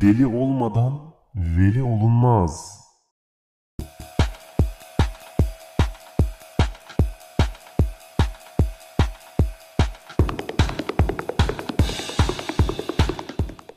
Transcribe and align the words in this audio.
Deli 0.00 0.26
olmadan 0.26 1.14
veli 1.34 1.82
olunmaz. 1.82 2.80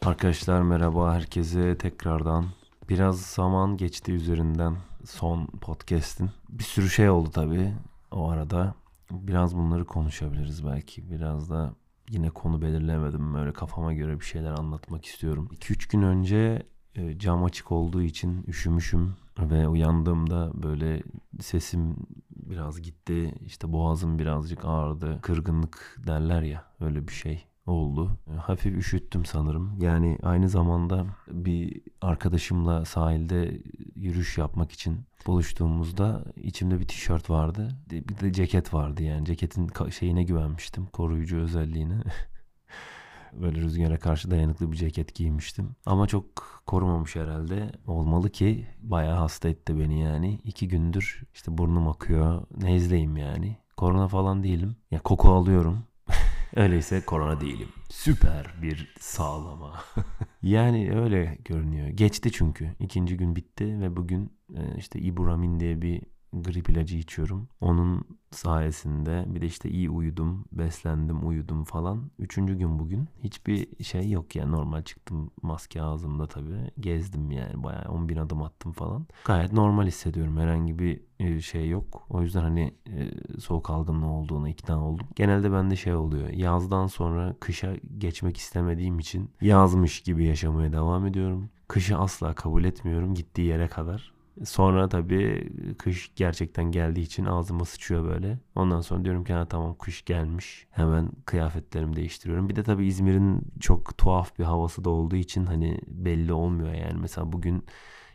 Arkadaşlar 0.05 0.61
merhaba 0.61 1.13
herkese 1.13 1.77
tekrardan. 1.77 2.45
Biraz 2.89 3.21
zaman 3.21 3.77
geçti 3.77 4.11
üzerinden 4.11 4.77
son 5.05 5.45
podcast'in. 5.45 6.29
Bir 6.49 6.63
sürü 6.63 6.89
şey 6.89 7.09
oldu 7.09 7.29
tabii 7.31 7.73
o 8.11 8.29
arada. 8.29 8.73
Biraz 9.11 9.55
bunları 9.55 9.85
konuşabiliriz 9.85 10.65
belki. 10.65 11.11
Biraz 11.11 11.49
da 11.49 11.73
yine 12.09 12.29
konu 12.29 12.61
belirlemedim. 12.61 13.33
Böyle 13.33 13.53
kafama 13.53 13.93
göre 13.93 14.19
bir 14.19 14.25
şeyler 14.25 14.51
anlatmak 14.51 15.05
istiyorum. 15.05 15.49
2-3 15.53 15.91
gün 15.91 16.01
önce 16.01 16.63
e, 16.95 17.19
cam 17.19 17.43
açık 17.43 17.71
olduğu 17.71 18.01
için 18.01 18.43
üşümüşüm 18.47 19.15
ve 19.39 19.67
uyandığımda 19.67 20.51
böyle 20.63 21.03
sesim 21.41 21.95
biraz 22.29 22.81
gitti. 22.81 23.35
İşte 23.45 23.73
boğazım 23.73 24.19
birazcık 24.19 24.65
ağrıdı. 24.65 25.19
Kırgınlık 25.21 25.97
derler 26.07 26.41
ya 26.41 26.65
öyle 26.79 27.07
bir 27.07 27.13
şey 27.13 27.48
oldu. 27.69 28.11
E, 28.33 28.37
Hafif 28.37 28.77
üşüttüm 28.77 29.25
sanırım. 29.25 29.81
Yani 29.81 30.17
aynı 30.23 30.49
zamanda 30.49 31.05
bir 31.31 31.81
arkadaşımla 32.01 32.85
sahilde 32.85 33.61
yürüyüş 33.95 34.37
yapmak 34.37 34.71
için 34.71 34.97
buluştuğumuzda 35.27 36.23
içimde 36.43 36.79
bir 36.79 36.87
tişört 36.87 37.29
vardı. 37.29 37.69
Bir 37.91 38.19
de 38.19 38.33
ceket 38.33 38.73
vardı 38.73 39.03
yani. 39.03 39.25
Ceketin 39.25 39.71
şeyine 39.89 40.23
güvenmiştim. 40.23 40.85
Koruyucu 40.85 41.37
özelliğine. 41.37 41.97
Böyle 43.33 43.61
rüzgara 43.61 43.99
karşı 43.99 44.31
dayanıklı 44.31 44.71
bir 44.71 44.77
ceket 44.77 45.15
giymiştim. 45.15 45.75
Ama 45.85 46.07
çok 46.07 46.25
korumamış 46.65 47.15
herhalde. 47.15 47.71
Olmalı 47.87 48.29
ki 48.29 48.67
bayağı 48.81 49.17
hasta 49.17 49.49
etti 49.49 49.79
beni 49.79 50.01
yani. 50.01 50.39
İki 50.43 50.67
gündür 50.67 51.23
işte 51.33 51.57
burnum 51.57 51.87
akıyor. 51.87 52.43
Nezleyim 52.61 53.17
yani. 53.17 53.57
Korona 53.77 54.07
falan 54.07 54.43
değilim. 54.43 54.75
Ya 54.91 54.99
koku 54.99 55.29
alıyorum. 55.29 55.83
Öyleyse 56.55 57.01
korona 57.05 57.41
değilim. 57.41 57.67
Süper 57.89 58.53
bir 58.61 58.93
sağlama. 58.99 59.81
yani 60.41 60.99
öyle 60.99 61.37
görünüyor. 61.45 61.87
Geçti 61.87 62.31
çünkü. 62.31 62.75
İkinci 62.79 63.17
gün 63.17 63.35
bitti 63.35 63.81
ve 63.81 63.95
bugün 63.95 64.33
e, 64.55 64.77
işte 64.77 64.99
iburamin 64.99 65.59
diye 65.59 65.81
bir 65.81 66.01
grip 66.33 66.69
ilacı 66.69 66.97
içiyorum. 66.97 67.47
Onun 67.61 68.03
sayesinde 68.31 69.25
bir 69.27 69.41
de 69.41 69.45
işte 69.45 69.69
iyi 69.69 69.89
uyudum, 69.89 70.45
beslendim, 70.51 71.27
uyudum 71.27 71.63
falan. 71.63 72.11
Üçüncü 72.19 72.57
gün 72.57 72.79
bugün. 72.79 73.07
Hiçbir 73.23 73.83
şey 73.83 74.09
yok 74.09 74.35
yani 74.35 74.51
normal 74.51 74.83
çıktım 74.83 75.31
maske 75.41 75.81
ağzımda 75.81 76.27
tabii. 76.27 76.71
Gezdim 76.79 77.31
yani 77.31 77.63
bayağı 77.63 77.91
10 77.91 78.09
bin 78.09 78.17
adım 78.17 78.43
attım 78.43 78.71
falan. 78.71 79.05
Gayet 79.25 79.53
normal 79.53 79.87
hissediyorum. 79.87 80.37
Herhangi 80.37 80.79
bir 80.79 81.01
e, 81.19 81.41
şey 81.41 81.69
yok. 81.69 82.05
O 82.09 82.21
yüzden 82.21 82.41
hani 82.41 82.73
e, 82.87 83.11
soğuk 83.39 83.69
algınlığı 83.69 84.07
olduğuna 84.09 84.49
ikna 84.49 84.85
oldum. 84.85 85.07
Genelde 85.15 85.51
bende 85.51 85.75
şey 85.75 85.95
oluyor. 85.95 86.29
Yazdan 86.29 86.87
sonra 86.87 87.35
kışa 87.39 87.75
geçmek 87.97 88.37
istemediğim 88.37 88.99
için 88.99 89.29
yazmış 89.41 90.01
gibi 90.01 90.25
yaşamaya 90.25 90.73
devam 90.73 91.05
ediyorum. 91.05 91.49
Kışı 91.67 91.97
asla 91.97 92.33
kabul 92.33 92.63
etmiyorum 92.63 93.15
gittiği 93.15 93.47
yere 93.47 93.67
kadar. 93.67 94.18
Sonra 94.45 94.89
tabii 94.89 95.49
kış 95.77 96.11
gerçekten 96.15 96.71
geldiği 96.71 97.01
için 97.01 97.25
ağzıma 97.25 97.65
sıçıyor 97.65 98.03
böyle. 98.03 98.39
Ondan 98.55 98.81
sonra 98.81 99.05
diyorum 99.05 99.23
ki 99.23 99.33
ha 99.33 99.45
tamam 99.45 99.77
kış 99.77 100.05
gelmiş. 100.05 100.67
Hemen 100.71 101.11
kıyafetlerimi 101.25 101.95
değiştiriyorum. 101.95 102.49
Bir 102.49 102.55
de 102.55 102.63
tabii 102.63 102.85
İzmir'in 102.87 103.41
çok 103.59 103.97
tuhaf 103.97 104.39
bir 104.39 104.43
havası 104.43 104.83
da 104.83 104.89
olduğu 104.89 105.15
için 105.15 105.45
hani 105.45 105.79
belli 105.87 106.33
olmuyor 106.33 106.73
yani. 106.73 106.99
Mesela 106.99 107.31
bugün 107.31 107.65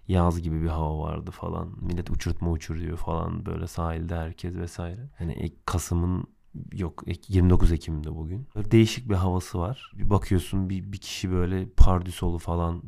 yaz 0.09 0.43
gibi 0.43 0.63
bir 0.63 0.69
hava 0.69 0.99
vardı 0.99 1.31
falan. 1.31 1.73
Millet 1.81 2.11
uçurtma 2.11 2.51
uçuruyor 2.51 2.97
falan 2.97 3.47
böyle 3.47 3.67
sahilde 3.67 4.17
herkes 4.17 4.57
vesaire. 4.57 5.11
Hani 5.19 5.53
Kasım'ın 5.67 6.25
Yok 6.73 7.03
29 7.29 7.73
Ekim'de 7.73 8.17
bugün. 8.17 8.47
Değişik 8.71 9.09
bir 9.09 9.15
havası 9.15 9.59
var. 9.59 9.93
Bir 9.99 10.11
bakıyorsun 10.11 10.71
bir, 10.71 10.93
bir 10.93 10.99
kişi 10.99 11.31
böyle 11.31 11.67
pardüsolu 11.77 12.39
falan 12.39 12.83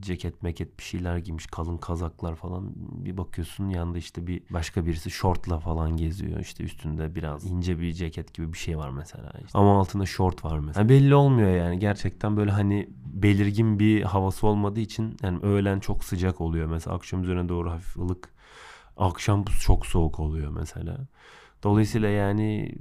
ceket 0.00 0.42
meket 0.42 0.78
bir 0.78 0.84
şeyler 0.84 1.16
giymiş 1.16 1.46
kalın 1.46 1.76
kazaklar 1.76 2.36
falan. 2.36 2.72
Bir 2.76 3.16
bakıyorsun 3.16 3.68
yanında 3.68 3.98
işte 3.98 4.26
bir 4.26 4.42
başka 4.50 4.86
birisi 4.86 5.10
şortla 5.10 5.58
falan 5.58 5.96
geziyor. 5.96 6.40
İşte 6.40 6.64
üstünde 6.64 7.14
biraz 7.14 7.44
ince 7.44 7.80
bir 7.80 7.92
ceket 7.92 8.34
gibi 8.34 8.52
bir 8.52 8.58
şey 8.58 8.78
var 8.78 8.90
mesela. 8.90 9.32
İşte. 9.44 9.58
Ama 9.58 9.80
altında 9.80 10.06
şort 10.06 10.44
var 10.44 10.58
mesela. 10.58 10.80
Yani 10.80 10.88
belli 10.88 11.14
olmuyor 11.14 11.50
yani 11.50 11.78
gerçekten 11.78 12.36
böyle 12.36 12.50
hani 12.50 12.88
belirgin 13.04 13.78
bir 13.78 14.02
havası 14.02 14.46
olmadığı 14.46 14.80
için 14.80 15.16
yani 15.22 15.38
öğlen 15.42 15.80
çok 15.80 16.04
sıcak 16.04 16.40
oluyor 16.40 16.66
mesela 16.66 16.96
akşam 16.96 17.22
üzerine 17.22 17.48
doğru 17.48 17.70
hafif 17.70 17.96
ılık. 17.96 18.28
Akşam 18.96 19.44
çok 19.44 19.86
soğuk 19.86 20.20
oluyor 20.20 20.50
mesela. 20.50 20.98
Dolayısıyla 21.62 22.08
yani 22.08 22.74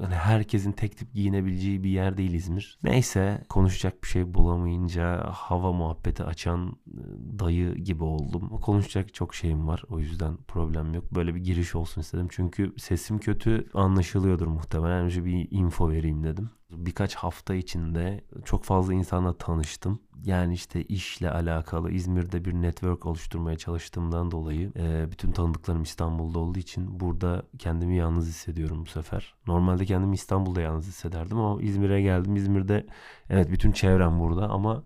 hani 0.00 0.14
herkesin 0.14 0.72
tek 0.72 0.96
tip 0.96 1.14
giyinebileceği 1.14 1.84
bir 1.84 1.90
yer 1.90 2.16
değil 2.16 2.32
İzmir. 2.32 2.78
Neyse 2.82 3.44
konuşacak 3.48 4.02
bir 4.02 4.08
şey 4.08 4.34
bulamayınca 4.34 5.24
hava 5.32 5.72
muhabbeti 5.72 6.24
açan 6.24 6.58
ıı, 6.58 7.38
dayı 7.38 7.74
gibi 7.74 8.04
oldum. 8.04 8.48
Konuşacak 8.48 9.14
çok 9.14 9.34
şeyim 9.34 9.66
var 9.66 9.82
o 9.88 9.98
yüzden 9.98 10.36
problem 10.48 10.94
yok. 10.94 11.14
Böyle 11.14 11.34
bir 11.34 11.40
giriş 11.40 11.74
olsun 11.74 12.00
istedim. 12.00 12.28
Çünkü 12.30 12.74
sesim 12.78 13.18
kötü 13.18 13.66
anlaşılıyordur 13.74 14.46
muhtemelen. 14.46 15.04
Önce 15.04 15.24
bir 15.24 15.48
info 15.50 15.90
vereyim 15.90 16.24
dedim. 16.24 16.50
Birkaç 16.70 17.14
hafta 17.14 17.54
içinde 17.54 18.24
çok 18.44 18.64
fazla 18.64 18.94
insanla 18.94 19.38
tanıştım. 19.38 20.00
Yani 20.24 20.54
işte 20.54 20.82
işle 20.84 21.30
alakalı 21.30 21.90
İzmir'de 21.90 22.44
bir 22.44 22.54
network 22.54 23.06
oluşturmaya 23.06 23.58
çalıştığımdan 23.58 24.30
dolayı 24.30 24.72
e, 24.76 25.10
bütün 25.10 25.32
tanıdıklarım 25.32 25.82
İstanbul'da 25.82 26.38
olduğu 26.38 26.58
için 26.58 27.00
burada 27.00 27.42
kendimi 27.58 27.96
yalnız 27.96 28.28
hissediyorum 28.28 28.82
bu 28.86 28.90
sefer. 28.90 29.34
Normalde 29.46 29.84
kendimi 29.84 30.14
İstanbul'da 30.14 30.60
yalnız 30.60 30.86
hissederdim 30.86 31.38
ama 31.38 31.62
İzmir'e 31.62 32.02
geldim. 32.02 32.36
İzmir'de 32.36 32.86
evet 33.30 33.50
bütün 33.50 33.72
çevrem 33.72 34.20
burada 34.20 34.48
ama 34.48 34.84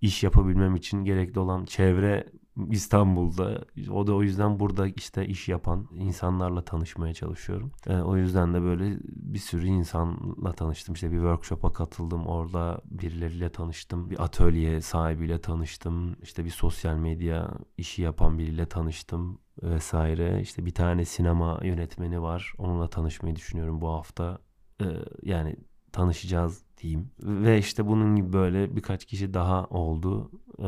iş 0.00 0.22
yapabilmem 0.22 0.76
için 0.76 1.04
gerekli 1.04 1.40
olan 1.40 1.64
çevre 1.64 2.26
İstanbul'da. 2.70 3.64
O 3.90 4.06
da 4.06 4.14
o 4.14 4.22
yüzden 4.22 4.60
burada 4.60 4.86
işte 4.86 5.26
iş 5.26 5.48
yapan 5.48 5.88
insanlarla 5.92 6.64
tanışmaya 6.64 7.14
çalışıyorum. 7.14 7.72
E, 7.86 7.96
o 7.96 8.16
yüzden 8.16 8.54
de 8.54 8.62
böyle 8.62 8.98
bir 9.04 9.38
sürü 9.38 9.66
insanla 9.66 10.52
tanıştım. 10.52 10.94
İşte 10.94 11.10
bir 11.10 11.16
workshop'a 11.16 11.72
katıldım. 11.72 12.26
Orada 12.26 12.80
birileriyle 12.84 13.52
tanıştım. 13.52 14.10
Bir 14.10 14.24
atölye 14.24 14.80
sahibiyle 14.80 15.40
tanıştım. 15.40 16.16
İşte 16.22 16.44
bir 16.44 16.50
sosyal 16.50 16.96
medya 16.96 17.50
işi 17.76 18.02
yapan 18.02 18.38
biriyle 18.38 18.66
tanıştım 18.66 19.38
vesaire. 19.62 20.40
İşte 20.42 20.66
bir 20.66 20.74
tane 20.74 21.04
sinema 21.04 21.60
yönetmeni 21.62 22.22
var. 22.22 22.52
Onunla 22.58 22.90
tanışmayı 22.90 23.36
düşünüyorum 23.36 23.80
bu 23.80 23.88
hafta. 23.88 24.38
E, 24.80 24.86
yani 25.22 25.56
tanışacağız 25.92 26.67
diyeyim. 26.78 27.10
Ve 27.22 27.58
işte 27.58 27.86
bunun 27.86 28.16
gibi 28.16 28.32
böyle 28.32 28.76
birkaç 28.76 29.04
kişi 29.04 29.34
daha 29.34 29.64
oldu. 29.64 30.30
Ee, 30.58 30.62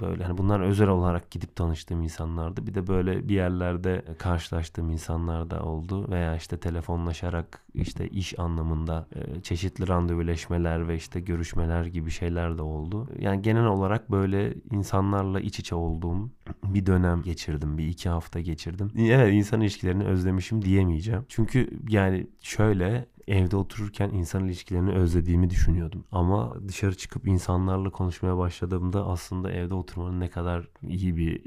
böyle 0.00 0.24
hani 0.24 0.38
bunlar 0.38 0.60
özel 0.60 0.88
olarak 0.88 1.30
gidip 1.30 1.56
tanıştığım 1.56 2.02
insanlardı. 2.02 2.66
Bir 2.66 2.74
de 2.74 2.86
böyle 2.86 3.28
bir 3.28 3.34
yerlerde 3.34 4.04
karşılaştığım 4.18 4.90
insanlar 4.90 5.50
da 5.50 5.62
oldu. 5.62 6.10
Veya 6.10 6.36
işte 6.36 6.56
telefonlaşarak 6.56 7.64
işte 7.74 8.08
iş 8.08 8.38
anlamında 8.38 9.06
e, 9.14 9.40
çeşitli 9.40 9.88
randevuleşmeler 9.88 10.88
ve 10.88 10.96
işte 10.96 11.20
görüşmeler 11.20 11.84
gibi 11.84 12.10
şeyler 12.10 12.58
de 12.58 12.62
oldu. 12.62 13.08
Yani 13.18 13.42
genel 13.42 13.66
olarak 13.66 14.10
böyle 14.10 14.54
insanlarla 14.70 15.40
iç 15.40 15.58
içe 15.58 15.74
olduğum 15.74 16.30
bir 16.64 16.86
dönem 16.86 17.22
geçirdim. 17.22 17.78
Bir 17.78 17.88
iki 17.88 18.08
hafta 18.08 18.40
geçirdim. 18.40 18.90
Evet 18.98 19.34
insan 19.34 19.60
ilişkilerini 19.60 20.04
özlemişim 20.04 20.62
diyemeyeceğim. 20.62 21.24
Çünkü 21.28 21.70
yani 21.88 22.26
şöyle 22.40 23.06
evde 23.28 23.56
otururken 23.56 24.10
insan 24.10 24.44
ilişkilerini 24.44 24.92
özlediğimi 24.92 25.50
düşünüyordum. 25.50 26.04
Ama 26.12 26.54
dışarı 26.68 26.96
çıkıp 26.96 27.28
insanlarla 27.28 27.90
konuşmaya 27.90 28.38
başladığımda 28.38 29.06
aslında 29.06 29.52
evde 29.52 29.74
oturmanın 29.74 30.20
ne 30.20 30.28
kadar 30.28 30.68
iyi 30.82 31.16
bir 31.16 31.42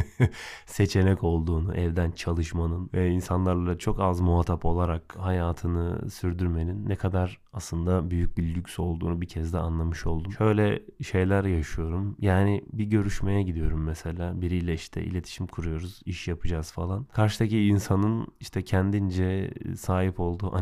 seçenek 0.66 1.24
olduğunu, 1.24 1.74
evden 1.74 2.10
çalışmanın 2.10 2.90
ve 2.94 3.10
insanlarla 3.10 3.78
çok 3.78 4.00
az 4.00 4.20
muhatap 4.20 4.64
olarak 4.64 5.16
hayatını 5.18 6.10
sürdürmenin 6.10 6.88
ne 6.88 6.96
kadar 6.96 7.38
aslında 7.52 8.10
büyük 8.10 8.38
bir 8.38 8.54
lüks 8.54 8.78
olduğunu 8.78 9.20
bir 9.20 9.26
kez 9.26 9.52
de 9.52 9.58
anlamış 9.58 10.06
oldum. 10.06 10.32
Şöyle 10.32 10.82
şeyler 11.02 11.44
yaşıyorum. 11.44 12.16
Yani 12.20 12.64
bir 12.72 12.84
görüşmeye 12.84 13.42
gidiyorum 13.42 13.82
mesela. 13.84 14.40
Biriyle 14.40 14.74
işte 14.74 15.04
iletişim 15.04 15.46
kuruyoruz, 15.46 16.00
iş 16.04 16.28
yapacağız 16.28 16.72
falan. 16.72 17.04
Karşıdaki 17.04 17.66
insanın 17.66 18.26
işte 18.40 18.62
kendince 18.62 19.54
sahip 19.76 20.20
olduğu 20.20 20.54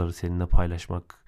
anekdotları 0.00 0.12
seninle 0.12 0.46
paylaşmak 0.46 1.20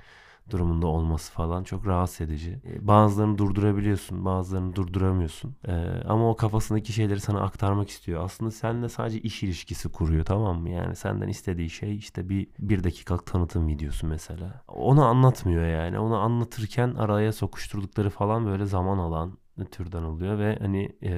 durumunda 0.50 0.86
olması 0.86 1.32
falan 1.32 1.64
çok 1.64 1.86
rahatsız 1.86 2.20
edici. 2.20 2.60
E, 2.64 2.86
bazılarını 2.86 3.38
durdurabiliyorsun, 3.38 4.24
bazılarını 4.24 4.76
durduramıyorsun. 4.76 5.54
Ee, 5.68 5.72
ama 6.08 6.30
o 6.30 6.36
kafasındaki 6.36 6.92
şeyleri 6.92 7.20
sana 7.20 7.40
aktarmak 7.40 7.88
istiyor. 7.90 8.24
Aslında 8.24 8.50
seninle 8.50 8.88
sadece 8.88 9.20
iş 9.20 9.42
ilişkisi 9.42 9.88
kuruyor 9.88 10.24
tamam 10.24 10.60
mı? 10.60 10.70
Yani 10.70 10.96
senden 10.96 11.28
istediği 11.28 11.70
şey 11.70 11.96
işte 11.96 12.28
bir 12.28 12.48
bir 12.58 12.84
dakikalık 12.84 13.26
tanıtım 13.26 13.68
videosu 13.68 14.06
mesela. 14.06 14.62
Onu 14.68 15.04
anlatmıyor 15.04 15.66
yani. 15.66 15.98
Onu 15.98 16.16
anlatırken 16.16 16.94
araya 16.94 17.32
sokuşturdukları 17.32 18.10
falan 18.10 18.46
böyle 18.46 18.66
zaman 18.66 18.98
alan 18.98 19.38
türden 19.70 20.02
oluyor 20.02 20.38
ve 20.38 20.58
hani 20.60 20.96
e, 21.02 21.12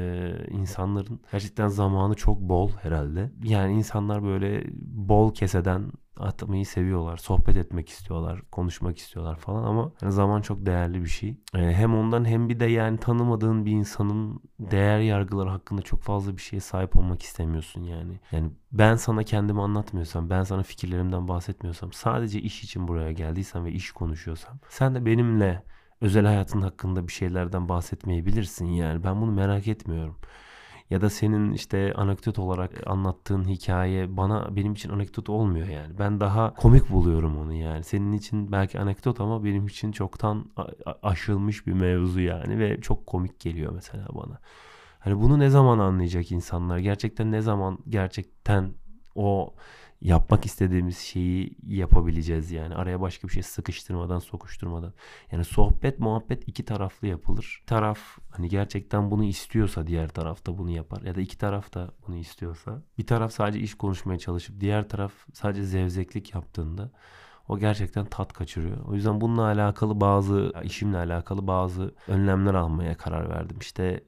insanların 0.51 1.21
gerçekten 1.33 1.69
zamanı 1.69 2.15
çok 2.15 2.41
bol 2.41 2.71
herhalde. 2.83 3.31
Yani 3.45 3.73
insanlar 3.73 4.23
böyle 4.23 4.65
bol 4.83 5.35
keseden 5.35 5.93
atmayı 6.17 6.67
seviyorlar. 6.67 7.17
Sohbet 7.17 7.57
etmek 7.57 7.89
istiyorlar. 7.89 8.43
Konuşmak 8.51 8.99
istiyorlar 8.99 9.37
falan 9.37 9.65
ama 9.65 9.93
yani 10.03 10.13
zaman 10.13 10.41
çok 10.43 10.67
değerli 10.67 11.03
bir 11.03 11.09
şey. 11.09 11.37
E, 11.55 11.59
hem 11.59 11.95
ondan 11.95 12.25
hem 12.25 12.49
bir 12.49 12.61
de 12.61 12.65
yani 12.65 12.99
tanımadığın 12.99 13.67
bir 13.67 13.71
insanın 13.73 14.41
değer 14.61 14.99
yargıları 14.99 15.49
hakkında 15.49 15.83
çok 15.83 16.03
fazla 16.03 16.37
bir 16.37 16.43
şeye 16.43 16.61
sahip 16.61 16.97
olmak 16.97 17.23
istemiyorsun 17.23 17.83
yani. 17.83 18.21
Yani 18.33 18.51
ben 18.73 18.95
sana 18.97 19.23
kendimi 19.23 19.63
anlatmıyorsam, 19.63 20.31
ben 20.31 20.43
sana 20.43 20.63
fikirlerimden 20.63 21.29
bahsetmiyorsam, 21.29 21.93
sadece 21.93 22.41
iş 22.41 22.65
için 22.65 22.89
buraya 22.89 23.13
geldiysem 23.13 23.65
ve 23.65 23.73
iş 23.73 23.91
konuşuyorsam, 23.93 24.59
sen 24.69 24.95
de 24.95 25.07
benimle 25.07 25.63
özel 26.01 26.27
hayatın 26.27 26.61
hakkında 26.61 27.09
bir 27.09 27.13
şeylerden 27.13 27.69
bahsetmeyebilirsin 27.69 28.67
yani. 28.67 29.05
Ben 29.05 29.21
bunu 29.21 29.33
merak 29.33 29.69
etmiyorum. 29.69 30.17
Ya 30.91 31.01
da 31.01 31.11
senin 31.11 31.53
işte 31.53 31.93
anekdot 31.95 32.39
olarak 32.39 32.87
anlattığın 32.87 33.45
hikaye 33.45 34.17
bana 34.17 34.57
benim 34.57 34.73
için 34.73 34.91
anekdot 34.91 35.29
olmuyor 35.29 35.69
yani. 35.69 35.99
Ben 35.99 36.21
daha 36.21 36.55
komik 36.55 36.91
buluyorum 36.91 37.39
onu 37.39 37.53
yani. 37.53 37.85
Senin 37.85 38.13
için 38.13 38.53
belki 38.53 38.81
anekdot 38.81 39.21
ama 39.21 39.45
benim 39.45 39.67
için 39.67 39.93
çoktan 39.93 40.51
aşılmış 41.03 41.67
bir 41.67 41.73
mevzu 41.73 42.21
yani 42.21 42.59
ve 42.59 42.81
çok 42.81 43.07
komik 43.07 43.41
geliyor 43.41 43.73
mesela 43.73 44.07
bana. 44.15 44.39
Hani 44.99 45.21
bunu 45.21 45.39
ne 45.39 45.51
zaman 45.51 45.79
anlayacak 45.79 46.33
insanlar? 46.33 46.79
Gerçekten 46.79 47.33
ne 47.33 47.41
zaman 47.41 47.79
gerçekten 47.89 48.75
o 49.15 49.55
yapmak 50.05 50.47
istediğimiz 50.47 50.99
şeyi 50.99 51.57
yapabileceğiz 51.67 52.51
yani. 52.51 52.75
Araya 52.75 53.01
başka 53.01 53.29
bir 53.29 53.33
şey 53.33 53.43
sıkıştırmadan, 53.43 54.19
sokuşturmadan. 54.19 54.93
Yani 55.33 55.45
sohbet, 55.45 55.99
muhabbet 55.99 56.49
iki 56.49 56.65
taraflı 56.65 57.09
yapılır. 57.09 57.59
Bir 57.63 57.67
taraf 57.67 57.99
hani 58.31 58.49
gerçekten 58.49 59.11
bunu 59.11 59.25
istiyorsa 59.25 59.87
diğer 59.87 60.09
taraf 60.09 60.47
da 60.47 60.59
bunu 60.59 60.71
yapar. 60.71 61.03
Ya 61.03 61.15
da 61.15 61.21
iki 61.21 61.39
taraf 61.39 61.75
da 61.75 61.91
bunu 62.07 62.17
istiyorsa. 62.17 62.83
Bir 62.99 63.07
taraf 63.07 63.33
sadece 63.33 63.61
iş 63.61 63.75
konuşmaya 63.75 64.19
çalışıp 64.19 64.61
diğer 64.61 64.89
taraf 64.89 65.13
sadece 65.33 65.65
zevzeklik 65.65 66.35
yaptığında 66.35 66.91
o 67.49 67.59
gerçekten 67.59 68.05
tat 68.05 68.33
kaçırıyor. 68.33 68.85
O 68.85 68.95
yüzden 68.95 69.21
bununla 69.21 69.43
alakalı 69.43 70.01
bazı 70.01 70.53
işimle 70.63 70.97
alakalı 70.97 71.47
bazı 71.47 71.95
önlemler 72.09 72.55
almaya 72.55 72.97
karar 72.97 73.31
verdim. 73.31 73.57
İşte 73.61 74.05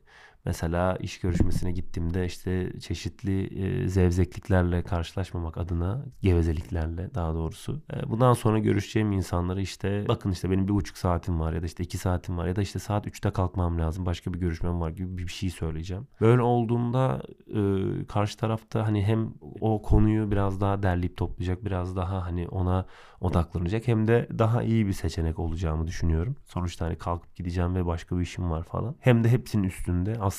Mesela 0.47 0.97
iş 0.97 1.21
görüşmesine 1.21 1.73
gittiğimde 1.73 2.27
işte 2.27 2.73
çeşitli 2.81 3.65
e, 3.65 3.89
zevzekliklerle 3.89 4.83
karşılaşmamak 4.83 5.59
adına, 5.59 6.05
gevezeliklerle 6.23 7.15
daha 7.15 7.35
doğrusu. 7.35 7.83
E, 7.93 8.11
bundan 8.11 8.33
sonra 8.33 8.59
görüşeceğim 8.59 9.13
insanlara 9.13 9.61
işte 9.61 10.05
bakın 10.09 10.31
işte 10.31 10.51
benim 10.51 10.69
bir 10.69 10.75
buçuk 10.75 10.99
saatim 10.99 11.41
var 11.41 11.53
ya 11.53 11.63
da 11.63 11.67
işte 11.67 11.85
iki 11.85 11.99
saatim 11.99 12.39
var 12.39 12.47
ya 12.47 12.57
da 12.57 12.63
işte 12.63 12.79
saat 12.79 13.07
üçte 13.07 13.31
kalkmam 13.31 13.79
lazım. 13.79 14.07
Başka 14.07 14.35
bir 14.35 14.39
görüşmem 14.39 14.81
var 14.81 14.91
gibi 14.91 15.19
bir 15.19 15.33
şey 15.33 15.51
söyleyeceğim. 15.51 16.07
Böyle 16.21 16.43
olduğunda 16.43 17.23
e, 17.55 17.61
karşı 18.07 18.39
tarafta 18.39 18.87
hani 18.87 19.05
hem 19.05 19.35
o 19.61 19.83
konuyu 19.83 20.31
biraz 20.31 20.61
daha 20.61 20.83
derleyip 20.83 21.17
toplayacak, 21.17 21.65
biraz 21.65 21.97
daha 21.97 22.25
hani 22.25 22.49
ona 22.49 22.87
odaklanacak 23.21 23.89
hem 23.89 24.09
de 24.09 24.29
daha 24.39 24.63
iyi 24.63 24.87
bir 24.87 24.93
seçenek 24.93 25.39
olacağımı 25.39 25.87
düşünüyorum. 25.87 26.37
Sonuçta 26.45 26.87
hani 26.87 26.97
kalkıp 26.97 27.37
gideceğim 27.37 27.75
ve 27.75 27.87
başka 27.87 28.17
bir 28.17 28.23
işim 28.23 28.51
var 28.51 28.63
falan. 28.63 28.97
Hem 29.01 29.25
de 29.25 29.29
hepsinin 29.29 29.63
üstünde 29.65 30.17
aslında 30.21 30.36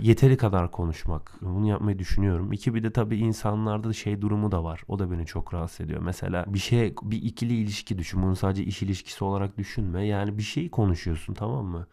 yeteri 0.00 0.36
kadar 0.36 0.70
konuşmak. 0.70 1.32
Bunu 1.42 1.68
yapmayı 1.68 1.98
düşünüyorum. 1.98 2.52
İki 2.52 2.74
bir 2.74 2.82
de 2.82 2.92
tabii 2.92 3.16
insanlarda 3.16 3.92
şey 3.92 4.20
durumu 4.20 4.52
da 4.52 4.64
var. 4.64 4.82
O 4.88 4.98
da 4.98 5.10
beni 5.10 5.26
çok 5.26 5.54
rahatsız 5.54 5.80
ediyor. 5.80 6.00
Mesela 6.02 6.44
bir 6.48 6.58
şey 6.58 6.94
bir 7.02 7.22
ikili 7.22 7.54
ilişki 7.56 7.98
düşün. 7.98 8.22
Bunu 8.22 8.36
sadece 8.36 8.64
iş 8.64 8.82
ilişkisi 8.82 9.24
olarak 9.24 9.58
düşünme. 9.58 10.06
Yani 10.06 10.38
bir 10.38 10.42
şey 10.42 10.70
konuşuyorsun 10.70 11.34
tamam 11.34 11.66
mı? 11.66 11.86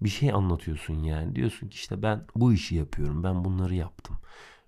Bir 0.00 0.08
şey 0.08 0.32
anlatıyorsun 0.32 0.94
yani. 0.94 1.34
Diyorsun 1.36 1.68
ki 1.68 1.74
işte 1.74 2.02
ben 2.02 2.26
bu 2.36 2.52
işi 2.52 2.74
yapıyorum. 2.74 3.22
Ben 3.24 3.44
bunları 3.44 3.74
yaptım. 3.74 4.16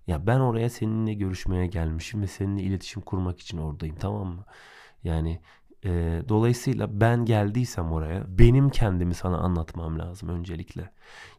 Ya 0.07 0.27
ben 0.27 0.41
oraya 0.41 0.71
seninle 0.71 1.15
görüşmeye 1.15 1.67
gelmişim 1.67 2.23
ve 2.23 2.27
seninle 2.27 2.63
iletişim 2.63 3.03
kurmak 3.03 3.41
için 3.41 3.59
oradayım 3.59 3.97
tamam 4.01 4.27
mı? 4.29 4.45
Yani 5.05 5.41
e, 5.87 6.23
dolayısıyla 6.29 7.01
ben 7.01 7.25
geldiysem 7.25 7.93
oraya 7.93 8.39
benim 8.39 8.71
kendimi 8.71 9.15
sana 9.15 9.39
anlatmam 9.39 9.99
lazım 9.99 10.29
öncelikle. 10.29 10.91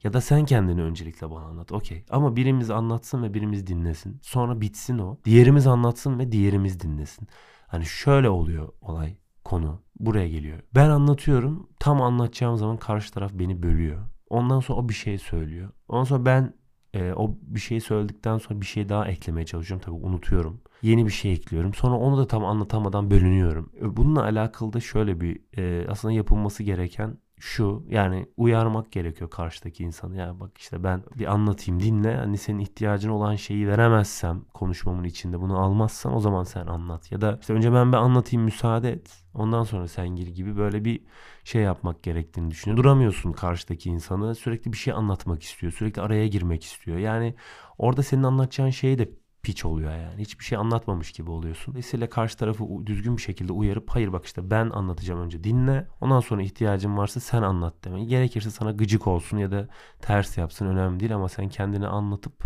Ya 0.04 0.14
da 0.14 0.22
sen 0.22 0.46
kendini 0.46 0.82
öncelikle 0.82 1.32
bana 1.32 1.46
anlat. 1.46 1.72
Okey. 1.72 2.06
Ama 2.10 2.36
birimiz 2.36 2.70
anlatsın 2.70 3.24
ve 3.24 3.34
birimiz 3.34 3.68
dinlesin. 3.68 4.20
Sonra 4.22 4.62
bitsin 4.62 4.98
o. 4.98 5.18
Diğerimiz 5.26 5.68
anlatsın 5.68 6.20
ve 6.20 6.32
diğerimiz 6.32 6.80
dinlesin. 6.80 7.28
Hani 7.68 7.86
şöyle 7.86 8.30
oluyor 8.30 8.70
olay 8.82 9.18
konu 9.44 9.82
buraya 10.00 10.28
geliyor. 10.28 10.60
Ben 10.76 10.90
anlatıyorum. 10.90 11.70
Tam 11.80 12.02
anlatacağım 12.02 12.58
zaman 12.58 12.78
karşı 12.78 13.14
taraf 13.14 13.32
beni 13.34 13.64
bölüyor. 13.64 13.98
Ondan 14.30 14.60
sonra 14.60 14.80
o 14.80 14.90
bir 14.90 14.94
şey 14.94 15.18
söylüyor. 15.18 15.70
Ondan 15.88 16.04
sonra 16.04 16.26
ben 16.26 16.54
e, 16.94 17.14
o 17.14 17.38
bir 17.42 17.60
şey 17.60 17.80
söyledikten 17.80 18.38
sonra 18.38 18.62
bir 18.62 18.66
şey 18.66 18.90
daha 18.90 19.08
eklemeye 19.08 19.46
çalışıyorum. 19.46 19.86
Tabii 19.86 20.06
unutuyorum. 20.06 20.62
Yeni 20.82 21.06
bir 21.06 21.12
şey 21.12 21.34
ekliyorum. 21.34 21.74
Sonra 21.74 21.96
onu 21.96 22.18
da 22.18 22.28
tam 22.28 22.46
anlatamadan 22.46 23.12
bölünüyorum. 23.12 23.72
E, 23.82 23.98
bununla 23.98 24.24
alakalı 24.24 24.74
da 24.74 24.80
şöyle 24.80 25.22
bir 25.22 25.40
e, 25.58 25.88
aslında 25.90 26.14
yapılması 26.14 26.64
gereken 26.64 27.18
şu 27.40 27.86
yani 27.90 28.28
uyarmak 28.38 28.92
gerekiyor 28.92 29.30
karşıdaki 29.30 29.84
insanı. 29.84 30.18
Yani 30.18 30.40
bak 30.40 30.58
işte 30.58 30.84
ben 30.84 31.04
bir 31.16 31.26
anlatayım 31.34 31.80
dinle. 31.80 32.16
Hani 32.16 32.38
senin 32.38 32.60
ihtiyacın 32.60 33.10
olan 33.10 33.36
şeyi 33.36 33.68
veremezsem 33.68 34.42
konuşmamın 34.54 35.04
içinde 35.04 35.40
bunu 35.40 35.60
almazsan 35.60 36.16
o 36.16 36.20
zaman 36.20 36.44
sen 36.44 36.68
anlat. 36.68 37.12
Ya 37.12 37.22
da 37.22 37.38
işte 37.42 37.54
önce 37.54 37.74
ben 37.74 37.92
bir 37.92 37.98
anlatayım 37.98 38.46
müsaade 38.46 38.92
et. 38.92 39.24
Ondan 39.34 39.64
sonra 39.64 39.88
sen 39.88 40.08
gir 40.08 40.28
gibi 40.28 40.58
böyle 40.58 40.86
bir 40.86 41.02
şey 41.44 41.62
yapmak 41.62 42.04
gerektiğini 42.04 42.52
düşünüyorum. 42.52 42.84
Duramıyorsun 42.84 43.32
karşıdaki 43.32 43.90
insanı. 43.90 44.36
Sürekli 44.36 44.74
bir 44.74 44.78
şey 44.78 44.94
anlatmak 44.94 45.44
istiyor. 45.44 45.74
Sürekli 45.74 46.02
araya 46.02 46.28
girmek 46.28 46.64
istiyor. 46.64 46.98
Yani 46.98 47.36
orada 47.78 48.04
senin 48.04 48.24
anlatacağın 48.24 48.70
şeyi 48.70 48.98
de 48.98 49.10
piç 49.48 49.66
oluyor 49.66 49.92
yani. 49.92 50.22
Hiçbir 50.22 50.46
şey 50.46 50.58
anlatmamış 50.58 51.12
gibi 51.12 51.32
oluyorsun. 51.32 51.74
Dolayısıyla 51.74 52.10
karşı 52.10 52.38
tarafı 52.38 52.64
düzgün 52.86 53.18
bir 53.18 53.22
şekilde 53.22 53.54
uyarıp 53.54 53.90
hayır 53.90 54.14
bak 54.14 54.26
işte 54.26 54.50
ben 54.52 54.70
anlatacağım 54.70 55.22
önce 55.22 55.44
dinle. 55.44 55.88
Ondan 56.02 56.20
sonra 56.20 56.42
ihtiyacın 56.42 56.98
varsa 56.98 57.20
sen 57.20 57.42
anlat 57.42 57.74
demeyi. 57.84 58.08
Gerekirse 58.08 58.52
sana 58.52 58.72
gıcık 58.72 59.08
olsun 59.08 59.38
ya 59.38 59.52
da 59.52 59.68
ters 60.02 60.38
yapsın 60.38 60.66
önemli 60.66 61.00
değil 61.00 61.16
ama 61.16 61.30
sen 61.30 61.50
kendini 61.50 61.88
anlatıp 61.88 62.44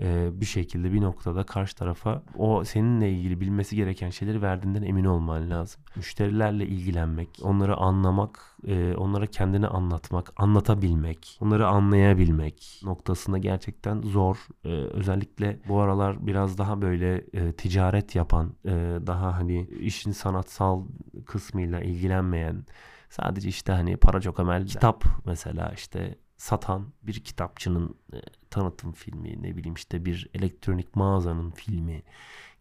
e, 0.00 0.40
bir 0.40 0.46
şekilde 0.46 0.92
bir 0.92 1.00
noktada 1.00 1.42
karşı 1.42 1.76
tarafa 1.76 2.22
o 2.38 2.64
seninle 2.64 3.10
ilgili 3.10 3.40
bilmesi 3.40 3.76
gereken 3.76 4.10
şeyleri 4.10 4.42
verdiğinden 4.42 4.82
emin 4.82 5.04
olman 5.04 5.50
lazım. 5.50 5.82
Müşterilerle 5.96 6.66
ilgilenmek, 6.66 7.28
onları 7.42 7.76
anlamak, 7.76 8.56
e, 8.66 8.94
onlara 8.94 9.26
kendini 9.26 9.66
anlatmak, 9.66 10.32
anlatabilmek, 10.36 11.38
onları 11.40 11.66
anlayabilmek 11.66 12.80
noktasında 12.84 13.38
gerçekten 13.38 14.02
zor. 14.02 14.36
E, 14.64 14.68
özellikle 14.68 15.60
bu 15.68 15.80
aralar 15.80 16.26
biraz 16.26 16.58
daha 16.58 16.82
böyle 16.82 17.24
e, 17.32 17.52
ticaret 17.52 18.14
yapan, 18.14 18.52
e, 18.64 18.70
daha 19.06 19.34
hani 19.34 19.66
işin 19.66 20.12
sanatsal 20.12 20.84
kısmıyla 21.26 21.80
ilgilenmeyen 21.80 22.64
sadece 23.10 23.48
işte 23.48 23.72
hani 23.72 23.96
para 23.96 24.20
çok 24.20 24.40
emel 24.40 24.66
kitap 24.66 25.04
mesela 25.26 25.72
işte 25.74 26.18
satan 26.36 26.92
bir 27.02 27.14
kitapçının 27.24 27.96
e, 28.12 28.16
tanıtım 28.50 28.92
filmi 28.92 29.42
ne 29.42 29.56
bileyim 29.56 29.74
işte 29.74 30.04
bir 30.04 30.30
elektronik 30.34 30.96
mağazanın 30.96 31.50
filmi 31.50 32.02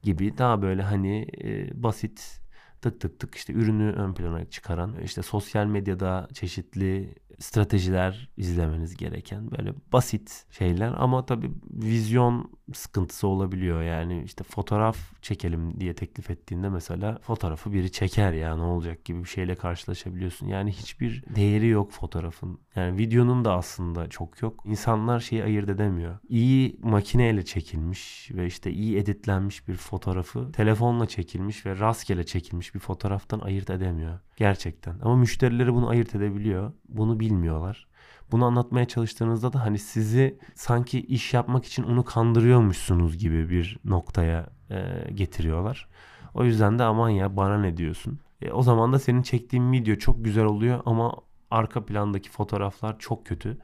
gibi 0.03 0.38
daha 0.38 0.62
böyle 0.62 0.82
hani 0.82 1.27
e, 1.44 1.84
basit 1.84 2.41
tık 2.82 3.01
tık 3.01 3.20
tık 3.20 3.36
işte 3.36 3.53
ürünü 3.53 3.91
ön 3.91 4.13
plana 4.13 4.46
çıkaran 4.46 4.96
işte 5.03 5.22
sosyal 5.22 5.65
medyada 5.65 6.27
çeşitli 6.34 7.15
stratejiler 7.39 8.30
izlemeniz 8.38 8.98
gereken 8.98 9.51
böyle 9.51 9.74
basit 9.94 10.46
şeyler 10.51 10.94
ama 10.98 11.25
tabii 11.25 11.51
vizyon 11.70 12.51
sıkıntısı 12.74 13.27
olabiliyor. 13.27 13.82
Yani 13.82 14.24
işte 14.24 14.44
fotoğraf 14.44 14.98
çekelim 15.22 15.80
diye 15.80 15.94
teklif 15.94 16.30
ettiğinde 16.30 16.70
mesela 16.70 17.20
fotoğrafı 17.22 17.74
biri 17.74 17.92
çeker 17.92 18.34
ya 18.34 18.56
ne 18.56 18.62
olacak 18.62 19.06
gibi 19.06 19.24
bir 19.24 19.30
şeyle 19.30 19.56
karşılaşabiliyorsun. 19.56 20.48
Yani 20.48 20.72
hiçbir 20.72 21.24
değeri 21.36 21.68
yok 21.68 21.92
fotoğrafın. 21.92 22.60
Yani 22.75 22.98
videonun 22.98 23.46
da 23.46 23.56
aslında 23.56 24.10
çok 24.10 24.42
yok. 24.42 24.63
İnsanlar 24.65 25.20
şeyi 25.20 25.44
ayırt 25.44 25.70
edemiyor. 25.70 26.18
İyi 26.30 26.80
makineyle 26.84 27.46
çekilmiş 27.46 28.30
ve 28.34 28.46
işte 28.46 28.72
iyi 28.72 28.98
editlenmiş 28.98 29.68
bir 29.68 29.75
fotoğrafı 29.75 30.51
telefonla 30.51 31.08
çekilmiş 31.08 31.65
ve 31.65 31.80
rastgele 31.80 32.25
çekilmiş 32.25 32.75
bir 32.75 32.80
fotoğraftan 32.80 33.39
ayırt 33.39 33.70
edemiyor. 33.70 34.20
Gerçekten. 34.38 35.00
Ama 35.01 35.15
müşterileri 35.15 35.74
bunu 35.74 35.89
ayırt 35.89 36.15
edebiliyor. 36.15 36.74
Bunu 36.89 37.20
bilmiyorlar. 37.25 37.88
Bunu 38.32 38.46
anlatmaya 38.46 38.86
çalıştığınızda 38.86 39.53
da 39.53 39.65
hani 39.65 39.79
sizi 39.79 40.39
sanki 40.55 41.00
iş 41.01 41.34
yapmak 41.34 41.65
için 41.65 41.84
onu 41.84 42.05
kandırıyormuşsunuz 42.05 43.17
gibi 43.17 43.50
bir 43.50 43.79
noktaya 43.86 44.50
e, 44.70 45.12
getiriyorlar. 45.13 45.89
O 46.34 46.44
yüzden 46.44 46.79
de 46.79 46.84
aman 46.84 47.10
ya 47.10 47.38
bana 47.38 47.58
ne 47.58 47.77
diyorsun? 47.77 48.20
E, 48.41 48.51
o 48.51 48.62
zaman 48.62 48.94
da 48.94 49.00
senin 49.00 49.22
çektiğin 49.22 49.72
video 49.72 49.96
çok 49.96 50.25
güzel 50.25 50.46
oluyor 50.46 50.82
ama 50.86 51.15
arka 51.51 51.86
plandaki 51.86 52.29
fotoğraflar 52.29 53.00
çok 53.00 53.25
kötü. 53.25 53.58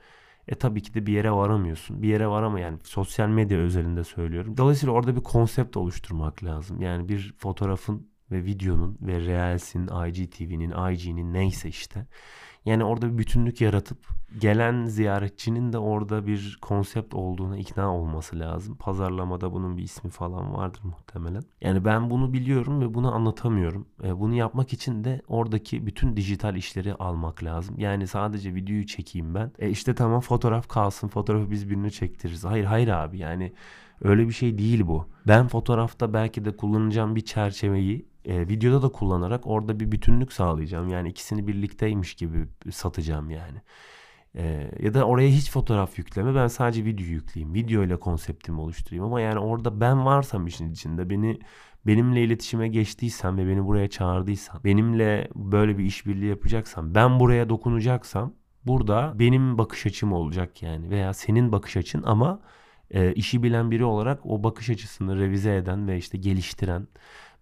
E 0.47 0.55
tabii 0.55 0.81
ki 0.81 0.93
de 0.93 1.05
bir 1.05 1.13
yere 1.13 1.31
varamıyorsun. 1.31 2.01
Bir 2.01 2.07
yere 2.07 2.27
varama 2.27 2.59
yani 2.59 2.77
sosyal 2.83 3.27
medya 3.27 3.57
özelinde 3.57 4.03
söylüyorum. 4.03 4.57
Dolayısıyla 4.57 4.93
orada 4.93 5.15
bir 5.15 5.21
konsept 5.21 5.77
oluşturmak 5.77 6.43
lazım. 6.43 6.81
Yani 6.81 7.09
bir 7.09 7.33
fotoğrafın 7.37 8.11
ve 8.31 8.45
videonun 8.45 8.97
ve 9.01 9.19
Reels'in, 9.19 9.87
IGTV'nin, 9.87 10.91
IG'nin 10.91 11.33
neyse 11.33 11.69
işte 11.69 12.07
Yani 12.65 12.83
orada 12.83 13.13
bir 13.13 13.17
bütünlük 13.17 13.61
yaratıp 13.61 13.97
gelen 14.39 14.85
ziyaretçinin 14.85 15.73
de 15.73 15.77
orada 15.77 16.27
bir 16.27 16.57
konsept 16.61 17.13
olduğuna 17.13 17.57
ikna 17.57 17.95
olması 17.95 18.39
lazım. 18.39 18.75
Pazarlamada 18.75 19.53
bunun 19.53 19.77
bir 19.77 19.83
ismi 19.83 20.09
falan 20.09 20.53
vardır 20.53 20.81
muhtemelen. 20.83 21.43
Yani 21.61 21.85
ben 21.85 22.09
bunu 22.09 22.33
biliyorum 22.33 22.81
ve 22.81 22.93
bunu 22.93 23.15
anlatamıyorum. 23.15 23.87
E, 24.03 24.19
bunu 24.19 24.33
yapmak 24.33 24.73
için 24.73 25.03
de 25.03 25.21
oradaki 25.27 25.85
bütün 25.85 26.17
dijital 26.17 26.55
işleri 26.55 26.93
almak 26.93 27.43
lazım. 27.43 27.75
Yani 27.79 28.07
sadece 28.07 28.55
videoyu 28.55 28.85
çekeyim 28.85 29.35
ben. 29.35 29.51
E 29.59 29.69
işte 29.69 29.95
tamam 29.95 30.21
fotoğraf 30.21 30.67
kalsın. 30.67 31.07
Fotoğrafı 31.07 31.51
biz 31.51 31.69
birine 31.69 31.89
çektiririz. 31.89 32.45
Hayır 32.45 32.65
hayır 32.65 32.87
abi 32.87 33.17
yani 33.17 33.53
öyle 34.01 34.27
bir 34.27 34.33
şey 34.33 34.57
değil 34.57 34.87
bu. 34.87 35.05
Ben 35.27 35.47
fotoğrafta 35.47 36.13
belki 36.13 36.45
de 36.45 36.55
kullanacağım 36.55 37.15
bir 37.15 37.21
çerçeveyi 37.21 38.10
e, 38.25 38.47
videoda 38.47 38.81
da 38.81 38.89
kullanarak 38.89 39.47
orada 39.47 39.79
bir 39.79 39.91
bütünlük 39.91 40.33
sağlayacağım. 40.33 40.89
Yani 40.89 41.09
ikisini 41.09 41.47
birlikteymiş 41.47 42.13
gibi 42.13 42.47
satacağım 42.71 43.29
yani. 43.29 43.61
E, 44.35 44.71
ya 44.79 44.93
da 44.93 45.03
oraya 45.03 45.29
hiç 45.29 45.51
fotoğraf 45.51 45.97
yükleme 45.97 46.35
ben 46.35 46.47
sadece 46.47 46.85
video 46.85 47.05
yükleyeyim. 47.05 47.53
Video 47.53 47.83
ile 47.83 47.99
konseptimi 47.99 48.61
oluşturayım 48.61 49.05
ama 49.05 49.21
yani 49.21 49.39
orada 49.39 49.81
ben 49.81 50.05
varsam 50.05 50.47
işin 50.47 50.71
içinde 50.71 51.09
beni 51.09 51.39
benimle 51.87 52.23
iletişime 52.23 52.67
geçtiysen 52.67 53.37
ve 53.37 53.47
beni 53.47 53.65
buraya 53.65 53.89
çağırdıysan, 53.89 54.63
benimle 54.63 55.27
böyle 55.35 55.77
bir 55.77 55.83
işbirliği 55.83 56.29
yapacaksan, 56.29 56.95
ben 56.95 57.19
buraya 57.19 57.49
dokunacaksam 57.49 58.33
burada 58.65 59.13
benim 59.19 59.57
bakış 59.57 59.85
açım 59.85 60.13
olacak 60.13 60.61
yani 60.63 60.89
veya 60.89 61.13
senin 61.13 61.51
bakış 61.51 61.77
açın 61.77 62.03
ama 62.03 62.39
e, 62.91 63.13
işi 63.13 63.43
bilen 63.43 63.71
biri 63.71 63.85
olarak 63.85 64.25
o 64.25 64.43
bakış 64.43 64.69
açısını 64.69 65.19
revize 65.19 65.55
eden 65.55 65.87
ve 65.87 65.97
işte 65.97 66.17
geliştiren 66.17 66.87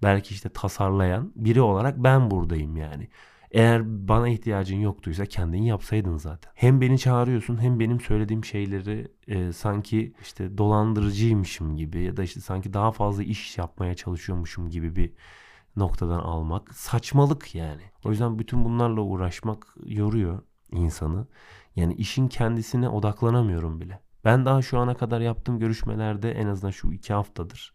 belki 0.04 0.34
işte 0.34 0.50
tasarlayan 0.50 1.32
biri 1.36 1.62
olarak 1.62 1.98
ben 1.98 2.32
buradayım 2.32 2.78
yani. 2.78 3.08
Eğer 3.52 4.08
bana 4.08 4.30
ihtiyacın 4.30 4.78
yoktuysa 4.78 5.26
kendin 5.26 5.64
yapsaydın 5.64 6.18
zaten. 6.18 6.52
Hem 6.56 6.82
beni 6.82 7.00
çağırıyorsun 7.00 7.62
hem 7.62 7.80
benim 7.80 8.00
söylediğim 8.00 8.46
şeyleri 8.46 9.12
e, 9.28 9.54
sanki 9.54 10.14
işte 10.22 10.58
dolandırıcıymışım 10.58 11.78
gibi 11.78 12.02
ya 12.02 12.18
da 12.18 12.24
işte 12.24 12.42
sanki 12.42 12.74
daha 12.74 12.92
fazla 12.92 13.24
iş 13.24 13.58
yapmaya 13.58 13.96
çalışıyormuşum 13.96 14.70
gibi 14.70 14.96
bir 14.96 15.14
noktadan 15.76 16.20
almak 16.20 16.74
saçmalık 16.74 17.56
yani. 17.56 17.82
O 18.06 18.12
yüzden 18.12 18.40
bütün 18.40 18.66
bunlarla 18.66 19.02
uğraşmak 19.02 19.76
yoruyor 19.86 20.42
insanı. 20.72 21.28
Yani 21.76 21.94
işin 21.94 22.28
kendisine 22.28 22.90
odaklanamıyorum 22.90 23.82
bile. 23.82 24.00
Ben 24.26 24.46
daha 24.46 24.62
şu 24.62 24.80
ana 24.80 24.96
kadar 24.96 25.22
yaptığım 25.22 25.60
görüşmelerde 25.60 26.32
en 26.32 26.48
azından 26.48 26.72
şu 26.72 26.92
iki 26.92 27.14
haftadır 27.14 27.74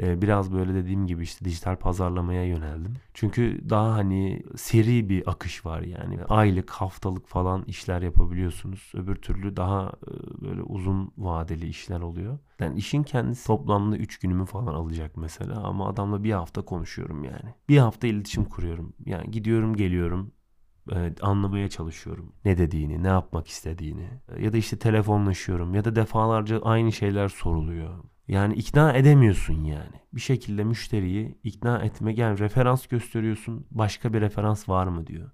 biraz 0.00 0.52
böyle 0.52 0.74
dediğim 0.74 1.06
gibi 1.06 1.22
işte 1.22 1.44
dijital 1.44 1.76
pazarlamaya 1.76 2.44
yöneldim. 2.44 2.94
Çünkü 3.14 3.60
daha 3.70 3.94
hani 3.94 4.42
seri 4.56 5.08
bir 5.08 5.30
akış 5.30 5.66
var 5.66 5.80
yani. 5.80 6.24
Aylık, 6.24 6.70
haftalık 6.70 7.28
falan 7.28 7.64
işler 7.66 8.02
yapabiliyorsunuz. 8.02 8.92
Öbür 8.94 9.16
türlü 9.16 9.56
daha 9.56 9.92
e, 10.06 10.42
böyle 10.42 10.62
uzun 10.62 11.12
vadeli 11.18 11.66
işler 11.68 12.00
oluyor. 12.00 12.38
Yani 12.60 12.78
işin 12.78 13.02
kendisi 13.02 13.46
toplamda 13.46 13.96
3 13.96 14.18
günümü 14.18 14.46
falan 14.46 14.74
alacak 14.74 15.16
mesela 15.16 15.62
ama 15.64 15.88
adamla 15.88 16.24
bir 16.24 16.32
hafta 16.32 16.62
konuşuyorum 16.62 17.24
yani. 17.24 17.54
Bir 17.68 17.78
hafta 17.78 18.06
iletişim 18.06 18.44
kuruyorum. 18.44 18.92
Yani 19.06 19.30
gidiyorum 19.30 19.76
geliyorum 19.76 20.32
e, 20.92 21.14
anlamaya 21.22 21.68
çalışıyorum. 21.68 22.32
Ne 22.44 22.58
dediğini, 22.58 23.02
ne 23.02 23.08
yapmak 23.08 23.48
istediğini. 23.48 24.08
Ya 24.38 24.52
da 24.52 24.56
işte 24.56 24.78
telefonlaşıyorum 24.78 25.74
ya 25.74 25.84
da 25.84 25.96
defalarca 25.96 26.60
aynı 26.62 26.92
şeyler 26.92 27.28
soruluyor. 27.28 28.04
Yani 28.28 28.54
ikna 28.54 28.92
edemiyorsun 28.92 29.64
yani. 29.64 29.94
Bir 30.12 30.20
şekilde 30.20 30.64
müşteriyi 30.64 31.38
ikna 31.44 31.78
etme 31.78 32.14
yani 32.14 32.38
referans 32.38 32.86
gösteriyorsun. 32.86 33.66
Başka 33.70 34.12
bir 34.12 34.20
referans 34.20 34.68
var 34.68 34.86
mı 34.86 35.06
diyor. 35.06 35.30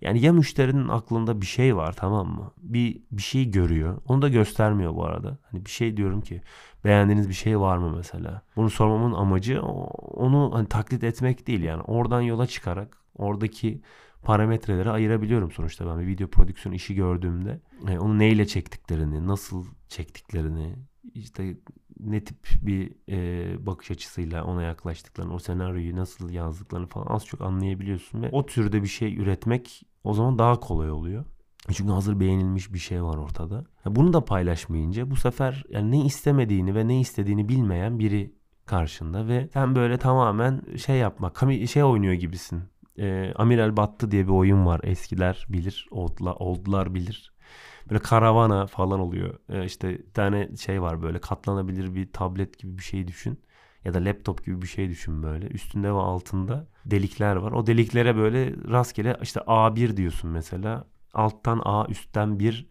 Yani 0.00 0.20
ya 0.20 0.32
müşterinin 0.32 0.88
aklında 0.88 1.40
bir 1.40 1.46
şey 1.46 1.76
var 1.76 1.92
tamam 1.96 2.28
mı? 2.28 2.52
Bir 2.58 3.02
bir 3.10 3.22
şey 3.22 3.50
görüyor. 3.50 4.00
Onu 4.08 4.22
da 4.22 4.28
göstermiyor 4.28 4.94
bu 4.94 5.04
arada. 5.04 5.38
Hani 5.42 5.64
bir 5.64 5.70
şey 5.70 5.96
diyorum 5.96 6.20
ki 6.20 6.42
beğendiğiniz 6.84 7.28
bir 7.28 7.34
şey 7.34 7.60
var 7.60 7.76
mı 7.76 7.96
mesela? 7.96 8.42
Bunu 8.56 8.70
sormamın 8.70 9.12
amacı 9.12 9.62
onu 9.62 10.50
hani 10.54 10.68
taklit 10.68 11.04
etmek 11.04 11.46
değil 11.46 11.62
yani. 11.62 11.82
Oradan 11.82 12.20
yola 12.20 12.46
çıkarak 12.46 12.96
oradaki 13.14 13.82
parametreleri 14.22 14.90
ayırabiliyorum 14.90 15.50
sonuçta 15.50 15.86
ben 15.86 16.00
bir 16.00 16.06
video 16.06 16.28
prodüksiyon 16.28 16.74
işi 16.74 16.94
gördüğümde. 16.94 17.60
Yani 17.86 18.00
onu 18.00 18.18
neyle 18.18 18.46
çektiklerini, 18.46 19.26
nasıl 19.26 19.64
çektiklerini, 19.88 20.76
işte 21.14 21.56
ne 22.04 22.24
tip 22.24 22.36
bir 22.62 22.92
e, 23.08 23.66
bakış 23.66 23.90
açısıyla 23.90 24.44
ona 24.44 24.62
yaklaştıklarını, 24.62 25.34
o 25.34 25.38
senaryoyu 25.38 25.96
nasıl 25.96 26.30
yazdıklarını 26.30 26.86
falan 26.86 27.06
az 27.06 27.26
çok 27.26 27.40
anlayabiliyorsun 27.40 28.22
ve 28.22 28.28
o 28.32 28.46
türde 28.46 28.82
bir 28.82 28.88
şey 28.88 29.18
üretmek 29.18 29.82
o 30.04 30.14
zaman 30.14 30.38
daha 30.38 30.60
kolay 30.60 30.90
oluyor. 30.90 31.24
Çünkü 31.72 31.92
hazır 31.92 32.20
beğenilmiş 32.20 32.72
bir 32.72 32.78
şey 32.78 33.02
var 33.02 33.16
ortada. 33.16 33.64
Bunu 33.86 34.12
da 34.12 34.24
paylaşmayınca 34.24 35.10
bu 35.10 35.16
sefer 35.16 35.64
yani 35.68 35.90
ne 35.90 36.04
istemediğini 36.04 36.74
ve 36.74 36.88
ne 36.88 37.00
istediğini 37.00 37.48
bilmeyen 37.48 37.98
biri 37.98 38.34
karşında 38.66 39.28
ve 39.28 39.48
sen 39.52 39.74
böyle 39.74 39.98
tamamen 39.98 40.62
şey 40.76 40.96
yapmak, 40.96 41.42
şey 41.68 41.84
oynuyor 41.84 42.14
gibisin. 42.14 42.62
E, 42.98 43.32
Amiral 43.36 43.76
Battı 43.76 44.10
diye 44.10 44.26
bir 44.26 44.32
oyun 44.32 44.66
var. 44.66 44.80
Eskiler 44.84 45.46
bilir, 45.48 45.88
oldlar, 45.90 46.34
oldlar 46.38 46.94
bilir. 46.94 47.34
Böyle 47.90 48.02
karavana 48.02 48.66
falan 48.66 49.00
oluyor. 49.00 49.38
Ee, 49.48 49.64
işte 49.64 49.88
bir 49.98 50.12
tane 50.12 50.56
şey 50.56 50.82
var 50.82 51.02
böyle 51.02 51.18
katlanabilir 51.18 51.94
bir 51.94 52.12
tablet 52.12 52.58
gibi 52.58 52.78
bir 52.78 52.82
şey 52.82 53.08
düşün. 53.08 53.40
Ya 53.84 53.94
da 53.94 54.04
laptop 54.04 54.44
gibi 54.46 54.62
bir 54.62 54.66
şey 54.66 54.88
düşün 54.88 55.22
böyle. 55.22 55.46
Üstünde 55.46 55.88
ve 55.88 55.98
altında 55.98 56.66
delikler 56.86 57.36
var. 57.36 57.52
O 57.52 57.66
deliklere 57.66 58.16
böyle 58.16 58.54
rastgele 58.70 59.16
işte 59.22 59.40
A1 59.40 59.96
diyorsun 59.96 60.30
mesela. 60.30 60.84
Alttan 61.14 61.62
A 61.64 61.86
üstten 61.88 62.38
1 62.38 62.66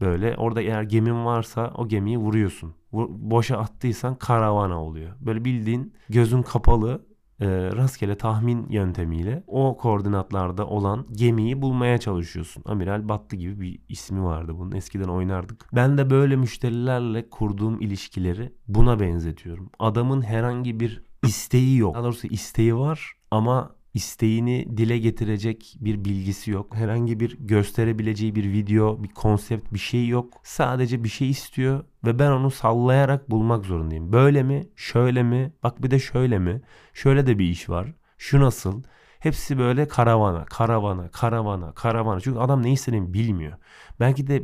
böyle. 0.00 0.36
Orada 0.36 0.60
eğer 0.60 0.82
gemin 0.82 1.24
varsa 1.24 1.72
o 1.76 1.88
gemiyi 1.88 2.18
vuruyorsun. 2.18 2.74
Boşa 2.92 3.58
attıysan 3.58 4.14
karavana 4.14 4.82
oluyor. 4.84 5.12
Böyle 5.20 5.44
bildiğin 5.44 5.94
gözün 6.08 6.42
kapalı 6.42 7.06
e, 7.40 7.46
rastgele 7.76 8.18
tahmin 8.18 8.66
yöntemiyle 8.70 9.44
o 9.46 9.76
koordinatlarda 9.76 10.66
olan 10.66 11.06
gemiyi 11.12 11.62
bulmaya 11.62 11.98
çalışıyorsun. 11.98 12.62
Amiral 12.66 13.08
Battı 13.08 13.36
gibi 13.36 13.60
bir 13.60 13.78
ismi 13.88 14.24
vardı 14.24 14.52
bunun. 14.58 14.72
Eskiden 14.72 15.08
oynardık. 15.08 15.68
Ben 15.72 15.98
de 15.98 16.10
böyle 16.10 16.36
müşterilerle 16.36 17.30
kurduğum 17.30 17.80
ilişkileri 17.80 18.52
buna 18.68 19.00
benzetiyorum. 19.00 19.70
Adamın 19.78 20.22
herhangi 20.22 20.80
bir 20.80 21.02
isteği 21.26 21.76
yok. 21.76 21.94
Daha 21.94 22.04
doğrusu 22.04 22.26
isteği 22.26 22.76
var 22.76 23.12
ama 23.30 23.79
isteğini 23.94 24.76
dile 24.76 24.98
getirecek 24.98 25.76
bir 25.80 26.04
bilgisi 26.04 26.50
yok. 26.50 26.76
Herhangi 26.76 27.20
bir 27.20 27.36
gösterebileceği 27.40 28.34
bir 28.34 28.52
video, 28.52 29.02
bir 29.02 29.08
konsept, 29.08 29.72
bir 29.72 29.78
şey 29.78 30.08
yok. 30.08 30.40
Sadece 30.42 31.04
bir 31.04 31.08
şey 31.08 31.30
istiyor 31.30 31.84
ve 32.04 32.18
ben 32.18 32.30
onu 32.30 32.50
sallayarak 32.50 33.30
bulmak 33.30 33.64
zorundayım. 33.64 34.12
Böyle 34.12 34.42
mi? 34.42 34.68
Şöyle 34.76 35.22
mi? 35.22 35.52
Bak 35.62 35.82
bir 35.82 35.90
de 35.90 35.98
şöyle 35.98 36.38
mi? 36.38 36.62
Şöyle 36.94 37.26
de 37.26 37.38
bir 37.38 37.44
iş 37.44 37.68
var. 37.68 37.92
Şu 38.18 38.40
nasıl? 38.40 38.82
Hepsi 39.18 39.58
böyle 39.58 39.88
karavana, 39.88 40.44
karavana, 40.44 41.08
karavana, 41.08 41.72
karavana. 41.74 42.20
Çünkü 42.20 42.38
adam 42.38 42.62
ne 42.62 42.72
istediğini 42.72 43.14
bilmiyor. 43.14 43.52
Belki 44.00 44.26
de 44.26 44.42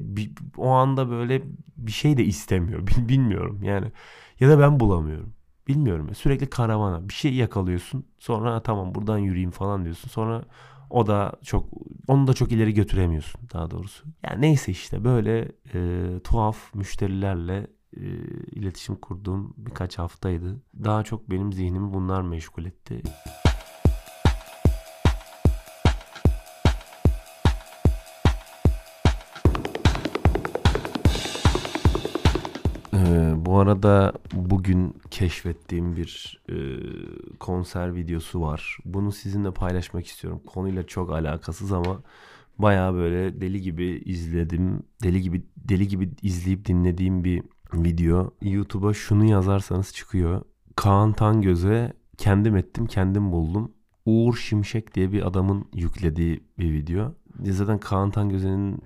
o 0.56 0.68
anda 0.68 1.10
böyle 1.10 1.42
bir 1.76 1.92
şey 1.92 2.16
de 2.16 2.24
istemiyor. 2.24 2.86
Bilmiyorum 3.08 3.62
yani. 3.62 3.92
Ya 4.40 4.48
da 4.48 4.58
ben 4.58 4.80
bulamıyorum. 4.80 5.35
Bilmiyorum 5.68 6.14
sürekli 6.14 6.50
karavana 6.50 7.08
bir 7.08 7.14
şey 7.14 7.34
yakalıyorsun. 7.34 8.06
Sonra 8.18 8.62
tamam 8.62 8.94
buradan 8.94 9.18
yürüyeyim 9.18 9.50
falan 9.50 9.84
diyorsun. 9.84 10.08
Sonra 10.08 10.44
o 10.90 11.06
da 11.06 11.32
çok 11.44 11.68
onu 12.08 12.26
da 12.26 12.34
çok 12.34 12.52
ileri 12.52 12.74
götüremiyorsun 12.74 13.40
daha 13.52 13.70
doğrusu. 13.70 14.04
Yani 14.22 14.40
neyse 14.40 14.72
işte 14.72 15.04
böyle 15.04 15.52
e, 15.74 16.10
tuhaf 16.24 16.74
müşterilerle 16.74 17.66
e, 17.96 18.00
iletişim 18.52 18.96
kurduğum 18.96 19.54
birkaç 19.56 19.98
haftaydı. 19.98 20.62
Daha 20.84 21.02
çok 21.02 21.30
benim 21.30 21.52
zihnimi 21.52 21.94
bunlar 21.94 22.22
meşgul 22.22 22.64
etti. 22.64 23.02
Arada 33.66 34.12
bugün 34.32 34.94
keşfettiğim 35.10 35.96
bir 35.96 36.40
e, 36.48 36.56
konser 37.38 37.94
videosu 37.94 38.40
var. 38.40 38.78
Bunu 38.84 39.12
sizinle 39.12 39.50
paylaşmak 39.50 40.06
istiyorum. 40.06 40.40
Konuyla 40.46 40.86
çok 40.86 41.12
alakasız 41.12 41.72
ama 41.72 42.02
baya 42.58 42.94
böyle 42.94 43.40
deli 43.40 43.60
gibi 43.60 44.02
izledim. 44.04 44.82
Deli 45.02 45.22
gibi 45.22 45.42
deli 45.56 45.88
gibi 45.88 46.10
izleyip 46.22 46.66
dinlediğim 46.66 47.24
bir 47.24 47.42
video. 47.74 48.30
YouTube'a 48.42 48.94
şunu 48.94 49.24
yazarsanız 49.24 49.94
çıkıyor. 49.94 50.42
Kaan 50.76 51.12
Tangöz'e 51.12 51.92
kendim 52.18 52.56
ettim, 52.56 52.86
kendim 52.86 53.32
buldum. 53.32 53.72
Uğur 54.06 54.36
Şimşek 54.36 54.94
diye 54.94 55.12
bir 55.12 55.26
adamın 55.26 55.64
yüklediği 55.74 56.40
bir 56.58 56.72
video. 56.72 57.14
Zaten 57.44 57.78
Kaan 57.78 58.10
Tangöze'nin 58.10 58.82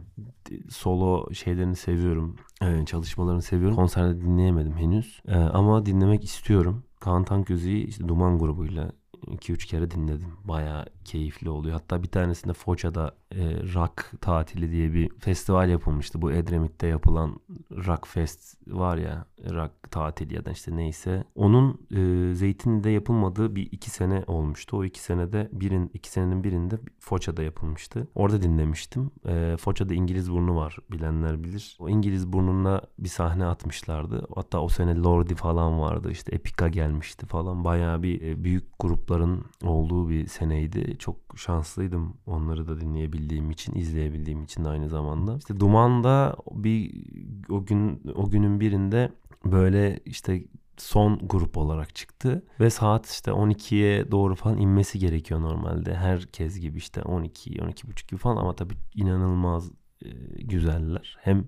solo 0.68 1.34
şeylerini 1.34 1.76
seviyorum. 1.76 2.36
Ee, 2.62 2.84
çalışmalarını 2.86 3.42
seviyorum. 3.42 3.76
Konserde 3.76 4.20
dinleyemedim 4.20 4.76
henüz. 4.76 5.20
Ee, 5.28 5.34
ama 5.36 5.86
dinlemek 5.86 6.24
istiyorum. 6.24 6.84
Kaan 7.00 7.24
Tangöze'yi 7.24 7.86
işte 7.86 8.08
Duman 8.08 8.38
grubuyla 8.38 8.92
2-3 9.26 9.66
kere 9.66 9.90
dinledim. 9.90 10.28
Baya 10.44 10.86
keyifli 11.04 11.50
oluyor. 11.50 11.72
Hatta 11.74 12.02
bir 12.02 12.08
tanesinde 12.08 12.52
Foça'da 12.52 13.14
e, 13.32 13.38
rock 13.74 14.12
tatili 14.20 14.70
diye 14.70 14.92
bir 14.92 15.10
festival 15.18 15.68
yapılmıştı. 15.68 16.22
Bu 16.22 16.32
Edremit'te 16.32 16.86
yapılan 16.86 17.40
rock 17.86 18.06
fest 18.06 18.56
var 18.66 18.96
ya 18.96 19.26
rock 19.50 19.72
tatili 19.90 20.34
ya 20.34 20.44
da 20.44 20.50
işte 20.50 20.76
neyse. 20.76 21.24
Onun 21.34 21.80
e, 21.90 22.34
Zeytinli'de 22.34 22.90
yapılmadığı 22.90 23.56
bir 23.56 23.68
iki 23.72 23.90
sene 23.90 24.24
olmuştu. 24.26 24.76
O 24.76 24.84
iki 24.84 25.00
senede 25.00 25.48
birin 25.52 25.90
iki 25.94 26.10
senenin 26.10 26.44
birinde 26.44 26.78
Foça'da 26.98 27.42
yapılmıştı. 27.42 28.08
Orada 28.14 28.42
dinlemiştim. 28.42 29.10
E, 29.28 29.56
Foça'da 29.60 29.94
İngiliz 29.94 30.32
burnu 30.32 30.56
var 30.56 30.76
bilenler 30.90 31.44
bilir. 31.44 31.76
O 31.80 31.88
İngiliz 31.88 32.32
burnuna 32.32 32.80
bir 32.98 33.08
sahne 33.08 33.44
atmışlardı. 33.44 34.26
Hatta 34.34 34.60
o 34.60 34.68
sene 34.68 34.96
Lordi 34.96 35.34
falan 35.34 35.80
vardı. 35.80 36.10
İşte 36.10 36.34
Epica 36.34 36.68
gelmişti 36.68 37.26
falan. 37.26 37.64
Bayağı 37.64 38.02
bir 38.02 38.22
e, 38.22 38.44
büyük 38.44 38.64
grupların 38.78 39.44
olduğu 39.64 40.08
bir 40.08 40.26
seneydi. 40.26 40.98
Çok 41.00 41.16
şanslıydım 41.36 42.14
onları 42.26 42.68
da 42.68 42.80
dinleyebildiğim 42.80 43.50
için, 43.50 43.74
izleyebildiğim 43.74 44.44
için 44.44 44.64
aynı 44.64 44.88
zamanda. 44.88 45.36
İşte 45.38 45.60
Duman'da 45.60 46.36
bir 46.50 47.04
o 47.48 47.64
gün 47.64 48.02
o 48.14 48.30
günün 48.30 48.60
birinde 48.60 49.12
böyle 49.44 50.00
işte 50.04 50.44
son 50.76 51.18
grup 51.28 51.56
olarak 51.56 51.94
çıktı 51.94 52.44
ve 52.60 52.70
saat 52.70 53.06
işte 53.10 53.30
12'ye 53.30 54.10
doğru 54.10 54.34
falan 54.34 54.58
inmesi 54.58 54.98
gerekiyor 54.98 55.40
normalde. 55.40 55.94
Herkes 55.94 56.60
gibi 56.60 56.78
işte 56.78 57.02
12 57.02 57.62
12 57.62 57.88
buçuk 57.88 58.08
gibi 58.08 58.20
falan 58.20 58.36
ama 58.36 58.56
tabii 58.56 58.74
inanılmaz 58.94 59.70
e, 60.04 60.08
güzeller. 60.42 61.16
Hem 61.20 61.46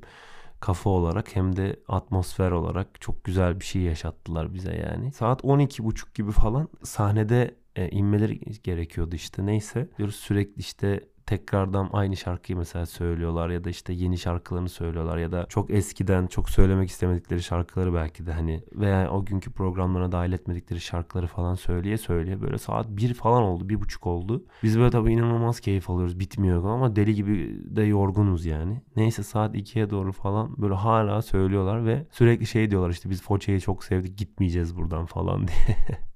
kafa 0.60 0.90
olarak 0.90 1.36
hem 1.36 1.56
de 1.56 1.76
atmosfer 1.88 2.50
olarak 2.50 3.00
çok 3.00 3.24
güzel 3.24 3.60
bir 3.60 3.64
şey 3.64 3.82
yaşattılar 3.82 4.54
bize 4.54 4.74
yani. 4.76 5.12
Saat 5.12 5.40
12.30 5.44 6.14
gibi 6.14 6.32
falan 6.32 6.68
sahnede 6.82 7.61
e, 7.76 7.88
inmeleri 7.88 8.40
gerekiyordu 8.62 9.14
işte 9.14 9.46
neyse. 9.46 9.88
Diyoruz 9.98 10.16
sürekli 10.16 10.60
işte 10.60 11.00
tekrardan 11.26 11.90
aynı 11.92 12.16
şarkıyı 12.16 12.58
mesela 12.58 12.86
söylüyorlar 12.86 13.50
ya 13.50 13.64
da 13.64 13.70
işte 13.70 13.92
yeni 13.92 14.18
şarkılarını 14.18 14.68
söylüyorlar 14.68 15.18
ya 15.18 15.32
da 15.32 15.46
çok 15.48 15.70
eskiden 15.70 16.26
çok 16.26 16.50
söylemek 16.50 16.88
istemedikleri 16.88 17.42
şarkıları 17.42 17.94
belki 17.94 18.26
de 18.26 18.32
hani 18.32 18.64
veya 18.74 19.10
o 19.10 19.24
günkü 19.24 19.52
programlarına 19.52 20.12
dahil 20.12 20.32
etmedikleri 20.32 20.80
şarkıları 20.80 21.26
falan 21.26 21.54
söyleye 21.54 21.98
söyleye 21.98 22.40
böyle 22.40 22.58
saat 22.58 22.88
bir 22.88 23.14
falan 23.14 23.42
oldu 23.42 23.68
bir 23.68 23.80
buçuk 23.80 24.06
oldu. 24.06 24.44
Biz 24.62 24.78
böyle 24.78 24.90
tabii 24.90 25.12
inanılmaz 25.12 25.60
keyif 25.60 25.90
alıyoruz 25.90 26.20
bitmiyor 26.20 26.64
ama 26.64 26.96
deli 26.96 27.14
gibi 27.14 27.60
de 27.64 27.82
yorgunuz 27.82 28.46
yani. 28.46 28.82
Neyse 28.96 29.22
saat 29.22 29.54
ikiye 29.54 29.90
doğru 29.90 30.12
falan 30.12 30.62
böyle 30.62 30.74
hala 30.74 31.22
söylüyorlar 31.22 31.86
ve 31.86 32.06
sürekli 32.10 32.46
şey 32.46 32.70
diyorlar 32.70 32.90
işte 32.90 33.10
biz 33.10 33.22
Foça'yı 33.22 33.60
çok 33.60 33.84
sevdik 33.84 34.18
gitmeyeceğiz 34.18 34.76
buradan 34.76 35.06
falan 35.06 35.46
diye. 35.48 36.11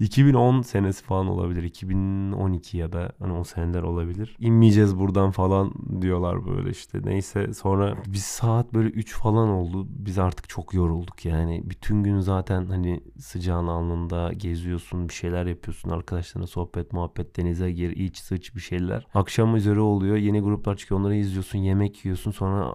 2010 0.00 0.62
senesi 0.62 1.04
falan 1.04 1.26
olabilir. 1.26 1.62
2012 1.62 2.76
ya 2.76 2.92
da 2.92 3.12
hani 3.18 3.32
o 3.32 3.44
seneler 3.44 3.82
olabilir. 3.82 4.36
İnmeyeceğiz 4.38 4.98
buradan 4.98 5.30
falan 5.30 5.72
diyorlar 6.00 6.46
böyle 6.46 6.70
işte. 6.70 7.00
Neyse 7.04 7.54
sonra 7.54 7.96
bir 8.06 8.18
saat 8.18 8.74
böyle 8.74 8.88
3 8.88 9.14
falan 9.14 9.48
oldu. 9.48 9.86
Biz 9.90 10.18
artık 10.18 10.48
çok 10.48 10.74
yorulduk 10.74 11.24
yani. 11.24 11.62
Bütün 11.64 12.02
gün 12.02 12.20
zaten 12.20 12.66
hani 12.66 13.00
sıcağın 13.18 13.66
alnında 13.66 14.32
geziyorsun, 14.32 15.08
bir 15.08 15.14
şeyler 15.14 15.46
yapıyorsun. 15.46 15.90
Arkadaşlarına 15.90 16.46
sohbet, 16.46 16.92
muhabbet, 16.92 17.36
denize 17.36 17.72
gir, 17.72 17.90
iç, 17.90 18.18
sıç 18.18 18.54
bir 18.54 18.60
şeyler. 18.60 19.06
Akşam 19.14 19.56
üzeri 19.56 19.80
oluyor. 19.80 20.16
Yeni 20.16 20.40
gruplar 20.40 20.76
çıkıyor. 20.76 21.00
Onları 21.00 21.16
izliyorsun, 21.16 21.58
yemek 21.58 22.04
yiyorsun. 22.04 22.30
Sonra 22.30 22.72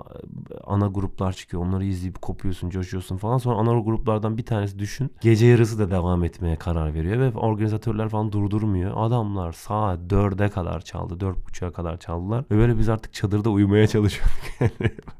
ana 0.63 0.87
gruplar 0.87 1.33
çıkıyor. 1.33 1.63
Onları 1.63 1.85
izleyip 1.85 2.21
kopuyorsun, 2.21 2.69
coşuyorsun 2.69 3.17
falan. 3.17 3.37
Sonra 3.37 3.55
ana 3.55 3.79
gruplardan 3.79 4.37
bir 4.37 4.45
tanesi 4.45 4.79
düşün. 4.79 5.11
Gece 5.21 5.45
yarısı 5.45 5.79
da 5.79 5.91
devam 5.91 6.23
etmeye 6.23 6.55
karar 6.55 6.72
veriyor 6.75 7.19
ve 7.19 7.37
organizatörler 7.37 8.09
falan 8.09 8.31
durdurmuyor. 8.31 8.91
Adamlar 8.95 9.51
saat 9.51 9.99
4'e 9.99 10.49
kadar 10.49 10.81
çaldı. 10.81 11.13
4.30'a 11.13 11.71
kadar 11.71 11.97
çaldılar. 11.97 12.45
Ve 12.51 12.57
böyle 12.57 12.77
biz 12.77 12.89
artık 12.89 13.13
çadırda 13.13 13.49
uyumaya 13.49 13.87
çalışıyorduk 13.87 14.33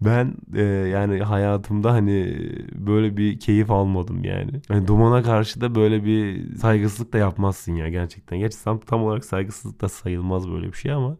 ben 0.00 0.34
e, 0.54 0.62
yani 0.62 1.22
hayatımda 1.22 1.92
hani 1.92 2.48
böyle 2.74 3.16
bir 3.16 3.40
keyif 3.40 3.70
almadım 3.70 4.24
yani. 4.24 4.60
yani. 4.70 4.86
Dumana 4.86 5.22
karşı 5.22 5.60
da 5.60 5.74
böyle 5.74 6.04
bir 6.04 6.54
saygısızlık 6.56 7.12
da 7.12 7.18
yapmazsın 7.18 7.74
ya 7.74 7.88
gerçekten. 7.88 8.38
Gerçi 8.38 8.64
tam, 8.64 8.80
tam 8.80 9.04
olarak 9.04 9.24
saygısızlık 9.24 9.80
da 9.80 9.88
sayılmaz 9.88 10.50
böyle 10.50 10.66
bir 10.66 10.76
şey 10.76 10.92
ama 10.92 11.16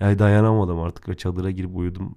yani 0.00 0.18
dayanamadım 0.18 0.80
artık 0.80 1.08
ve 1.08 1.16
çadıra 1.16 1.50
girip 1.50 1.76
uyudum. 1.76 2.16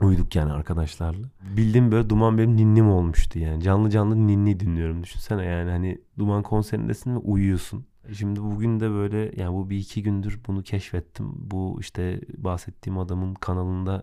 Uyuduk 0.00 0.36
yani 0.36 0.52
arkadaşlarla. 0.52 1.26
Bildiğim 1.56 1.92
böyle 1.92 2.10
Duman 2.10 2.38
benim 2.38 2.56
ninnim 2.56 2.90
olmuştu 2.90 3.38
yani. 3.38 3.62
Canlı 3.62 3.90
canlı 3.90 4.26
ninni 4.26 4.60
dinliyorum. 4.60 5.02
Düşünsene 5.02 5.44
yani 5.44 5.70
hani 5.70 5.98
Duman 6.18 6.42
konserindesin 6.42 7.14
ve 7.14 7.18
uyuyorsun. 7.18 7.86
Şimdi 8.12 8.42
bugün 8.42 8.80
de 8.80 8.90
böyle 8.90 9.32
yani 9.36 9.54
bu 9.54 9.70
bir 9.70 9.78
iki 9.78 10.02
gündür 10.02 10.40
bunu 10.46 10.62
keşfettim. 10.62 11.32
Bu 11.36 11.76
işte 11.80 12.20
bahsettiğim 12.36 12.98
adamın 12.98 13.34
kanalında 13.34 14.02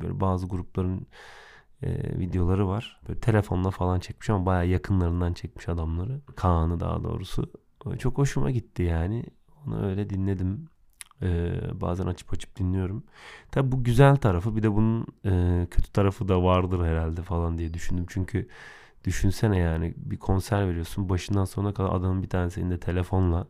böyle 0.00 0.20
bazı 0.20 0.46
grupların 0.46 1.06
e, 1.82 2.18
videoları 2.18 2.68
var. 2.68 3.00
Böyle 3.08 3.20
telefonla 3.20 3.70
falan 3.70 4.00
çekmiş 4.00 4.30
ama 4.30 4.46
bayağı 4.46 4.66
yakınlarından 4.66 5.32
çekmiş 5.32 5.68
adamları. 5.68 6.20
Kaan'ı 6.36 6.80
daha 6.80 7.04
doğrusu. 7.04 7.52
Çok 7.98 8.18
hoşuma 8.18 8.50
gitti 8.50 8.82
yani. 8.82 9.24
Onu 9.66 9.86
öyle 9.86 10.10
dinledim. 10.10 10.68
Ee, 11.22 11.60
bazen 11.80 12.06
açıp 12.06 12.32
açıp 12.32 12.56
dinliyorum. 12.56 13.02
Tabi 13.50 13.72
bu 13.72 13.84
güzel 13.84 14.16
tarafı 14.16 14.56
bir 14.56 14.62
de 14.62 14.74
bunun 14.74 15.06
e, 15.24 15.66
kötü 15.70 15.92
tarafı 15.92 16.28
da 16.28 16.42
vardır 16.44 16.84
herhalde 16.86 17.22
falan 17.22 17.58
diye 17.58 17.74
düşündüm. 17.74 18.06
Çünkü 18.08 18.48
düşünsene 19.04 19.58
yani 19.58 19.94
bir 19.96 20.16
konser 20.16 20.68
veriyorsun 20.68 21.08
başından 21.08 21.44
sonuna 21.44 21.74
kadar 21.74 21.90
adamın 21.90 22.22
bir 22.22 22.28
tanesi 22.28 22.60
elinde 22.60 22.80
telefonla 22.80 23.46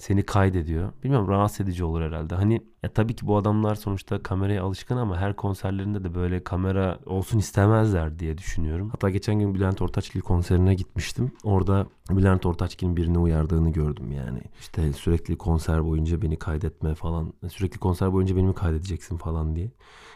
seni 0.00 0.22
kaydediyor. 0.22 0.92
Bilmiyorum 1.04 1.28
rahatsız 1.28 1.60
edici 1.60 1.84
olur 1.84 2.02
herhalde. 2.02 2.34
Hani 2.34 2.60
ya 2.82 2.92
tabii 2.92 3.16
ki 3.16 3.26
bu 3.26 3.36
adamlar 3.36 3.74
sonuçta 3.74 4.22
kameraya 4.22 4.64
alışkın 4.64 4.96
ama 4.96 5.16
her 5.18 5.36
konserlerinde 5.36 6.04
de 6.04 6.14
böyle 6.14 6.44
kamera 6.44 6.98
olsun 7.06 7.38
istemezler 7.38 8.18
diye 8.18 8.38
düşünüyorum. 8.38 8.88
Hatta 8.90 9.10
geçen 9.10 9.38
gün 9.38 9.54
Bülent 9.54 9.82
Ortaçgil 9.82 10.20
konserine 10.20 10.74
gitmiştim. 10.74 11.32
Orada 11.44 11.86
Bülent 12.10 12.46
Ortaçgil'in 12.46 12.96
birini 12.96 13.18
uyardığını 13.18 13.70
gördüm 13.72 14.12
yani. 14.12 14.42
İşte 14.60 14.92
sürekli 14.92 15.38
konser 15.38 15.84
boyunca 15.84 16.22
beni 16.22 16.38
kaydetme 16.38 16.94
falan. 16.94 17.32
Sürekli 17.48 17.78
konser 17.78 18.12
boyunca 18.12 18.36
beni 18.36 18.46
mi 18.46 18.54
kaydedeceksin 18.54 19.16
falan 19.16 19.56
diye. 19.56 19.70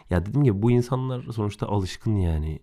Ya 0.09 0.25
dedim 0.25 0.43
ki 0.43 0.61
bu 0.61 0.71
insanlar 0.71 1.23
sonuçta 1.31 1.67
alışkın 1.67 2.15
yani 2.15 2.59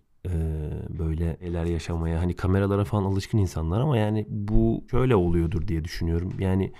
böyle 0.89 1.37
şeyler 1.39 1.65
yaşamaya 1.65 2.19
hani 2.19 2.35
kameralara 2.35 2.83
falan 2.83 3.03
alışkın 3.03 3.37
insanlar 3.37 3.79
ama 3.79 3.97
yani 3.97 4.25
bu 4.29 4.83
şöyle 4.91 5.15
oluyordur 5.15 5.67
diye 5.67 5.83
düşünüyorum. 5.83 6.33
Yani 6.39 6.73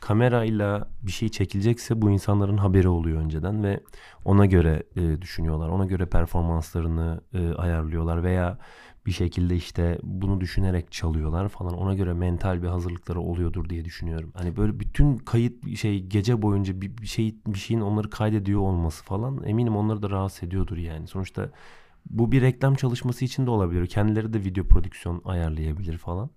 kamerayla 0.00 0.88
bir 1.02 1.12
şey 1.12 1.28
çekilecekse 1.28 2.02
bu 2.02 2.10
insanların 2.10 2.56
haberi 2.56 2.88
oluyor 2.88 3.20
önceden 3.20 3.64
ve 3.64 3.80
ona 4.24 4.46
göre 4.46 4.82
e, 4.96 5.22
düşünüyorlar. 5.22 5.68
Ona 5.68 5.86
göre 5.86 6.06
performanslarını 6.06 7.20
e, 7.34 7.54
ayarlıyorlar 7.54 8.22
veya 8.22 8.58
bir 9.06 9.12
şekilde 9.12 9.56
işte 9.56 9.98
bunu 10.02 10.40
düşünerek 10.40 10.92
çalıyorlar 10.92 11.48
falan. 11.48 11.74
Ona 11.74 11.94
göre 11.94 12.12
mental 12.12 12.62
bir 12.62 12.68
hazırlıkları 12.68 13.20
oluyordur 13.20 13.68
diye 13.68 13.84
düşünüyorum. 13.84 14.32
Hani 14.34 14.56
böyle 14.56 14.80
bütün 14.80 15.18
kayıt 15.18 15.76
şey 15.76 16.06
gece 16.06 16.42
boyunca 16.42 16.80
bir, 16.80 16.98
bir 16.98 17.06
şey 17.06 17.34
bir 17.46 17.58
şeyin 17.58 17.80
onları 17.80 18.10
kaydediyor 18.10 18.60
olması 18.60 19.04
falan 19.04 19.42
eminim 19.44 19.76
onları 19.76 20.02
da 20.02 20.10
rahatsız 20.10 20.42
ediyordur 20.42 20.76
yani. 20.76 21.06
Sonuçta 21.06 21.50
bu 22.06 22.32
bir 22.32 22.42
reklam 22.42 22.74
çalışması 22.74 23.24
için 23.24 23.46
de 23.46 23.50
olabilir. 23.50 23.86
Kendileri 23.86 24.32
de 24.32 24.44
video 24.44 24.64
prodüksiyon 24.64 25.22
ayarlayabilir 25.24 25.98
falan. 25.98 26.30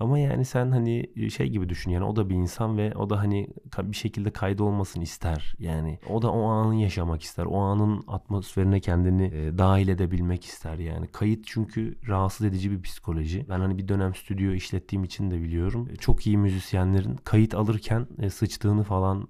Ama 0.00 0.18
yani 0.18 0.44
sen 0.44 0.70
hani 0.70 1.06
e, 1.16 1.30
şey 1.30 1.48
gibi 1.48 1.68
düşün 1.68 1.90
yani 1.90 2.04
o 2.04 2.16
da 2.16 2.30
bir 2.30 2.34
insan 2.34 2.78
ve 2.78 2.94
o 2.96 3.10
da 3.10 3.18
hani 3.18 3.48
bir 3.78 3.96
şekilde 3.96 4.30
kaydı 4.30 4.62
olmasını 4.62 5.02
ister. 5.02 5.54
Yani 5.58 5.98
o 6.10 6.22
da 6.22 6.32
o 6.32 6.42
anı 6.42 6.74
yaşamak 6.74 7.22
ister. 7.22 7.44
O 7.44 7.58
anın 7.58 8.04
atmosferine 8.08 8.80
kendini 8.80 9.24
e, 9.24 9.58
dahil 9.58 9.88
edebilmek 9.88 10.44
ister 10.44 10.78
yani. 10.78 11.06
Kayıt 11.06 11.46
çünkü 11.46 11.98
rahatsız 12.08 12.46
edici 12.46 12.70
bir 12.70 12.82
psikoloji. 12.82 13.46
Ben 13.48 13.60
hani 13.60 13.78
bir 13.78 13.88
dönem 13.88 14.14
stüdyo 14.14 14.52
işlettiğim 14.52 15.04
için 15.04 15.30
de 15.30 15.42
biliyorum. 15.42 15.88
E, 15.92 15.96
çok 15.96 16.26
iyi 16.26 16.38
müzisyenlerin 16.38 17.16
kayıt 17.16 17.54
alırken 17.54 18.06
sıçtığını 18.30 18.82
falan 18.82 19.28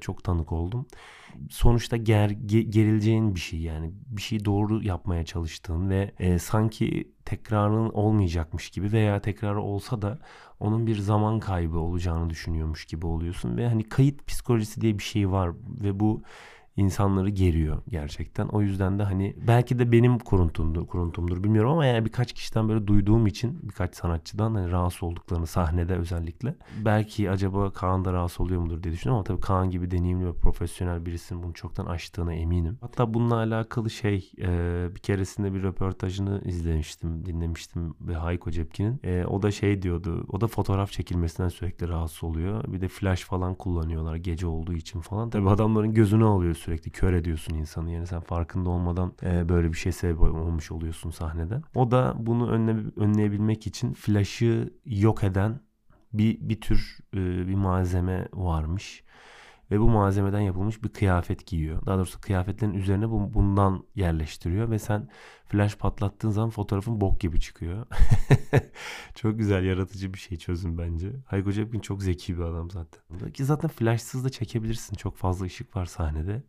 çok 0.00 0.24
tanık 0.24 0.52
oldum 0.52 0.86
sonuçta 1.50 1.96
ger, 1.96 2.30
gerileceğin 2.30 3.34
bir 3.34 3.40
şey 3.40 3.60
yani. 3.60 3.92
Bir 4.06 4.22
şey 4.22 4.44
doğru 4.44 4.82
yapmaya 4.82 5.24
çalıştığın 5.24 5.90
ve 5.90 6.14
e, 6.18 6.38
sanki 6.38 7.12
tekrarın 7.24 7.88
olmayacakmış 7.88 8.70
gibi 8.70 8.92
veya 8.92 9.20
tekrar 9.20 9.54
olsa 9.54 10.02
da 10.02 10.18
onun 10.60 10.86
bir 10.86 10.96
zaman 10.96 11.40
kaybı 11.40 11.78
olacağını 11.78 12.30
düşünüyormuş 12.30 12.84
gibi 12.84 13.06
oluyorsun 13.06 13.56
ve 13.56 13.68
hani 13.68 13.88
kayıt 13.88 14.26
psikolojisi 14.26 14.80
diye 14.80 14.98
bir 14.98 15.02
şey 15.02 15.30
var 15.30 15.50
ve 15.66 16.00
bu 16.00 16.22
insanları 16.76 17.28
geriyor 17.28 17.82
gerçekten. 17.88 18.48
O 18.48 18.62
yüzden 18.62 18.98
de 18.98 19.02
hani 19.02 19.36
belki 19.48 19.78
de 19.78 19.92
benim 19.92 20.18
kuruntumdur, 20.18 20.86
kuruntumdur 20.86 21.44
bilmiyorum 21.44 21.70
ama 21.70 21.86
yani 21.86 22.04
birkaç 22.04 22.32
kişiden 22.32 22.68
böyle 22.68 22.86
duyduğum 22.86 23.26
için 23.26 23.60
birkaç 23.62 23.96
sanatçıdan 23.96 24.54
hani 24.54 24.70
rahatsız 24.70 25.02
olduklarını 25.02 25.46
sahnede 25.46 25.94
özellikle. 25.94 26.54
Belki 26.84 27.30
acaba 27.30 27.70
Kaan 27.72 28.04
da 28.04 28.12
rahatsız 28.12 28.40
oluyor 28.40 28.60
mudur 28.60 28.82
diye 28.82 28.94
düşünüyorum 28.94 29.16
ama 29.16 29.24
tabii 29.24 29.40
Kaan 29.40 29.70
gibi 29.70 29.90
deneyimli 29.90 30.26
ve 30.26 30.32
profesyonel 30.32 31.06
birisinin 31.06 31.42
bunu 31.42 31.54
çoktan 31.54 31.86
aştığına 31.86 32.34
eminim. 32.34 32.78
Hatta 32.80 33.14
bununla 33.14 33.36
alakalı 33.36 33.90
şey 33.90 34.32
e, 34.38 34.48
bir 34.94 35.00
keresinde 35.00 35.54
bir 35.54 35.62
röportajını 35.62 36.42
izlemiştim, 36.44 37.26
dinlemiştim 37.26 37.94
ve 38.00 38.14
Hayko 38.14 38.50
Cepkin'in. 38.50 39.00
E, 39.04 39.24
o 39.24 39.42
da 39.42 39.50
şey 39.50 39.82
diyordu. 39.82 40.26
O 40.28 40.40
da 40.40 40.46
fotoğraf 40.46 40.92
çekilmesinden 40.92 41.48
sürekli 41.48 41.88
rahatsız 41.88 42.24
oluyor. 42.24 42.64
Bir 42.72 42.80
de 42.80 42.88
flash 42.88 43.24
falan 43.24 43.54
kullanıyorlar 43.54 44.16
gece 44.16 44.46
olduğu 44.46 44.72
için 44.72 45.00
falan. 45.00 45.30
Tabii 45.30 45.50
adamların 45.50 45.94
gözünü 45.94 46.24
alıyor 46.24 46.54
sürekli. 46.66 46.90
Kör 46.90 47.12
ediyorsun 47.12 47.54
insanı. 47.54 47.90
Yani 47.90 48.06
sen 48.06 48.20
farkında 48.20 48.70
olmadan 48.70 49.12
e, 49.22 49.48
böyle 49.48 49.72
bir 49.72 49.76
şey 49.76 49.92
sebep 49.92 50.20
olmuş 50.20 50.72
oluyorsun 50.72 51.10
sahnede. 51.10 51.60
O 51.74 51.90
da 51.90 52.14
bunu 52.18 52.50
önle, 52.50 52.76
önleyebilmek 52.96 53.66
için 53.66 53.92
flash'ı 53.92 54.72
yok 54.84 55.24
eden 55.24 55.60
bir, 56.12 56.38
bir 56.40 56.60
tür 56.60 56.98
e, 57.14 57.18
bir 57.48 57.54
malzeme 57.54 58.28
varmış 58.32 59.04
ve 59.70 59.80
bu 59.80 59.88
malzemeden 59.88 60.40
yapılmış 60.40 60.84
bir 60.84 60.88
kıyafet 60.88 61.46
giyiyor. 61.46 61.86
Daha 61.86 61.96
doğrusu 61.96 62.20
kıyafetlerin 62.20 62.74
üzerine 62.74 63.10
bu, 63.10 63.34
bundan 63.34 63.84
yerleştiriyor 63.94 64.70
ve 64.70 64.78
sen 64.78 65.08
flash 65.44 65.76
patlattığın 65.76 66.30
zaman 66.30 66.50
fotoğrafın 66.50 67.00
bok 67.00 67.20
gibi 67.20 67.40
çıkıyor. 67.40 67.86
çok 69.26 69.38
güzel 69.38 69.64
yaratıcı 69.64 70.14
bir 70.14 70.18
şey 70.18 70.38
çözüm 70.38 70.78
bence. 70.78 71.12
Hayko 71.26 71.52
Cepkin 71.52 71.80
çok 71.80 72.02
zeki 72.02 72.38
bir 72.38 72.42
adam 72.42 72.70
zaten. 72.70 73.30
Ki 73.32 73.44
zaten 73.44 73.70
flashsız 73.70 74.24
da 74.24 74.30
çekebilirsin. 74.30 74.96
Çok 74.96 75.16
fazla 75.16 75.46
ışık 75.46 75.76
var 75.76 75.86
sahnede. 75.86 76.42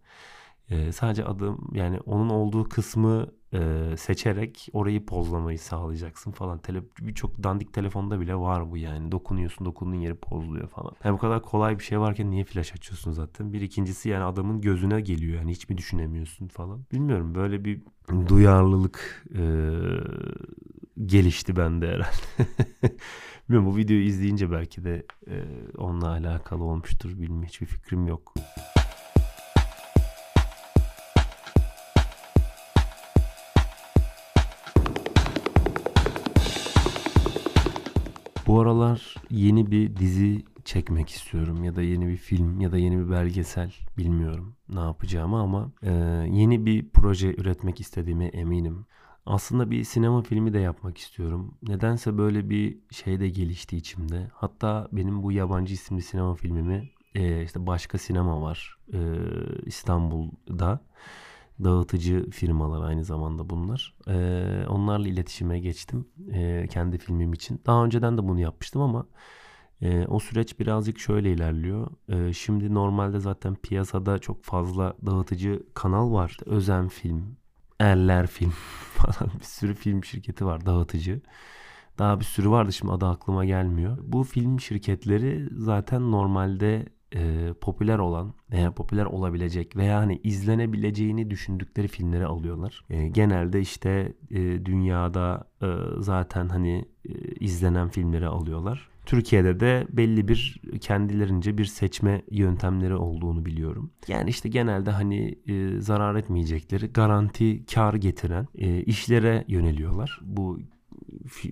Ee, 0.69 0.91
sadece 0.91 1.25
adım 1.25 1.69
yani 1.73 1.99
onun 1.99 2.29
olduğu 2.29 2.69
kısmı 2.69 3.27
e, 3.53 3.93
seçerek 3.97 4.69
orayı 4.73 5.05
pozlamayı 5.05 5.59
sağlayacaksın 5.59 6.31
falan. 6.31 6.59
Tele, 6.59 6.83
birçok 7.01 7.43
dandik 7.43 7.73
telefonda 7.73 8.19
bile 8.19 8.35
var 8.35 8.71
bu 8.71 8.77
yani. 8.77 9.11
Dokunuyorsun 9.11 9.65
dokunduğun 9.65 9.99
yeri 9.99 10.15
pozluyor 10.15 10.67
falan. 10.67 10.91
Yani 11.03 11.13
bu 11.13 11.17
kadar 11.17 11.41
kolay 11.41 11.79
bir 11.79 11.83
şey 11.83 11.99
varken 11.99 12.31
niye 12.31 12.43
flash 12.43 12.73
açıyorsun 12.73 13.11
zaten? 13.11 13.53
Bir 13.53 13.61
ikincisi 13.61 14.09
yani 14.09 14.23
adamın 14.23 14.61
gözüne 14.61 15.01
geliyor 15.01 15.39
yani 15.39 15.51
hiç 15.51 15.69
mi 15.69 15.77
düşünemiyorsun 15.77 16.47
falan. 16.47 16.85
Bilmiyorum 16.91 17.35
böyle 17.35 17.65
bir 17.65 17.81
duyarlılık 18.27 19.25
e, 19.35 19.43
gelişti 21.05 21.55
bende 21.55 21.87
herhalde. 21.87 22.49
Bilmiyorum 23.49 23.73
bu 23.73 23.77
videoyu 23.77 24.03
izleyince 24.03 24.51
belki 24.51 24.83
de 24.83 25.05
e, 25.27 25.35
onunla 25.77 26.09
alakalı 26.09 26.63
olmuştur. 26.63 27.09
Bilmiyorum 27.09 27.43
hiçbir 27.43 27.65
fikrim 27.65 28.07
yok. 28.07 28.33
Bu 38.47 38.61
aralar 38.61 39.15
yeni 39.29 39.71
bir 39.71 39.95
dizi 39.95 40.45
çekmek 40.65 41.09
istiyorum 41.09 41.63
ya 41.63 41.75
da 41.75 41.81
yeni 41.81 42.07
bir 42.07 42.17
film 42.17 42.59
ya 42.59 42.71
da 42.71 42.77
yeni 42.77 42.99
bir 42.99 43.11
belgesel 43.11 43.73
bilmiyorum 43.97 44.55
ne 44.69 44.79
yapacağımı 44.79 45.39
ama 45.41 45.71
e, 45.83 45.91
yeni 46.31 46.65
bir 46.65 46.89
proje 46.89 47.35
üretmek 47.35 47.79
istediğime 47.79 48.25
eminim. 48.25 48.85
Aslında 49.27 49.71
bir 49.71 49.83
sinema 49.83 50.21
filmi 50.21 50.53
de 50.53 50.59
yapmak 50.59 50.97
istiyorum. 50.97 51.57
Nedense 51.67 52.17
böyle 52.17 52.49
bir 52.49 52.77
şey 52.91 53.19
de 53.19 53.29
gelişti 53.29 53.77
içimde. 53.77 54.27
Hatta 54.33 54.87
benim 54.91 55.23
bu 55.23 55.31
yabancı 55.31 55.73
isimli 55.73 56.01
sinema 56.01 56.35
filmimi 56.35 56.89
e, 57.15 57.43
işte 57.43 57.67
başka 57.67 57.97
sinema 57.97 58.41
var 58.41 58.77
e, 58.93 58.99
İstanbul'da 59.65 60.79
dağıtıcı 61.63 62.29
firmalar 62.29 62.87
aynı 62.87 63.03
zamanda 63.03 63.49
bunlar. 63.49 63.93
Ee, 64.07 64.65
onlarla 64.69 65.07
iletişime 65.07 65.59
geçtim 65.59 66.07
e, 66.33 66.67
kendi 66.67 66.97
filmim 66.97 67.33
için. 67.33 67.61
Daha 67.65 67.85
önceden 67.85 68.17
de 68.17 68.27
bunu 68.27 68.39
yapmıştım 68.39 68.81
ama 68.81 69.05
e, 69.81 70.05
o 70.07 70.19
süreç 70.19 70.59
birazcık 70.59 70.99
şöyle 70.99 71.31
ilerliyor. 71.31 71.87
E, 72.09 72.33
şimdi 72.33 72.73
normalde 72.73 73.19
zaten 73.19 73.55
piyasada 73.55 74.19
çok 74.19 74.43
fazla 74.43 74.93
dağıtıcı 75.05 75.63
kanal 75.73 76.13
var. 76.13 76.37
Özen 76.45 76.87
Film, 76.87 77.37
Erler 77.79 78.27
Film 78.27 78.49
falan 78.93 79.31
bir 79.39 79.45
sürü 79.45 79.73
film 79.73 80.03
şirketi 80.03 80.45
var 80.45 80.65
dağıtıcı. 80.65 81.21
Daha 81.97 82.19
bir 82.19 82.25
sürü 82.25 82.49
vardı 82.49 82.73
şimdi 82.73 82.93
adı 82.93 83.05
aklıma 83.07 83.45
gelmiyor. 83.45 83.97
Bu 84.01 84.23
film 84.23 84.59
şirketleri 84.59 85.49
zaten 85.57 86.11
normalde 86.11 86.85
e, 87.15 87.53
popüler 87.61 87.99
olan 87.99 88.33
veya 88.51 88.71
popüler 88.71 89.05
olabilecek 89.05 89.75
veya 89.75 89.97
hani 89.99 90.19
izlenebileceğini 90.23 91.29
düşündükleri 91.29 91.87
filmleri 91.87 92.25
alıyorlar. 92.25 92.85
E, 92.89 93.07
genelde 93.07 93.61
işte 93.61 94.13
e, 94.31 94.65
dünyada 94.65 95.51
e, 95.61 95.67
zaten 95.99 96.49
hani 96.49 96.85
e, 97.05 97.13
izlenen 97.39 97.89
filmleri 97.89 98.27
alıyorlar. 98.27 98.89
Türkiye'de 99.07 99.59
de 99.59 99.87
belli 99.89 100.27
bir 100.27 100.61
kendilerince 100.81 101.57
bir 101.57 101.65
seçme 101.65 102.21
yöntemleri 102.31 102.95
olduğunu 102.95 103.45
biliyorum. 103.45 103.91
Yani 104.07 104.29
işte 104.29 104.49
genelde 104.49 104.91
hani 104.91 105.35
e, 105.47 105.81
zarar 105.81 106.15
etmeyecekleri 106.15 106.87
garanti 106.87 107.65
kar 107.65 107.93
getiren 107.93 108.47
e, 108.55 108.81
işlere 108.81 109.45
yöneliyorlar. 109.47 110.19
Bu 110.23 110.59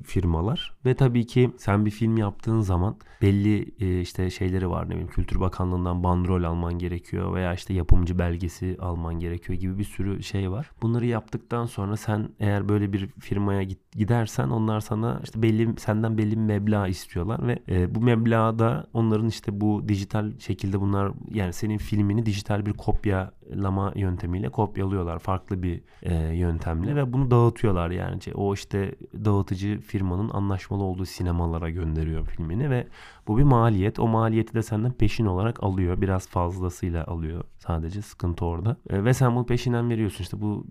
firmalar 0.04 0.74
ve 0.86 0.94
tabii 0.94 1.26
ki 1.26 1.52
sen 1.58 1.86
bir 1.86 1.92
film 1.92 2.18
yaptığın 2.18 2.60
zaman 2.60 2.98
belli 3.22 3.76
e, 3.80 4.02
işte 4.02 4.30
şeyleri 4.30 4.70
var 4.70 4.86
ne 4.86 4.90
bileyim 4.90 5.08
Kültür 5.08 5.40
Bakanlığı'ndan 5.40 6.04
bandrol 6.04 6.44
alman 6.44 6.74
gerekiyor 6.80 7.36
veya 7.36 7.54
işte 7.54 7.74
yapımcı 7.74 8.20
belgesi 8.20 8.78
alman 8.80 9.20
gerekiyor 9.20 9.60
gibi 9.60 9.78
bir 9.78 9.84
sürü 9.84 10.24
şey 10.24 10.52
var. 10.52 10.72
Bunları 10.82 11.06
yaptıktan 11.06 11.66
sonra 11.66 11.98
sen 11.98 12.30
eğer 12.40 12.70
böyle 12.70 12.94
bir 12.94 13.08
firmaya 13.08 13.64
git, 13.64 13.92
gidersen 13.92 14.50
onlar 14.50 14.80
sana 14.80 15.22
işte 15.24 15.42
belli 15.42 15.80
senden 15.80 16.18
belli 16.18 16.32
bir 16.32 16.42
meblağ 16.42 16.88
istiyorlar 16.88 17.48
ve 17.48 17.60
e, 17.70 17.96
bu 17.96 18.02
meblağda 18.02 18.88
onların 18.94 19.28
işte 19.28 19.62
bu 19.62 19.88
dijital 19.88 20.40
şekilde 20.40 20.82
bunlar 20.82 21.12
yani 21.34 21.54
senin 21.54 21.78
filmini 21.78 22.26
dijital 22.26 22.66
bir 22.66 22.74
kopyalama 22.74 23.94
yöntemiyle 23.96 24.50
kopyalıyorlar 24.50 25.20
farklı 25.20 25.64
bir 25.64 25.82
e, 26.04 26.16
yöntemle 26.36 26.96
ve 26.96 27.14
bunu 27.14 27.32
dağıtıyorlar 27.32 27.92
yani 27.92 28.20
o 28.34 28.54
işte 28.54 28.96
dağıtıcı 29.26 29.55
firmanın 29.82 30.30
anlaşmalı 30.30 30.84
olduğu 30.84 31.06
sinemalara 31.06 31.70
gönderiyor 31.70 32.26
filmini 32.26 32.70
ve 32.70 32.88
bu 33.28 33.38
bir 33.38 33.44
maliyet. 33.44 34.00
O 34.00 34.08
maliyeti 34.08 34.54
de 34.54 34.64
senden 34.64 34.92
peşin 34.92 35.26
olarak 35.26 35.64
alıyor. 35.64 36.02
Biraz 36.02 36.28
fazlasıyla 36.28 37.06
alıyor 37.06 37.44
sadece. 37.68 38.02
Sıkıntı 38.02 38.46
orada. 38.46 38.78
E, 38.90 39.04
ve 39.04 39.14
sen 39.14 39.36
bunu 39.36 39.46
peşinden 39.46 39.90
veriyorsun. 39.90 40.24
İşte 40.24 40.42
bu 40.42 40.68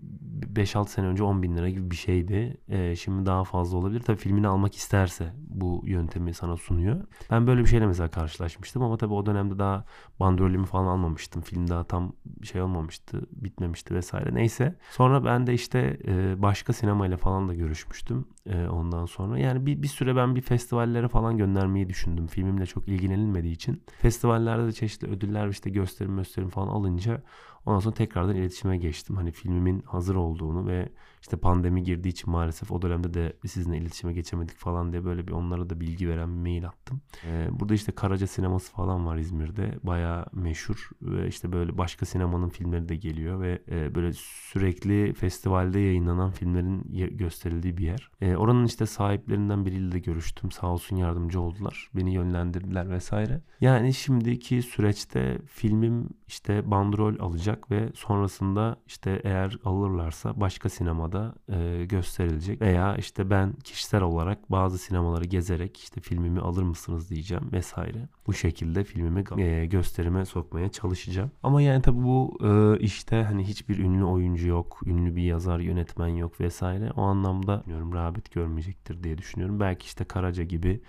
5-6 0.53 0.87
sene 0.87 1.05
önce 1.07 1.23
10 1.23 1.43
bin 1.43 1.57
lira 1.57 1.69
gibi 1.69 1.91
bir 1.91 1.95
şeydi. 1.95 2.57
E, 2.67 2.95
şimdi 2.95 3.25
daha 3.25 3.43
fazla 3.43 3.77
olabilir. 3.77 3.99
Tabii 3.99 4.17
filmini 4.17 4.47
almak 4.47 4.75
isterse 4.75 5.33
bu 5.37 5.83
yöntemi 5.85 6.33
sana 6.33 6.57
sunuyor. 6.57 7.03
Ben 7.31 7.47
böyle 7.47 7.61
bir 7.61 7.67
şeyle 7.67 7.87
mesela 7.87 8.09
karşılaşmıştım 8.09 8.83
ama 8.83 8.97
tabii 8.97 9.13
o 9.13 9.25
dönemde 9.25 9.59
daha 9.59 9.85
bandrolümü 10.19 10.65
falan 10.65 10.87
almamıştım. 10.87 11.41
Film 11.41 11.67
daha 11.67 11.83
tam 11.83 12.13
şey 12.43 12.61
olmamıştı. 12.61 13.21
Bitmemişti 13.31 13.95
vesaire. 13.95 14.35
Neyse. 14.35 14.75
Sonra 14.91 15.25
ben 15.25 15.47
de 15.47 15.53
işte 15.53 15.99
e, 16.07 16.41
başka 16.41 16.73
sinemayla 16.73 17.17
falan 17.17 17.49
da 17.49 17.53
görüşmüştüm. 17.53 18.25
E, 18.45 18.67
ondan 18.67 19.05
sonra. 19.05 19.39
Yani 19.39 19.65
bir, 19.65 19.81
bir 19.81 19.87
süre 19.87 20.15
ben 20.15 20.35
bir 20.35 20.41
festivallere 20.41 21.07
falan 21.07 21.37
göndermeyi 21.37 21.89
düşündüm. 21.89 22.27
Filmimle 22.27 22.65
çok 22.65 22.87
ilgilenilmediği 22.87 23.53
için. 23.53 23.83
Festivallerde 24.01 24.67
de 24.67 24.71
çeşitli 24.71 25.07
ödüller 25.07 25.47
işte 25.47 25.69
gösterim 25.69 26.17
gösterim 26.17 26.49
falan 26.49 26.69
alınca 26.85 27.21
ondan 27.65 27.79
sonra 27.79 27.95
tekrardan 27.95 28.35
iletişime 28.35 28.77
geçtim. 28.77 29.15
Hani 29.15 29.31
filmimin 29.31 29.81
hazır 29.81 30.15
olduğunu 30.15 30.67
ve 30.67 30.89
işte 31.25 31.37
pandemi 31.37 31.83
girdiği 31.83 32.09
için 32.09 32.31
maalesef 32.31 32.71
o 32.71 32.81
dönemde 32.81 33.13
de 33.13 33.33
sizinle 33.45 33.77
iletişime 33.77 34.13
geçemedik 34.13 34.57
falan 34.57 34.91
diye 34.91 35.05
böyle 35.05 35.27
bir 35.27 35.31
onlara 35.31 35.69
da 35.69 35.79
bilgi 35.79 36.09
veren 36.09 36.29
bir 36.29 36.51
mail 36.51 36.67
attım. 36.67 37.01
Ee, 37.25 37.47
burada 37.51 37.73
işte 37.73 37.91
Karaca 37.91 38.27
sineması 38.27 38.71
falan 38.71 39.05
var 39.05 39.17
İzmir'de. 39.17 39.79
Baya 39.83 40.25
meşhur 40.33 40.89
ve 41.01 41.27
işte 41.27 41.51
böyle 41.51 41.77
başka 41.77 42.05
sinemanın 42.05 42.49
filmleri 42.49 42.89
de 42.89 42.95
geliyor 42.95 43.41
ve 43.41 43.61
e, 43.71 43.95
böyle 43.95 44.13
sürekli 44.13 45.13
festivalde 45.13 45.79
yayınlanan 45.79 46.31
filmlerin 46.31 46.83
gösterildiği 47.17 47.77
bir 47.77 47.85
yer. 47.85 48.11
E, 48.21 48.35
oranın 48.35 48.65
işte 48.65 48.85
sahiplerinden 48.85 49.65
biriyle 49.65 49.91
de 49.91 49.99
görüştüm. 49.99 50.51
Sağ 50.51 50.67
olsun 50.67 50.95
yardımcı 50.95 51.41
oldular. 51.41 51.89
Beni 51.95 52.13
yönlendirdiler 52.13 52.89
vesaire. 52.89 53.41
Yani 53.61 53.93
şimdiki 53.93 54.61
süreçte 54.61 55.37
filmim 55.45 56.09
işte 56.27 56.71
bandrol 56.71 57.19
alacak 57.19 57.71
ve 57.71 57.89
sonrasında 57.95 58.75
işte 58.87 59.21
eğer 59.23 59.57
alırlarsa 59.63 60.39
başka 60.39 60.69
sinemada 60.69 61.14
sinemada 61.15 61.35
e, 61.49 61.85
gösterilecek 61.85 62.61
veya 62.61 62.95
işte 62.95 63.29
ben 63.29 63.53
kişisel 63.53 64.01
olarak 64.01 64.51
bazı 64.51 64.77
sinemaları 64.77 65.25
gezerek 65.25 65.77
işte 65.77 66.01
filmimi 66.01 66.39
alır 66.39 66.63
mısınız 66.63 67.09
diyeceğim 67.09 67.43
vesaire. 67.51 68.09
Bu 68.27 68.33
şekilde 68.33 68.83
filmimi 68.83 69.23
e, 69.37 69.65
gösterime 69.65 70.25
sokmaya 70.25 70.69
çalışacağım. 70.69 71.31
Ama 71.43 71.61
yani 71.61 71.81
tabii 71.81 72.03
bu 72.03 72.37
e, 72.43 72.79
işte 72.79 73.23
hani 73.23 73.43
hiçbir 73.47 73.79
ünlü 73.79 74.03
oyuncu 74.03 74.47
yok, 74.47 74.79
ünlü 74.85 75.15
bir 75.15 75.23
yazar, 75.23 75.59
yönetmen 75.59 76.07
yok 76.07 76.39
vesaire. 76.39 76.91
O 76.95 77.01
anlamda 77.01 77.61
bilmiyorum 77.61 77.93
rağbet 77.93 78.31
görmeyecektir 78.31 79.03
diye 79.03 79.17
düşünüyorum. 79.17 79.59
Belki 79.59 79.85
işte 79.85 80.03
Karaca 80.05 80.43
gibi 80.43 80.81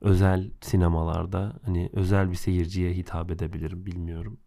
özel 0.00 0.50
sinemalarda 0.60 1.52
hani 1.64 1.90
özel 1.92 2.30
bir 2.30 2.36
seyirciye 2.36 2.92
hitap 2.92 3.30
edebilirim 3.30 3.86
bilmiyorum. 3.86 4.38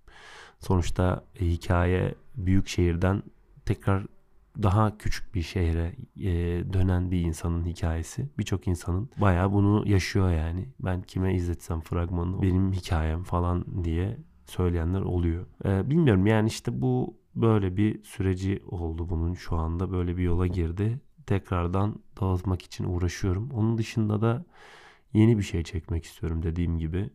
Sonuçta 0.60 1.26
e, 1.40 1.46
hikaye 1.46 2.16
büyük 2.38 2.68
şehirden 2.68 3.24
tekrar 3.66 4.06
daha 4.64 4.98
küçük 4.98 5.36
bir 5.36 5.42
şehre 5.42 5.96
e, 6.18 6.30
dönen 6.74 7.12
bir 7.12 7.22
insanın 7.22 7.66
hikayesi. 7.66 8.30
Birçok 8.38 8.68
insanın 8.68 9.10
bayağı 9.18 9.52
bunu 9.54 9.88
yaşıyor 9.88 10.32
yani. 10.32 10.70
Ben 10.80 11.02
kime 11.02 11.36
izletsem 11.36 11.82
fragmanı 11.82 12.42
benim 12.42 12.72
hikayem 12.74 13.24
falan 13.24 13.84
diye 13.84 14.18
söyleyenler 14.46 15.02
oluyor. 15.02 15.46
E, 15.66 15.90
bilmiyorum 15.90 16.28
yani 16.28 16.48
işte 16.48 16.82
bu 16.82 17.18
böyle 17.36 17.78
bir 17.78 18.04
süreci 18.04 18.64
oldu 18.68 19.10
bunun 19.10 19.34
şu 19.34 19.56
anda 19.56 19.92
böyle 19.92 20.18
bir 20.18 20.24
yola 20.24 20.48
girdi. 20.48 21.00
Tekrardan 21.26 21.96
dağıtmak 22.22 22.62
için 22.62 22.84
uğraşıyorum. 22.84 23.52
Onun 23.52 23.78
dışında 23.78 24.22
da 24.22 24.46
yeni 25.14 25.38
bir 25.38 25.44
şey 25.44 25.64
çekmek 25.64 26.04
istiyorum 26.04 26.44
dediğim 26.44 26.78
gibi. 26.78 27.10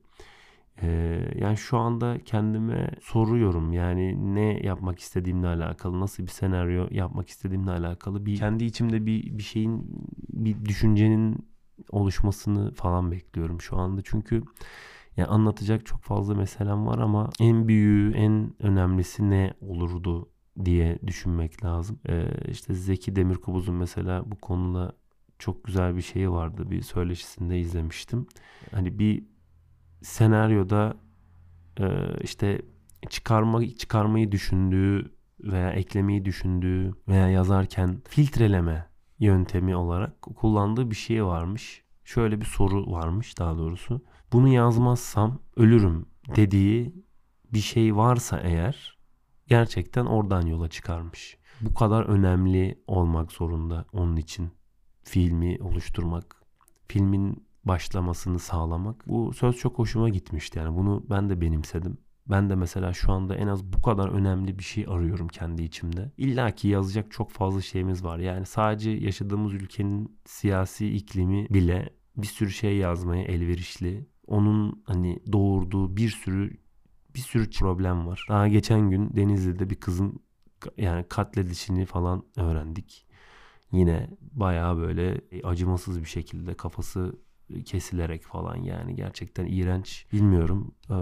Ee, 0.83 1.21
yani 1.39 1.57
şu 1.57 1.79
anda 1.79 2.19
kendime 2.25 2.91
soruyorum 3.03 3.73
yani 3.73 4.35
ne 4.35 4.61
yapmak 4.67 4.99
istediğimle 4.99 5.47
alakalı, 5.47 6.01
nasıl 6.01 6.23
bir 6.23 6.29
senaryo 6.29 6.89
yapmak 6.91 7.29
istediğimle 7.29 7.71
alakalı 7.71 8.27
bir 8.27 8.37
kendi 8.37 8.65
içimde 8.65 9.07
bir 9.07 9.39
bir 9.39 9.43
şeyin 9.43 9.87
bir 10.33 10.65
düşüncenin 10.65 11.51
oluşmasını 11.91 12.73
falan 12.75 13.11
bekliyorum 13.13 13.61
şu 13.61 13.77
anda. 13.77 14.01
Çünkü 14.05 14.43
yani 15.17 15.29
anlatacak 15.29 15.87
çok 15.87 16.03
fazla 16.03 16.35
meselem 16.35 16.87
var 16.87 16.99
ama 16.99 17.31
en 17.41 17.69
büyüğü, 17.69 18.13
en 18.15 18.53
önemlisi 18.59 19.31
ne 19.31 19.55
olurdu 19.61 20.29
diye 20.65 20.99
düşünmek 21.07 21.65
lazım. 21.65 22.01
Ee, 22.09 22.27
işte 22.51 22.75
Zeki 22.75 23.17
Demirkubuz'un 23.17 23.75
mesela 23.75 24.31
bu 24.31 24.37
konuda 24.37 24.93
çok 25.39 25.65
güzel 25.65 25.97
bir 25.97 26.03
şeyi 26.03 26.31
vardı. 26.31 26.71
Bir 26.71 26.83
söyleşisinde 26.83 27.61
izlemiştim. 27.61 28.27
Hani 28.71 28.99
bir 28.99 29.25
senaryoda 30.03 30.97
e, 31.81 31.87
işte 32.23 32.63
çıkarma 33.11 33.67
çıkarmayı 33.67 34.33
düşündüğü 34.33 35.13
veya 35.41 35.71
eklemeyi 35.71 36.25
düşündüğü 36.25 36.95
veya 37.09 37.29
yazarken 37.29 38.03
filtreleme 38.09 38.91
yöntemi 39.19 39.77
olarak 39.77 40.23
kullandığı 40.23 40.91
bir 40.91 40.97
şey 40.97 41.25
varmış. 41.25 41.85
Şöyle 42.05 42.41
bir 42.41 42.47
soru 42.47 42.93
varmış 42.93 43.39
daha 43.39 43.59
doğrusu. 43.59 44.05
Bunu 44.33 44.49
yazmazsam 44.49 45.43
ölürüm 45.57 46.07
dediği 46.37 46.95
bir 47.53 47.59
şey 47.59 47.97
varsa 47.97 48.41
eğer 48.41 48.99
gerçekten 49.47 50.07
oradan 50.07 50.47
yola 50.47 50.69
çıkarmış. 50.69 51.39
Bu 51.61 51.75
kadar 51.75 52.05
önemli 52.05 52.83
olmak 52.87 53.33
zorunda 53.33 53.85
onun 53.93 54.17
için 54.17 54.51
filmi 55.03 55.59
oluşturmak, 55.61 56.43
filmin 56.89 57.47
başlamasını 57.65 58.39
sağlamak. 58.39 59.09
Bu 59.09 59.33
söz 59.33 59.57
çok 59.57 59.79
hoşuma 59.79 60.09
gitmişti 60.09 60.59
yani 60.59 60.77
bunu 60.77 61.05
ben 61.11 61.31
de 61.31 61.41
benimsedim. 61.41 61.99
Ben 62.27 62.51
de 62.51 62.55
mesela 62.55 62.93
şu 62.93 63.13
anda 63.13 63.35
en 63.35 63.47
az 63.47 63.65
bu 63.65 63.83
kadar 63.83 64.09
önemli 64.09 64.59
bir 64.59 64.65
şey 64.65 64.85
arıyorum 64.89 65.29
kendi 65.29 65.63
içimde. 65.63 66.13
İlla 66.17 66.51
ki 66.51 66.69
yazacak 66.69 67.11
çok 67.11 67.31
fazla 67.31 67.61
şeyimiz 67.61 68.05
var. 68.05 68.19
Yani 68.19 68.47
sadece 68.47 68.91
yaşadığımız 68.91 69.55
ülkenin 69.55 70.19
siyasi 70.27 70.93
iklimi 70.95 71.47
bile 71.51 71.91
bir 72.17 72.27
sürü 72.27 72.51
şey 72.51 72.77
yazmaya 72.77 73.25
elverişli. 73.25 74.07
Onun 74.27 74.83
hani 74.87 75.19
doğurduğu 75.33 75.97
bir 75.97 76.09
sürü 76.09 76.57
bir 77.15 77.21
sürü 77.21 77.51
problem 77.51 78.07
var. 78.07 78.27
Daha 78.29 78.49
geçen 78.49 78.91
gün 78.91 79.17
Denizli'de 79.17 79.71
bir 79.71 79.77
kızın 79.77 80.21
yani 80.77 81.05
katledilişini 81.09 81.87
falan 81.87 82.25
öğrendik. 82.37 83.07
Yine 83.73 84.11
bayağı 84.21 84.77
böyle 84.77 85.21
acımasız 85.45 86.01
bir 86.01 86.09
şekilde 86.09 86.55
kafası 86.55 87.19
kesilerek 87.65 88.23
falan 88.23 88.57
yani. 88.57 88.95
Gerçekten 88.95 89.47
iğrenç. 89.47 90.07
Bilmiyorum. 90.13 90.75
Ee, 90.91 90.95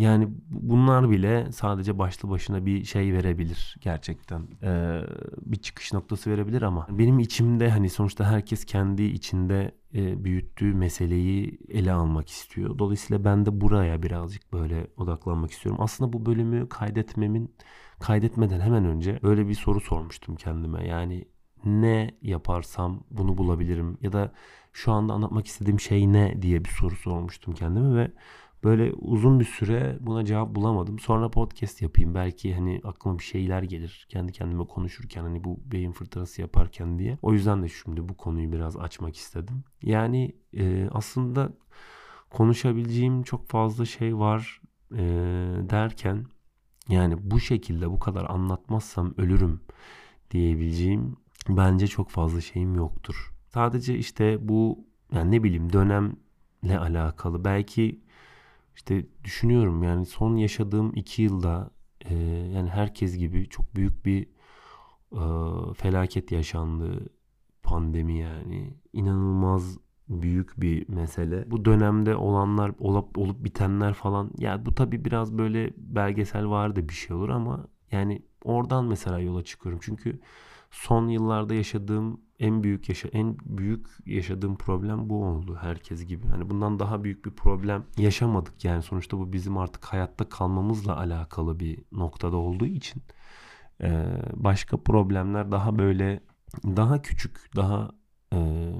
yani 0.00 0.28
bunlar 0.50 1.10
bile 1.10 1.52
sadece 1.52 1.98
başlı 1.98 2.30
başına 2.30 2.66
bir 2.66 2.84
şey 2.84 3.12
verebilir 3.12 3.76
gerçekten. 3.80 4.42
Ee, 4.62 5.00
bir 5.40 5.56
çıkış 5.56 5.92
noktası 5.92 6.30
verebilir 6.30 6.62
ama 6.62 6.86
benim 6.90 7.18
içimde 7.18 7.70
hani 7.70 7.90
sonuçta 7.90 8.30
herkes 8.32 8.64
kendi 8.64 9.02
içinde 9.02 9.72
e, 9.94 10.24
büyüttüğü 10.24 10.74
meseleyi 10.74 11.58
ele 11.68 11.92
almak 11.92 12.28
istiyor. 12.28 12.78
Dolayısıyla 12.78 13.24
ben 13.24 13.46
de 13.46 13.60
buraya 13.60 14.02
birazcık 14.02 14.52
böyle 14.52 14.86
odaklanmak 14.96 15.50
istiyorum. 15.50 15.80
Aslında 15.82 16.12
bu 16.12 16.26
bölümü 16.26 16.68
kaydetmemin 16.68 17.54
kaydetmeden 18.00 18.60
hemen 18.60 18.84
önce 18.84 19.20
böyle 19.22 19.48
bir 19.48 19.54
soru 19.54 19.80
sormuştum 19.80 20.36
kendime. 20.36 20.86
Yani 20.86 21.24
ne 21.64 22.10
yaparsam 22.22 23.04
bunu 23.10 23.38
bulabilirim 23.38 23.98
ya 24.02 24.12
da 24.12 24.32
şu 24.72 24.92
anda 24.92 25.12
anlatmak 25.12 25.46
istediğim 25.46 25.80
şey 25.80 26.12
ne 26.12 26.42
diye 26.42 26.64
bir 26.64 26.70
soru 26.70 26.96
sormuştum 26.96 27.54
kendime 27.54 27.96
ve 27.96 28.12
böyle 28.64 28.92
uzun 28.92 29.40
bir 29.40 29.44
süre 29.44 29.98
buna 30.00 30.24
cevap 30.24 30.54
bulamadım. 30.54 30.98
Sonra 30.98 31.30
podcast 31.30 31.82
yapayım 31.82 32.14
belki 32.14 32.54
hani 32.54 32.80
aklıma 32.84 33.18
bir 33.18 33.24
şeyler 33.24 33.62
gelir 33.62 34.06
kendi 34.08 34.32
kendime 34.32 34.64
konuşurken 34.66 35.22
hani 35.22 35.44
bu 35.44 35.60
beyin 35.64 35.92
fırtınası 35.92 36.40
yaparken 36.40 36.98
diye. 36.98 37.18
O 37.22 37.32
yüzden 37.32 37.62
de 37.62 37.68
şimdi 37.68 38.08
bu 38.08 38.16
konuyu 38.16 38.52
biraz 38.52 38.76
açmak 38.76 39.16
istedim. 39.16 39.64
Yani 39.82 40.36
e, 40.56 40.88
aslında 40.92 41.52
konuşabileceğim 42.30 43.22
çok 43.22 43.48
fazla 43.48 43.84
şey 43.84 44.18
var 44.18 44.60
e, 44.92 44.98
derken 45.70 46.26
yani 46.88 47.30
bu 47.30 47.40
şekilde 47.40 47.90
bu 47.90 47.98
kadar 47.98 48.24
anlatmazsam 48.30 49.14
ölürüm 49.16 49.60
diyebileceğim 50.30 51.16
bence 51.48 51.86
çok 51.86 52.10
fazla 52.10 52.40
şeyim 52.40 52.74
yoktur. 52.74 53.32
Sadece 53.48 53.98
işte 53.98 54.48
bu 54.48 54.84
yani 55.12 55.30
ne 55.30 55.42
bileyim 55.42 55.72
dönemle 55.72 56.78
alakalı 56.78 57.44
belki 57.44 58.00
işte 58.76 59.06
düşünüyorum 59.24 59.82
yani 59.82 60.06
son 60.06 60.36
yaşadığım 60.36 60.92
iki 60.94 61.22
yılda 61.22 61.70
e, 62.04 62.14
yani 62.54 62.68
herkes 62.70 63.16
gibi 63.16 63.48
çok 63.48 63.76
büyük 63.76 64.06
bir 64.06 64.26
e, 65.12 65.22
felaket 65.74 66.32
yaşandı 66.32 67.08
pandemi 67.62 68.18
yani 68.18 68.74
inanılmaz 68.92 69.78
büyük 70.08 70.60
bir 70.60 70.88
mesele. 70.88 71.50
Bu 71.50 71.64
dönemde 71.64 72.16
olanlar 72.16 72.72
olup 72.78 73.18
olup 73.18 73.44
bitenler 73.44 73.94
falan 73.94 74.30
ya 74.38 74.66
bu 74.66 74.74
tabi 74.74 75.04
biraz 75.04 75.38
böyle 75.38 75.72
belgesel 75.76 76.48
vardı 76.48 76.88
bir 76.88 76.94
şey 76.94 77.16
olur 77.16 77.28
ama 77.28 77.66
yani 77.92 78.22
oradan 78.44 78.84
mesela 78.84 79.18
yola 79.18 79.44
çıkıyorum. 79.44 79.80
Çünkü 79.82 80.20
son 80.70 81.08
yıllarda 81.08 81.54
yaşadığım 81.54 82.20
en 82.38 82.62
büyük 82.62 82.88
yaşa 82.88 83.08
en 83.08 83.36
büyük 83.44 83.86
yaşadığım 84.06 84.56
problem 84.56 85.10
bu 85.10 85.24
oldu 85.24 85.58
herkes 85.60 86.06
gibi. 86.06 86.28
Hani 86.28 86.50
bundan 86.50 86.78
daha 86.78 87.04
büyük 87.04 87.24
bir 87.24 87.30
problem 87.30 87.84
yaşamadık 87.96 88.64
yani 88.64 88.82
sonuçta 88.82 89.18
bu 89.18 89.32
bizim 89.32 89.58
artık 89.58 89.84
hayatta 89.84 90.28
kalmamızla 90.28 90.96
alakalı 90.96 91.60
bir 91.60 91.82
noktada 91.92 92.36
olduğu 92.36 92.66
için 92.66 93.02
başka 94.34 94.76
problemler 94.76 95.52
daha 95.52 95.78
böyle 95.78 96.20
daha 96.64 97.02
küçük, 97.02 97.56
daha 97.56 97.90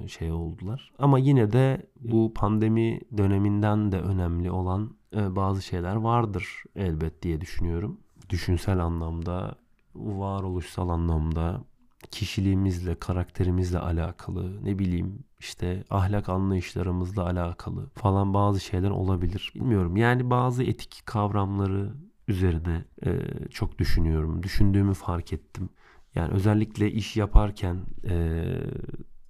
şey 0.06 0.32
oldular. 0.32 0.92
Ama 0.98 1.18
yine 1.18 1.52
de 1.52 1.86
bu 2.00 2.34
pandemi 2.34 3.00
döneminden 3.16 3.92
de 3.92 4.00
önemli 4.00 4.50
olan 4.50 4.96
bazı 5.14 5.62
şeyler 5.62 5.96
vardır 5.96 6.64
elbet 6.76 7.22
diye 7.22 7.40
düşünüyorum. 7.40 8.00
Düşünsel 8.30 8.78
anlamda, 8.78 9.54
varoluşsal 9.94 10.88
anlamda, 10.88 11.64
kişiliğimizle, 12.10 12.94
karakterimizle 12.98 13.78
alakalı, 13.78 14.64
ne 14.64 14.78
bileyim 14.78 15.24
işte 15.38 15.84
ahlak 15.90 16.28
anlayışlarımızla 16.28 17.24
alakalı 17.24 17.90
falan 17.94 18.34
bazı 18.34 18.60
şeyler 18.60 18.90
olabilir. 18.90 19.52
Bilmiyorum 19.54 19.96
yani 19.96 20.30
bazı 20.30 20.62
etik 20.64 21.02
kavramları 21.04 21.92
üzerine 22.28 22.84
e, 23.06 23.20
çok 23.50 23.78
düşünüyorum. 23.78 24.42
Düşündüğümü 24.42 24.94
fark 24.94 25.32
ettim. 25.32 25.68
Yani 26.14 26.32
özellikle 26.32 26.92
iş 26.92 27.16
yaparken 27.16 27.76
e, 28.08 28.44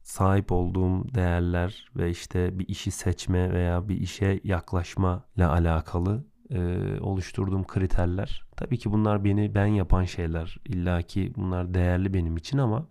sahip 0.03 0.53
olduğum 0.53 1.15
değerler 1.15 1.91
ve 1.97 2.11
işte 2.11 2.59
bir 2.59 2.69
işi 2.69 2.91
seçme 2.91 3.53
veya 3.53 3.89
bir 3.89 3.97
işe 3.97 4.41
yaklaşma 4.45 5.25
ile 5.37 5.47
alakalı 5.47 6.25
e, 6.51 6.61
oluşturduğum 7.01 7.67
kriterler. 7.67 8.45
Tabii 8.57 8.79
ki 8.79 8.93
bunlar 8.93 9.25
beni 9.25 9.55
ben 9.55 9.67
yapan 9.67 10.05
şeyler. 10.05 10.57
İlla 10.65 11.03
ki 11.03 11.33
bunlar 11.37 11.75
değerli 11.75 12.15
benim 12.15 12.37
için 12.37 12.59
ama 12.59 12.87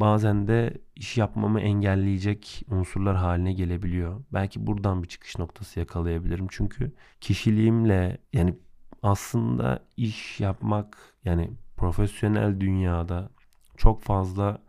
bazen 0.00 0.48
de 0.48 0.74
iş 0.96 1.18
yapmamı 1.18 1.60
engelleyecek 1.60 2.62
unsurlar 2.70 3.16
haline 3.16 3.52
gelebiliyor. 3.52 4.24
Belki 4.32 4.66
buradan 4.66 5.02
bir 5.02 5.08
çıkış 5.08 5.38
noktası 5.38 5.80
yakalayabilirim. 5.80 6.46
Çünkü 6.50 6.92
kişiliğimle 7.20 8.18
yani 8.32 8.54
aslında 9.02 9.84
iş 9.96 10.40
yapmak 10.40 10.98
yani 11.24 11.50
profesyonel 11.76 12.60
dünyada 12.60 13.30
çok 13.76 14.02
fazla 14.02 14.62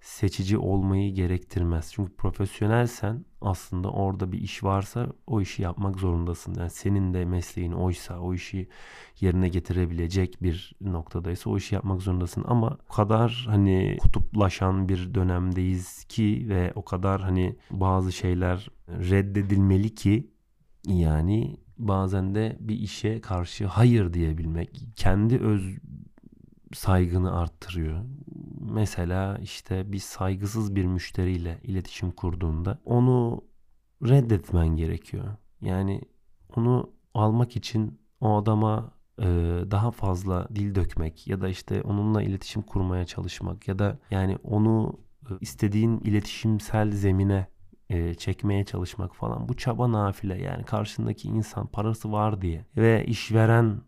seçici 0.00 0.58
olmayı 0.58 1.14
gerektirmez. 1.14 1.92
Çünkü 1.94 2.12
profesyonelsen 2.16 3.24
aslında 3.44 3.90
orada 3.90 4.32
bir 4.32 4.38
iş 4.38 4.64
varsa 4.64 5.06
o 5.26 5.40
işi 5.40 5.62
yapmak 5.62 5.98
zorundasın. 5.98 6.54
Yani 6.54 6.70
senin 6.70 7.14
de 7.14 7.24
mesleğin 7.24 7.72
oysa 7.72 8.18
o 8.18 8.34
işi 8.34 8.68
yerine 9.20 9.48
getirebilecek 9.48 10.42
bir 10.42 10.74
noktadaysa 10.80 11.50
o 11.50 11.56
işi 11.56 11.74
yapmak 11.74 12.02
zorundasın. 12.02 12.44
Ama 12.48 12.78
o 12.90 12.92
kadar 12.92 13.44
hani 13.48 13.96
kutuplaşan 14.00 14.88
bir 14.88 15.14
dönemdeyiz 15.14 16.04
ki 16.04 16.46
ve 16.48 16.72
o 16.74 16.84
kadar 16.84 17.20
hani 17.20 17.56
bazı 17.70 18.12
şeyler 18.12 18.68
reddedilmeli 18.88 19.94
ki 19.94 20.30
yani 20.86 21.56
bazen 21.78 22.34
de 22.34 22.56
bir 22.60 22.78
işe 22.78 23.20
karşı 23.20 23.66
hayır 23.66 24.12
diyebilmek 24.12 24.80
kendi 24.96 25.38
öz 25.38 25.62
saygını 26.72 27.38
arttırıyor. 27.38 28.04
Mesela 28.60 29.38
işte 29.42 29.92
bir 29.92 29.98
saygısız 29.98 30.76
bir 30.76 30.84
müşteriyle 30.84 31.60
iletişim 31.62 32.10
kurduğunda 32.10 32.78
onu 32.84 33.44
reddetmen 34.02 34.68
gerekiyor. 34.68 35.24
Yani 35.60 36.00
onu 36.56 36.90
almak 37.14 37.56
için 37.56 38.00
o 38.20 38.36
adama 38.36 38.92
e, 39.18 39.24
daha 39.70 39.90
fazla 39.90 40.48
dil 40.54 40.74
dökmek 40.74 41.28
ya 41.28 41.40
da 41.40 41.48
işte 41.48 41.82
onunla 41.82 42.22
iletişim 42.22 42.62
kurmaya 42.62 43.04
çalışmak 43.04 43.68
ya 43.68 43.78
da 43.78 43.98
yani 44.10 44.38
onu 44.42 45.00
e, 45.30 45.32
istediğin 45.40 46.00
iletişimsel 46.00 46.90
zemine 46.90 47.46
e, 47.90 48.14
çekmeye 48.14 48.64
çalışmak 48.64 49.16
falan 49.16 49.48
bu 49.48 49.56
çaba 49.56 49.92
nafile 49.92 50.42
yani 50.42 50.64
karşındaki 50.64 51.28
insan 51.28 51.66
parası 51.66 52.12
var 52.12 52.42
diye 52.42 52.66
ve 52.76 53.04
işveren 53.06 53.80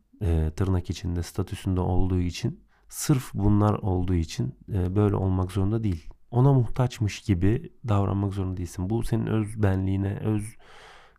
tırnak 0.57 0.91
içinde 0.91 1.23
statüsünde 1.23 1.81
olduğu 1.81 2.19
için 2.19 2.64
sırf 2.89 3.31
bunlar 3.35 3.75
olduğu 3.75 4.15
için 4.15 4.55
e, 4.73 4.97
böyle 4.97 5.17
olmak 5.17 5.53
zorunda 5.53 5.85
değil. 5.85 6.09
Ona 6.31 6.53
muhtaçmış 6.53 7.21
gibi 7.21 7.73
davranmak 7.89 8.35
zorunda 8.35 8.57
değilsin. 8.57 8.91
Bu 8.91 9.03
senin 9.03 9.27
öz 9.27 9.63
benliğine, 9.63 10.17
öz 10.17 10.57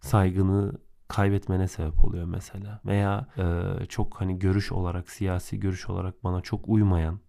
saygını 0.02 0.74
kaybetmene 1.08 1.68
sebep 1.68 2.06
oluyor 2.06 2.26
mesela. 2.26 2.82
Veya 2.86 3.28
e, 3.38 3.86
çok 3.86 4.22
hani 4.22 4.40
görüş 4.40 4.72
olarak, 4.72 5.10
siyasi 5.10 5.60
görüş 5.60 5.90
olarak 5.90 6.24
bana 6.24 6.42
çok 6.42 6.70
uymayan 6.70 7.20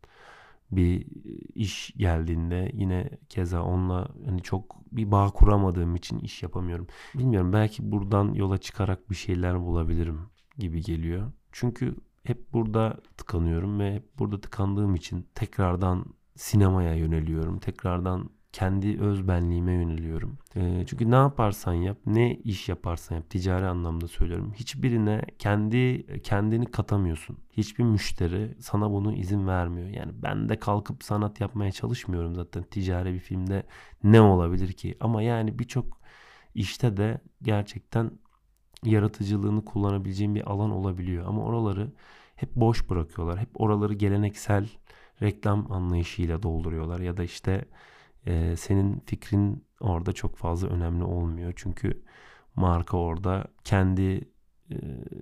bir 0.70 1.06
iş 1.54 1.94
geldiğinde 1.96 2.70
yine 2.74 3.10
keza 3.28 3.62
onunla 3.62 4.08
hani 4.26 4.42
çok 4.42 4.76
bir 4.92 5.10
bağ 5.10 5.30
kuramadığım 5.30 5.96
için 5.96 6.18
iş 6.18 6.42
yapamıyorum. 6.42 6.86
Bilmiyorum 7.14 7.52
belki 7.52 7.92
buradan 7.92 8.34
yola 8.34 8.58
çıkarak 8.58 9.10
bir 9.10 9.14
şeyler 9.14 9.60
bulabilirim 9.60 10.20
gibi 10.58 10.82
geliyor. 10.82 11.32
Çünkü 11.52 11.96
hep 12.28 12.52
burada 12.52 13.00
tıkanıyorum 13.16 13.80
ve 13.80 13.94
hep 13.94 14.18
burada 14.18 14.40
tıkandığım 14.40 14.94
için 14.94 15.26
tekrardan 15.34 16.04
sinemaya 16.34 16.94
yöneliyorum. 16.94 17.58
Tekrardan 17.58 18.30
kendi 18.52 19.00
öz 19.00 19.28
benliğime 19.28 19.72
yöneliyorum. 19.72 20.38
E, 20.54 20.84
çünkü 20.86 21.10
ne 21.10 21.14
yaparsan 21.14 21.72
yap, 21.74 21.98
ne 22.06 22.34
iş 22.34 22.68
yaparsan 22.68 23.16
yap, 23.16 23.30
ticari 23.30 23.66
anlamda 23.66 24.08
söylüyorum. 24.08 24.52
Hiçbirine 24.54 25.22
kendi 25.38 26.06
kendini 26.22 26.66
katamıyorsun. 26.66 27.38
Hiçbir 27.52 27.84
müşteri 27.84 28.56
sana 28.60 28.90
bunu 28.90 29.14
izin 29.14 29.46
vermiyor. 29.46 29.88
Yani 29.88 30.12
ben 30.22 30.48
de 30.48 30.58
kalkıp 30.58 31.04
sanat 31.04 31.40
yapmaya 31.40 31.72
çalışmıyorum 31.72 32.34
zaten. 32.34 32.62
Ticari 32.62 33.14
bir 33.14 33.18
filmde 33.18 33.66
ne 34.04 34.20
olabilir 34.20 34.72
ki? 34.72 34.96
Ama 35.00 35.22
yani 35.22 35.58
birçok 35.58 36.00
işte 36.54 36.96
de 36.96 37.20
gerçekten 37.42 38.10
yaratıcılığını 38.84 39.64
kullanabileceğin 39.64 40.34
bir 40.34 40.50
alan 40.50 40.70
olabiliyor. 40.70 41.26
Ama 41.26 41.44
oraları 41.44 41.92
hep 42.36 42.56
boş 42.56 42.90
bırakıyorlar. 42.90 43.38
Hep 43.38 43.60
oraları 43.60 43.94
geleneksel 43.94 44.68
reklam 45.22 45.72
anlayışıyla 45.72 46.42
dolduruyorlar. 46.42 47.00
Ya 47.00 47.16
da 47.16 47.24
işte 47.24 47.64
e, 48.26 48.56
senin 48.56 49.00
fikrin 49.06 49.64
orada 49.80 50.12
çok 50.12 50.36
fazla 50.36 50.68
önemli 50.68 51.04
olmuyor. 51.04 51.52
Çünkü 51.56 52.02
marka 52.56 52.96
orada 52.96 53.44
kendi 53.64 54.30
e, 54.70 54.76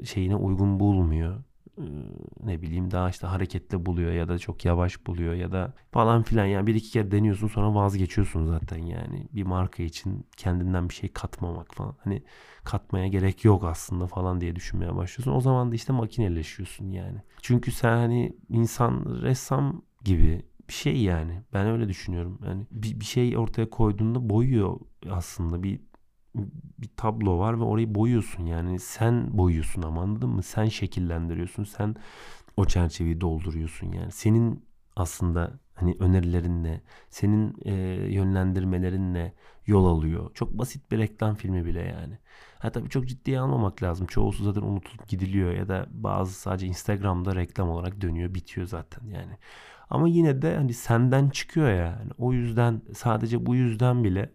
şeyine 0.05 0.37
uygun 0.37 0.81
bulmuyor. 0.81 1.43
Ne 2.45 2.63
bileyim 2.63 2.91
daha 2.91 3.11
işte 3.11 3.27
hareketli 3.27 3.87
buluyor 3.87 4.13
ya 4.13 4.29
da 4.29 4.39
çok 4.39 4.65
yavaş 4.65 5.07
buluyor 5.07 5.35
ya 5.35 5.53
da 5.53 5.73
falan 5.93 6.23
filan. 6.23 6.45
Yani 6.45 6.67
bir 6.67 6.75
iki 6.75 6.91
kere 6.91 7.11
deniyorsun 7.11 7.49
sonra 7.49 7.75
vazgeçiyorsun 7.75 8.47
zaten 8.47 8.79
yani. 8.79 9.29
Bir 9.33 9.43
marka 9.43 9.83
için 9.83 10.27
kendinden 10.37 10.89
bir 10.89 10.95
şey 10.95 11.13
katmamak 11.13 11.75
falan. 11.75 11.97
Hani 12.05 12.23
katmaya 12.65 13.07
gerek 13.09 13.45
yok 13.45 13.65
aslında 13.65 14.07
falan 14.07 14.41
diye 14.41 14.57
düşünmeye 14.57 14.97
başlıyorsun. 14.97 15.33
O 15.33 15.41
zaman 15.41 15.71
da 15.73 15.75
işte 15.75 15.93
makineleşiyorsun 15.93 16.91
yani. 16.91 17.19
Çünkü 17.43 17.73
sen 17.73 17.97
hani 17.97 18.37
insan 18.49 19.23
ressam 19.23 19.83
gibi 20.05 20.43
bir 20.69 20.73
şey 20.73 20.97
yani. 20.97 21.43
Ben 21.53 21.67
öyle 21.67 21.89
düşünüyorum. 21.89 22.39
Yani 22.47 22.67
bir, 22.71 23.01
bir 23.01 23.05
şey 23.05 23.39
ortaya 23.39 23.71
koyduğunda 23.71 24.29
boyuyor 24.31 24.81
aslında. 25.11 25.63
Bir 25.63 25.81
bir 26.79 26.89
tablo 26.97 27.39
var 27.39 27.61
ve 27.61 27.65
orayı 27.65 27.95
boyuyorsun 27.95 28.47
yani 28.47 28.79
sen 28.79 29.39
boyuyorsun 29.39 29.83
ama 29.83 30.03
anladın 30.03 30.31
mı? 30.31 30.43
Sen 30.43 30.67
şekillendiriyorsun. 30.67 31.65
Sen 31.65 31.97
o 32.57 32.65
çerçeveyi 32.65 33.21
dolduruyorsun 33.21 33.93
yani. 33.93 34.13
Senin 34.13 34.65
aslında 34.97 35.53
hani 35.75 35.97
önerilerinle, 36.01 36.81
senin 37.11 37.57
e, 37.65 37.73
yönlendirmelerinle 38.15 39.35
yol 39.67 39.87
alıyor. 39.87 40.31
Çok 40.35 40.53
basit 40.59 40.91
bir 40.91 40.99
reklam 40.99 41.35
filmi 41.35 41.65
bile 41.65 41.81
yani. 41.81 42.19
Ha 42.59 42.73
tabii 42.73 42.89
çok 42.89 43.09
ciddiye 43.09 43.41
almamak 43.41 43.83
lazım. 43.83 44.07
Çoğusu 44.07 44.45
zaten 44.45 44.63
unutulup 44.63 45.09
gidiliyor 45.09 45.53
ya 45.53 45.69
da 45.69 45.87
bazı 45.91 46.33
sadece 46.33 46.67
Instagram'da 46.67 47.37
reklam 47.37 47.71
olarak 47.71 48.01
dönüyor, 48.01 48.35
bitiyor 48.35 48.67
zaten 48.67 49.07
yani. 49.07 49.39
Ama 49.91 50.09
yine 50.09 50.43
de 50.43 50.57
hani 50.57 50.75
senden 50.75 51.29
çıkıyor 51.29 51.69
ya. 51.69 51.77
Yani. 51.77 52.11
O 52.19 52.33
yüzden 52.33 52.83
sadece 52.95 53.47
bu 53.47 53.55
yüzden 53.55 54.05
bile 54.05 54.33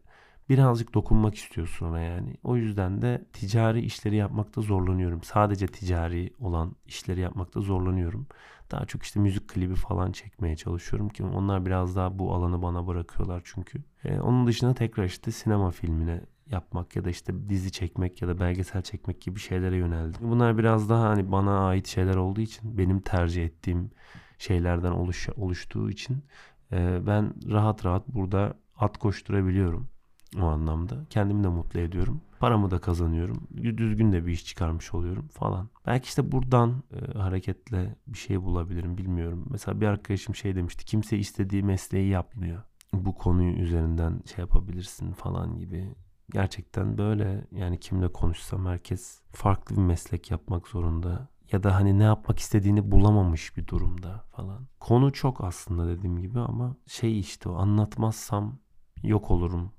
birazcık 0.49 0.93
dokunmak 0.93 1.35
istiyorsun 1.35 1.85
ona 1.85 1.99
yani. 1.99 2.35
O 2.43 2.55
yüzden 2.55 3.01
de 3.01 3.25
ticari 3.33 3.79
işleri 3.81 4.15
yapmakta 4.15 4.61
zorlanıyorum. 4.61 5.23
Sadece 5.23 5.67
ticari 5.67 6.33
olan 6.39 6.75
işleri 6.85 7.19
yapmakta 7.19 7.61
zorlanıyorum. 7.61 8.27
Daha 8.71 8.85
çok 8.85 9.03
işte 9.03 9.19
müzik 9.19 9.47
klibi 9.47 9.75
falan 9.75 10.11
çekmeye 10.11 10.55
çalışıyorum 10.55 11.09
ki 11.09 11.23
onlar 11.23 11.65
biraz 11.65 11.95
daha 11.95 12.19
bu 12.19 12.33
alanı 12.33 12.61
bana 12.61 12.87
bırakıyorlar 12.87 13.41
çünkü. 13.45 13.83
Ee, 14.03 14.19
onun 14.19 14.47
dışında 14.47 14.73
tekrar 14.73 15.03
işte 15.05 15.31
sinema 15.31 15.71
filmine 15.71 16.21
yapmak 16.51 16.95
ya 16.95 17.05
da 17.05 17.09
işte 17.09 17.49
dizi 17.49 17.71
çekmek 17.71 18.21
ya 18.21 18.27
da 18.27 18.39
belgesel 18.39 18.81
çekmek 18.81 19.21
gibi 19.21 19.39
şeylere 19.39 19.77
yöneldim. 19.77 20.31
Bunlar 20.31 20.57
biraz 20.57 20.89
daha 20.89 21.09
hani 21.09 21.31
bana 21.31 21.67
ait 21.67 21.87
şeyler 21.87 22.15
olduğu 22.15 22.41
için 22.41 22.77
benim 22.77 22.99
tercih 23.01 23.45
ettiğim 23.45 23.91
şeylerden 24.37 24.91
oluş, 24.91 25.29
oluştuğu 25.35 25.89
için 25.89 26.23
e, 26.71 27.07
ben 27.07 27.33
rahat 27.51 27.85
rahat 27.85 28.07
burada 28.07 28.53
at 28.77 28.97
koşturabiliyorum 28.97 29.89
o 30.37 30.45
anlamda. 30.45 31.05
Kendimi 31.09 31.43
de 31.43 31.47
mutlu 31.47 31.79
ediyorum. 31.79 32.21
Paramı 32.39 32.71
da 32.71 32.79
kazanıyorum. 32.79 33.47
Düzgün 33.77 34.11
de 34.11 34.25
bir 34.25 34.31
iş 34.31 34.45
çıkarmış 34.45 34.93
oluyorum 34.93 35.27
falan. 35.27 35.69
Belki 35.85 36.07
işte 36.07 36.31
buradan 36.31 36.83
e, 36.91 37.17
hareketle 37.17 37.95
bir 38.07 38.17
şey 38.17 38.41
bulabilirim 38.41 38.97
bilmiyorum. 38.97 39.45
Mesela 39.49 39.81
bir 39.81 39.87
arkadaşım 39.87 40.35
şey 40.35 40.55
demişti. 40.55 40.85
Kimse 40.85 41.17
istediği 41.17 41.63
mesleği 41.63 42.09
yapmıyor. 42.09 42.63
Bu 42.93 43.15
konuyu 43.15 43.51
üzerinden 43.51 44.21
şey 44.35 44.41
yapabilirsin 44.41 45.11
falan 45.11 45.57
gibi. 45.57 45.95
Gerçekten 46.31 46.97
böyle 46.97 47.47
yani 47.51 47.79
kimle 47.79 48.07
konuşsam 48.11 48.65
herkes 48.65 49.21
farklı 49.31 49.75
bir 49.75 49.81
meslek 49.81 50.31
yapmak 50.31 50.67
zorunda 50.67 51.27
ya 51.51 51.63
da 51.63 51.75
hani 51.75 51.99
ne 51.99 52.03
yapmak 52.03 52.39
istediğini 52.39 52.91
bulamamış 52.91 53.57
bir 53.57 53.67
durumda 53.67 54.23
falan. 54.31 54.67
Konu 54.79 55.13
çok 55.13 55.43
aslında 55.43 55.87
dediğim 55.87 56.19
gibi 56.19 56.39
ama 56.39 56.75
şey 56.87 57.19
işte 57.19 57.49
o 57.49 57.55
anlatmazsam 57.55 58.59
yok 59.03 59.31
olurum, 59.31 59.71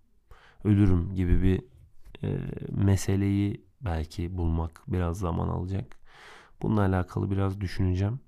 ölürüm 0.65 1.15
gibi 1.15 1.43
bir 1.43 1.63
e, 2.23 2.39
meseleyi 2.71 3.65
belki 3.81 4.39
bulmak 4.39 4.83
biraz 4.89 5.19
zaman 5.19 5.49
alacak. 5.49 5.97
Bununla 6.63 6.81
alakalı 6.81 7.31
biraz 7.31 7.61
düşüneceğim. 7.61 8.21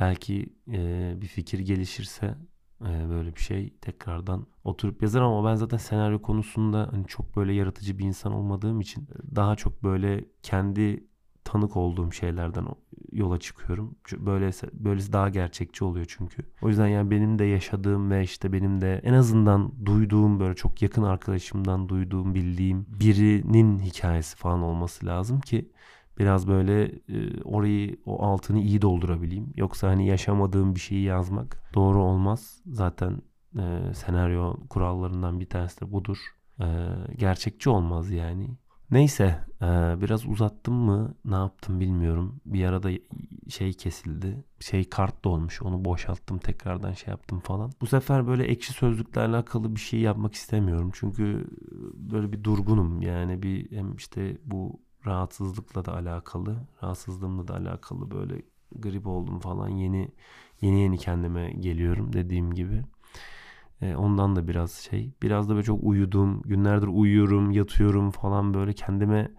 Belki 0.00 0.52
e, 0.72 1.14
bir 1.20 1.26
fikir 1.26 1.58
gelişirse 1.58 2.34
e, 2.80 3.08
böyle 3.10 3.36
bir 3.36 3.40
şey 3.40 3.74
tekrardan 3.80 4.46
oturup 4.64 5.02
yazarım 5.02 5.26
ama 5.26 5.50
ben 5.50 5.54
zaten 5.54 5.78
senaryo 5.78 6.22
konusunda 6.22 6.88
hani 6.92 7.06
çok 7.06 7.36
böyle 7.36 7.52
yaratıcı 7.52 7.98
bir 7.98 8.04
insan 8.04 8.32
olmadığım 8.32 8.80
için 8.80 9.08
daha 9.36 9.56
çok 9.56 9.82
böyle 9.84 10.24
kendi 10.42 11.04
tanık 11.44 11.76
olduğum 11.76 12.12
şeylerden 12.12 12.66
yola 13.12 13.38
çıkıyorum. 13.38 13.96
Böylesi, 14.18 14.66
böylesi 14.72 15.12
daha 15.12 15.28
gerçekçi 15.28 15.84
oluyor 15.84 16.06
çünkü. 16.08 16.42
O 16.62 16.68
yüzden 16.68 16.86
yani 16.86 17.10
benim 17.10 17.38
de 17.38 17.44
yaşadığım 17.44 18.10
ve 18.10 18.22
işte 18.22 18.52
benim 18.52 18.80
de 18.80 19.00
en 19.04 19.12
azından 19.12 19.72
duyduğum 19.86 20.40
böyle 20.40 20.54
çok 20.54 20.82
yakın 20.82 21.02
arkadaşımdan 21.02 21.88
duyduğum, 21.88 22.34
bildiğim 22.34 22.86
birinin 23.00 23.78
hikayesi 23.78 24.36
falan 24.36 24.62
olması 24.62 25.06
lazım 25.06 25.40
ki 25.40 25.70
biraz 26.18 26.48
böyle 26.48 26.82
e, 26.84 27.42
orayı 27.44 27.96
o 28.06 28.22
altını 28.22 28.58
iyi 28.58 28.82
doldurabileyim. 28.82 29.52
Yoksa 29.56 29.88
hani 29.88 30.06
yaşamadığım 30.06 30.74
bir 30.74 30.80
şeyi 30.80 31.02
yazmak 31.02 31.62
doğru 31.74 32.02
olmaz. 32.02 32.62
Zaten 32.66 33.22
e, 33.58 33.94
senaryo 33.94 34.56
kurallarından 34.68 35.40
bir 35.40 35.46
tanesi 35.46 35.80
de 35.80 35.92
budur. 35.92 36.18
E, 36.60 36.66
gerçekçi 37.16 37.70
olmaz 37.70 38.10
yani. 38.10 38.48
Neyse 38.90 39.44
biraz 40.00 40.26
uzattım 40.26 40.74
mı 40.74 41.14
ne 41.24 41.34
yaptım 41.34 41.80
bilmiyorum. 41.80 42.40
Bir 42.46 42.64
arada 42.64 42.90
şey 43.48 43.72
kesildi. 43.72 44.44
Şey 44.60 44.88
kart 44.88 45.24
dolmuş 45.24 45.62
onu 45.62 45.84
boşalttım 45.84 46.38
tekrardan 46.38 46.92
şey 46.92 47.10
yaptım 47.10 47.40
falan. 47.40 47.72
Bu 47.80 47.86
sefer 47.86 48.26
böyle 48.26 48.44
ekşi 48.44 48.72
sözlükle 48.72 49.20
alakalı 49.20 49.74
bir 49.76 49.80
şey 49.80 50.00
yapmak 50.00 50.34
istemiyorum. 50.34 50.90
Çünkü 50.94 51.46
böyle 51.94 52.32
bir 52.32 52.44
durgunum 52.44 53.02
yani 53.02 53.42
bir 53.42 53.70
hem 53.76 53.96
işte 53.96 54.38
bu 54.44 54.80
rahatsızlıkla 55.06 55.84
da 55.84 55.94
alakalı. 55.94 56.56
Rahatsızlığımla 56.82 57.48
da 57.48 57.54
alakalı 57.56 58.10
böyle 58.10 58.42
grip 58.76 59.06
oldum 59.06 59.40
falan 59.40 59.68
yeni 59.68 60.08
yeni 60.60 60.80
yeni 60.80 60.98
kendime 60.98 61.50
geliyorum 61.50 62.12
dediğim 62.12 62.54
gibi. 62.54 62.82
E, 63.82 63.96
ondan 63.96 64.36
da 64.36 64.48
biraz 64.48 64.72
şey. 64.72 65.12
Biraz 65.22 65.48
da 65.48 65.54
böyle 65.54 65.64
çok 65.64 65.82
uyudum. 65.82 66.42
Günlerdir 66.42 66.86
uyuyorum, 66.86 67.50
yatıyorum 67.50 68.10
falan 68.10 68.54
böyle 68.54 68.72
kendime 68.72 69.30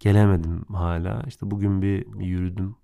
gelemedim 0.00 0.64
hala. 0.72 1.22
İşte 1.26 1.50
bugün 1.50 1.82
bir 1.82 2.06
yürüdüm. 2.20 2.76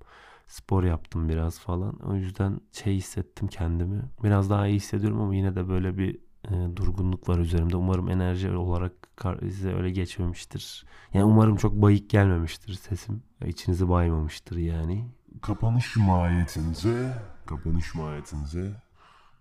Spor 0.47 0.85
yaptım 0.85 1.29
biraz 1.29 1.59
falan. 1.59 1.99
O 1.99 2.15
yüzden 2.15 2.61
şey 2.73 2.95
hissettim 2.97 3.49
kendimi. 3.49 4.03
Biraz 4.23 4.51
daha 4.51 4.67
iyi 4.67 4.77
hissediyorum 4.77 5.21
ama 5.21 5.35
yine 5.35 5.57
de 5.57 5.69
böyle 5.69 5.99
bir 5.99 6.19
e, 6.51 6.77
durgunluk 6.77 7.29
var 7.29 7.39
üzerimde. 7.39 7.77
Umarım 7.77 8.11
enerji 8.11 8.51
olarak 8.51 8.93
size 9.41 9.75
öyle 9.75 9.91
geçmemiştir. 9.91 10.85
Yani 11.15 11.25
umarım 11.25 11.57
çok 11.57 11.75
bayık 11.75 12.11
gelmemiştir 12.11 12.75
sesim. 12.75 13.23
İçinizi 13.47 13.89
baymamıştır 13.89 14.57
yani. 14.57 15.09
Kapanış 15.43 15.97
mahiyetinde, 15.97 17.13
kapanış 17.47 17.95
mahiyetinde, 17.95 18.84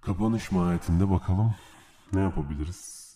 kapanış 0.05 0.51
mahiyetinde 0.51 1.09
bakalım 1.09 1.55
ne 2.13 2.19
yapabiliriz? 2.19 3.15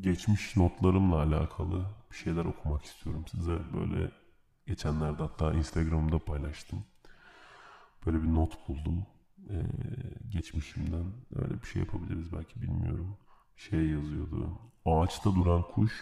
Geçmiş 0.00 0.56
notlarımla 0.56 1.22
alakalı 1.22 1.86
bir 2.10 2.16
şeyler 2.16 2.44
okumak 2.44 2.84
istiyorum 2.84 3.24
size. 3.30 3.58
Böyle 3.74 4.10
geçenlerde 4.66 5.22
hatta 5.22 5.52
Instagram'da 5.52 6.18
paylaştım. 6.18 6.84
Böyle 8.06 8.22
bir 8.22 8.34
not 8.34 8.68
buldum. 8.68 9.06
Ee, 9.50 9.66
geçmişimden 10.28 11.12
öyle 11.34 11.62
bir 11.62 11.66
şey 11.66 11.82
yapabiliriz 11.82 12.32
belki 12.32 12.62
bilmiyorum. 12.62 13.16
Şey 13.56 13.86
yazıyordu. 13.90 14.58
Ağaçta 14.84 15.34
duran 15.34 15.62
kuş 15.62 15.92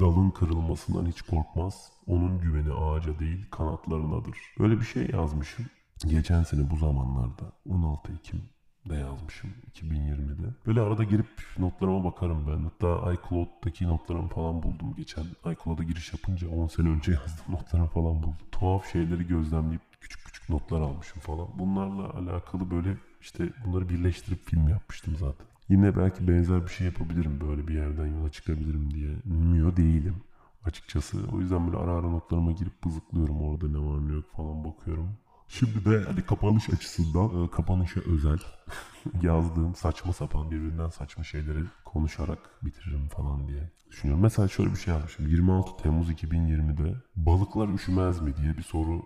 dalın 0.00 0.30
kırılmasından 0.30 1.06
hiç 1.06 1.22
korkmaz. 1.22 1.92
Onun 2.06 2.40
güveni 2.40 2.72
ağaca 2.72 3.18
değil 3.18 3.46
kanatlarınadır. 3.50 4.38
Böyle 4.58 4.80
bir 4.80 4.84
şey 4.84 5.10
yazmışım. 5.10 5.66
Geçen 6.06 6.42
sene 6.42 6.70
bu 6.70 6.76
zamanlarda 6.76 7.52
16 7.68 8.12
Ekim'de 8.12 8.94
yazmışım 8.94 9.50
2020'de. 9.74 10.46
Böyle 10.66 10.80
arada 10.80 11.04
girip 11.04 11.26
notlarıma 11.58 12.04
bakarım 12.04 12.46
ben. 12.46 12.64
Hatta 12.64 13.12
iCloud'daki 13.12 13.86
notlarımı 13.88 14.28
falan 14.28 14.62
buldum 14.62 14.94
geçen. 14.96 15.24
iCloud'a 15.52 15.82
giriş 15.82 16.12
yapınca 16.12 16.48
10 16.48 16.66
sene 16.66 16.88
önce 16.88 17.12
yazdım 17.12 17.54
notlarımı 17.54 17.88
falan 17.88 18.16
buldum. 18.16 18.36
Tuhaf 18.52 18.92
şeyleri 18.92 19.26
gözlemleyip 19.26 19.82
küçük 20.00 20.24
küçük 20.24 20.48
notlar 20.48 20.80
almışım 20.80 21.20
falan. 21.20 21.48
Bunlarla 21.58 22.10
alakalı 22.10 22.70
böyle 22.70 22.96
işte 23.20 23.48
bunları 23.66 23.88
birleştirip 23.88 24.46
film 24.46 24.68
yapmıştım 24.68 25.16
zaten. 25.16 25.46
Yine 25.68 25.96
belki 25.96 26.28
benzer 26.28 26.62
bir 26.62 26.70
şey 26.70 26.86
yapabilirim 26.86 27.40
böyle 27.40 27.68
bir 27.68 27.74
yerden 27.74 28.06
yola 28.06 28.30
çıkabilirim 28.30 28.94
diye. 28.94 29.10
Umuyor 29.30 29.76
değilim 29.76 30.16
açıkçası. 30.64 31.18
O 31.32 31.40
yüzden 31.40 31.66
böyle 31.66 31.76
ara 31.76 31.92
ara 31.92 32.08
notlarıma 32.08 32.52
girip 32.52 32.84
bızıklıyorum 32.84 33.42
orada 33.42 33.68
ne 33.68 33.78
var 33.78 34.08
ne 34.08 34.12
yok 34.12 34.32
falan 34.36 34.64
bakıyorum. 34.64 35.08
Şimdi 35.52 35.84
de 35.84 36.04
hani 36.04 36.22
kapanış 36.22 36.70
açısından 36.70 37.44
e, 37.44 37.50
kapanışa 37.50 38.00
özel 38.00 38.38
yazdığım 39.22 39.74
saçma 39.74 40.12
sapan 40.12 40.50
birbirinden 40.50 40.88
saçma 40.88 41.24
şeyleri 41.24 41.64
konuşarak 41.84 42.38
bitiririm 42.62 43.08
falan 43.08 43.48
diye 43.48 43.70
düşünüyorum. 43.90 44.22
Mesela 44.22 44.48
şöyle 44.48 44.70
bir 44.70 44.76
şey 44.76 44.94
yapmışım. 44.94 45.28
26 45.28 45.82
Temmuz 45.82 46.10
2020'de 46.10 46.94
balıklar 47.16 47.68
üşümez 47.68 48.20
mi 48.20 48.36
diye 48.36 48.56
bir 48.56 48.62
soru 48.62 49.02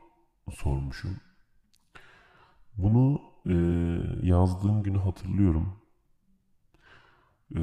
sormuşum. 0.50 1.16
Bunu 2.76 3.20
e, 3.46 3.54
yazdığım 4.22 4.82
günü 4.82 4.98
hatırlıyorum. 4.98 5.72
E, 7.56 7.60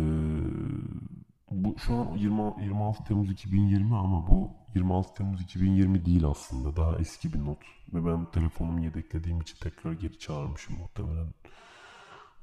bu 1.51 1.75
şu 1.79 1.93
an 1.95 2.17
20, 2.17 2.63
26 2.63 3.03
Temmuz 3.03 3.31
2020 3.31 3.95
ama 3.95 4.27
bu 4.27 4.62
26 4.76 5.13
Temmuz 5.13 5.41
2020 5.41 6.05
değil 6.05 6.26
aslında. 6.26 6.76
Daha 6.76 6.97
eski 6.97 7.34
bir 7.34 7.45
not. 7.45 7.57
Ve 7.93 8.05
ben 8.05 8.32
telefonumu 8.32 8.84
yedeklediğim 8.84 9.41
için 9.41 9.57
tekrar 9.61 9.93
geri 9.93 10.19
çağırmışım 10.19 10.78
muhtemelen. 10.78 11.28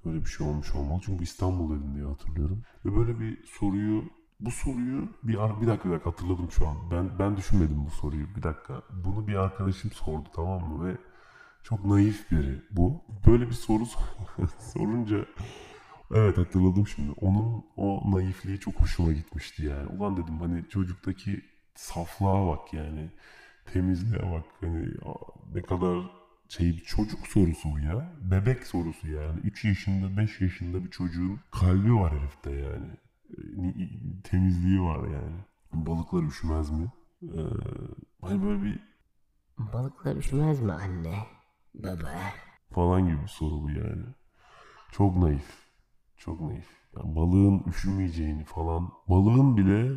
Böyle 0.05 0.20
bir 0.20 0.26
şey 0.26 0.47
olmuş 0.47 0.74
olmalı. 0.74 1.01
Çünkü 1.05 1.18
bu 1.18 1.22
İstanbul'daydım 1.22 1.95
diye 1.95 2.05
hatırlıyorum. 2.05 2.62
Ve 2.85 2.97
böyle 2.97 3.20
bir 3.20 3.45
soruyu 3.47 4.05
bu 4.41 4.51
soruyu 4.51 5.09
bir 5.22 5.39
bir 5.61 5.66
dakika 5.66 5.89
bir 5.89 5.95
dakika 5.95 6.11
hatırladım 6.11 6.51
şu 6.51 6.68
an. 6.68 6.76
Ben 6.91 7.18
ben 7.18 7.37
düşünmedim 7.37 7.87
bu 7.87 7.91
soruyu. 7.91 8.26
Bir 8.37 8.43
dakika. 8.43 8.83
Bunu 9.05 9.26
bir 9.26 9.35
arkadaşım 9.35 9.91
sordu 9.91 10.28
tamam 10.35 10.68
mı 10.68 10.87
ve 10.89 10.97
çok 11.62 11.85
naif 11.85 12.31
biri 12.31 12.62
bu. 12.70 13.03
Böyle 13.26 13.47
bir 13.47 13.55
soru 13.55 13.87
sor- 13.87 14.49
sorunca 14.59 15.26
evet 16.14 16.39
hatırladım 16.39 16.87
şimdi. 16.87 17.12
Onun 17.20 17.64
o 17.76 18.11
naifliği 18.11 18.61
çok 18.61 18.81
hoşuma 18.81 19.12
gitmişti 19.12 19.64
yani. 19.64 19.87
Ulan 19.87 20.16
dedim 20.16 20.39
hani 20.41 20.68
çocuktaki 20.68 21.43
saflığa 21.81 22.47
bak 22.49 22.74
yani. 22.74 23.11
Temizliğe 23.72 24.22
bak. 24.33 24.45
Hani 24.61 24.89
ne 25.55 25.62
kadar 25.62 26.11
şey 26.49 26.66
bir 26.68 26.85
çocuk 26.85 27.26
sorusu 27.26 27.68
bu 27.72 27.78
ya. 27.78 28.12
Bebek 28.20 28.66
sorusu 28.66 29.09
yani. 29.09 29.41
3 29.41 29.64
yaşında 29.64 30.16
5 30.16 30.41
yaşında 30.41 30.85
bir 30.85 30.91
çocuğun 30.91 31.41
kalbi 31.51 31.95
var 31.95 32.12
herifte 32.20 32.51
yani. 32.51 32.87
E, 33.31 33.62
ni- 33.62 34.22
Temizliği 34.24 34.81
var 34.83 35.09
yani. 35.09 35.37
Balıklar 35.72 36.22
üşümez 36.22 36.70
mi? 36.70 36.93
Ee, 37.22 37.26
hani 38.22 38.43
böyle 38.43 38.62
bir 38.62 38.78
Balıklar 39.59 40.16
üşümez 40.16 40.61
mi 40.61 40.72
anne? 40.72 41.14
Baba. 41.74 42.11
falan 42.70 43.07
gibi 43.07 43.22
bir 43.22 43.28
soru 43.28 43.62
bu 43.62 43.70
yani. 43.70 44.05
Çok 44.93 45.16
naif. 45.16 45.59
Çok 46.16 46.41
naif. 46.41 46.66
Yani 46.97 47.16
balığın 47.16 47.62
üşümeyeceğini 47.68 48.45
falan. 48.45 48.93
Balığın 49.09 49.57
bile 49.57 49.91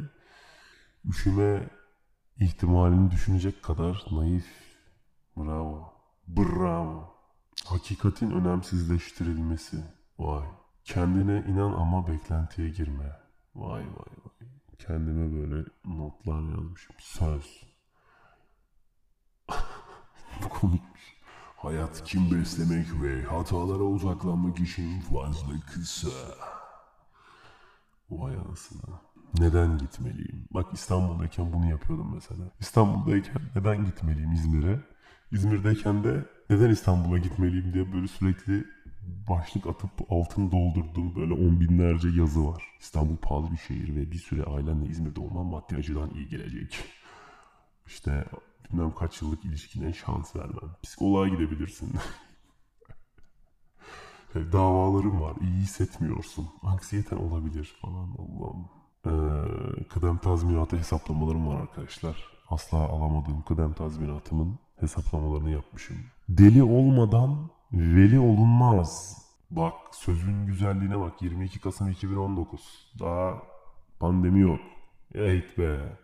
üşüme 1.06 1.70
ihtimalini 2.38 3.12
düşünecek 3.12 3.64
kadar 3.64 4.06
naif. 4.12 4.46
Bravo. 5.38 5.94
Bravo. 6.28 7.14
Hakikatin 7.66 8.32
önemsizleştirilmesi. 8.32 9.78
Vay. 10.20 10.46
Kendine 10.84 11.46
inan 11.48 11.74
ama 11.74 12.08
beklentiye 12.08 12.70
girme. 12.70 13.20
Vay 13.56 13.82
vay 13.82 14.14
vay. 14.24 14.50
Kendime 14.80 15.42
böyle 15.42 15.66
notlar 15.86 16.42
yazmışım. 16.42 16.96
Söz. 17.00 17.64
Bu 20.44 20.50
komikmiş. 20.50 21.14
Hayat 21.56 22.04
kim 22.04 22.32
beslemek 22.32 23.02
ve 23.02 23.24
hatalara 23.24 23.84
uzaklanmak 23.84 24.60
için 24.60 25.02
fazla 25.02 25.60
kısa. 25.74 26.10
Vay 28.10 28.36
anasını. 28.36 29.00
Neden 29.40 29.78
gitmeliyim? 29.78 30.48
Bak 30.52 30.74
İstanbul'dayken 30.74 31.54
bunu 31.54 31.70
yapıyordum 31.70 32.12
mesela. 32.14 32.52
İstanbul'dayken 32.60 33.42
neden 33.56 33.86
gitmeliyim 33.86 34.32
İzmir'e? 34.32 34.80
İzmir'deyken 35.32 36.04
de 36.04 36.26
neden 36.50 36.70
İstanbul'a 36.70 37.18
gitmeliyim 37.18 37.74
diye 37.74 37.94
böyle 37.94 38.08
sürekli 38.08 38.66
başlık 39.30 39.68
atıp 39.68 39.92
altını 40.10 40.52
doldurduğum 40.52 41.16
böyle 41.16 41.34
on 41.34 41.60
binlerce 41.60 42.10
yazı 42.10 42.48
var. 42.48 42.64
İstanbul 42.80 43.18
pahalı 43.18 43.52
bir 43.52 43.58
şehir 43.58 43.96
ve 43.96 44.12
bir 44.12 44.18
süre 44.18 44.44
ailenle 44.44 44.86
İzmir'de 44.90 45.20
olman 45.20 45.46
maddi 45.46 45.76
açıdan 45.76 46.10
iyi 46.10 46.28
gelecek. 46.28 46.84
İşte 47.88 48.26
bilmem 48.72 48.92
kaç 48.96 49.22
yıllık 49.22 49.46
ilişkine 49.46 49.94
şans 49.94 50.36
vermem. 50.36 50.76
Psikoloğa 50.84 51.28
gidebilirsin. 51.28 51.94
Davalarım 54.36 55.22
var. 55.22 55.36
iyi 55.42 55.54
hissetmiyorsun. 55.54 56.48
Anksiyeten 56.62 57.18
olabilir 57.18 57.76
falan. 57.82 58.16
Allah'ım. 58.18 58.83
Ee, 59.06 59.10
kıdem 59.90 60.18
tazminatı 60.18 60.78
hesaplamalarım 60.78 61.48
var 61.48 61.62
arkadaşlar. 61.62 62.28
Asla 62.50 62.78
alamadığım 62.78 63.42
kıdem 63.42 63.74
tazminatımın 63.74 64.60
hesaplamalarını 64.80 65.52
yapmışım. 65.52 65.98
Deli 66.30 66.64
olmadan 66.64 67.50
veli 67.74 68.20
olunmaz. 68.20 69.18
Bak 69.52 69.74
sözün 69.92 70.46
güzelliğine 70.46 71.00
bak. 71.00 71.22
22 71.22 71.60
Kasım 71.62 71.90
2019. 71.90 72.94
Daha 73.00 73.44
pandemi 74.00 74.40
yok. 74.40 74.60
Eğit 75.14 75.58
be. 75.58 75.98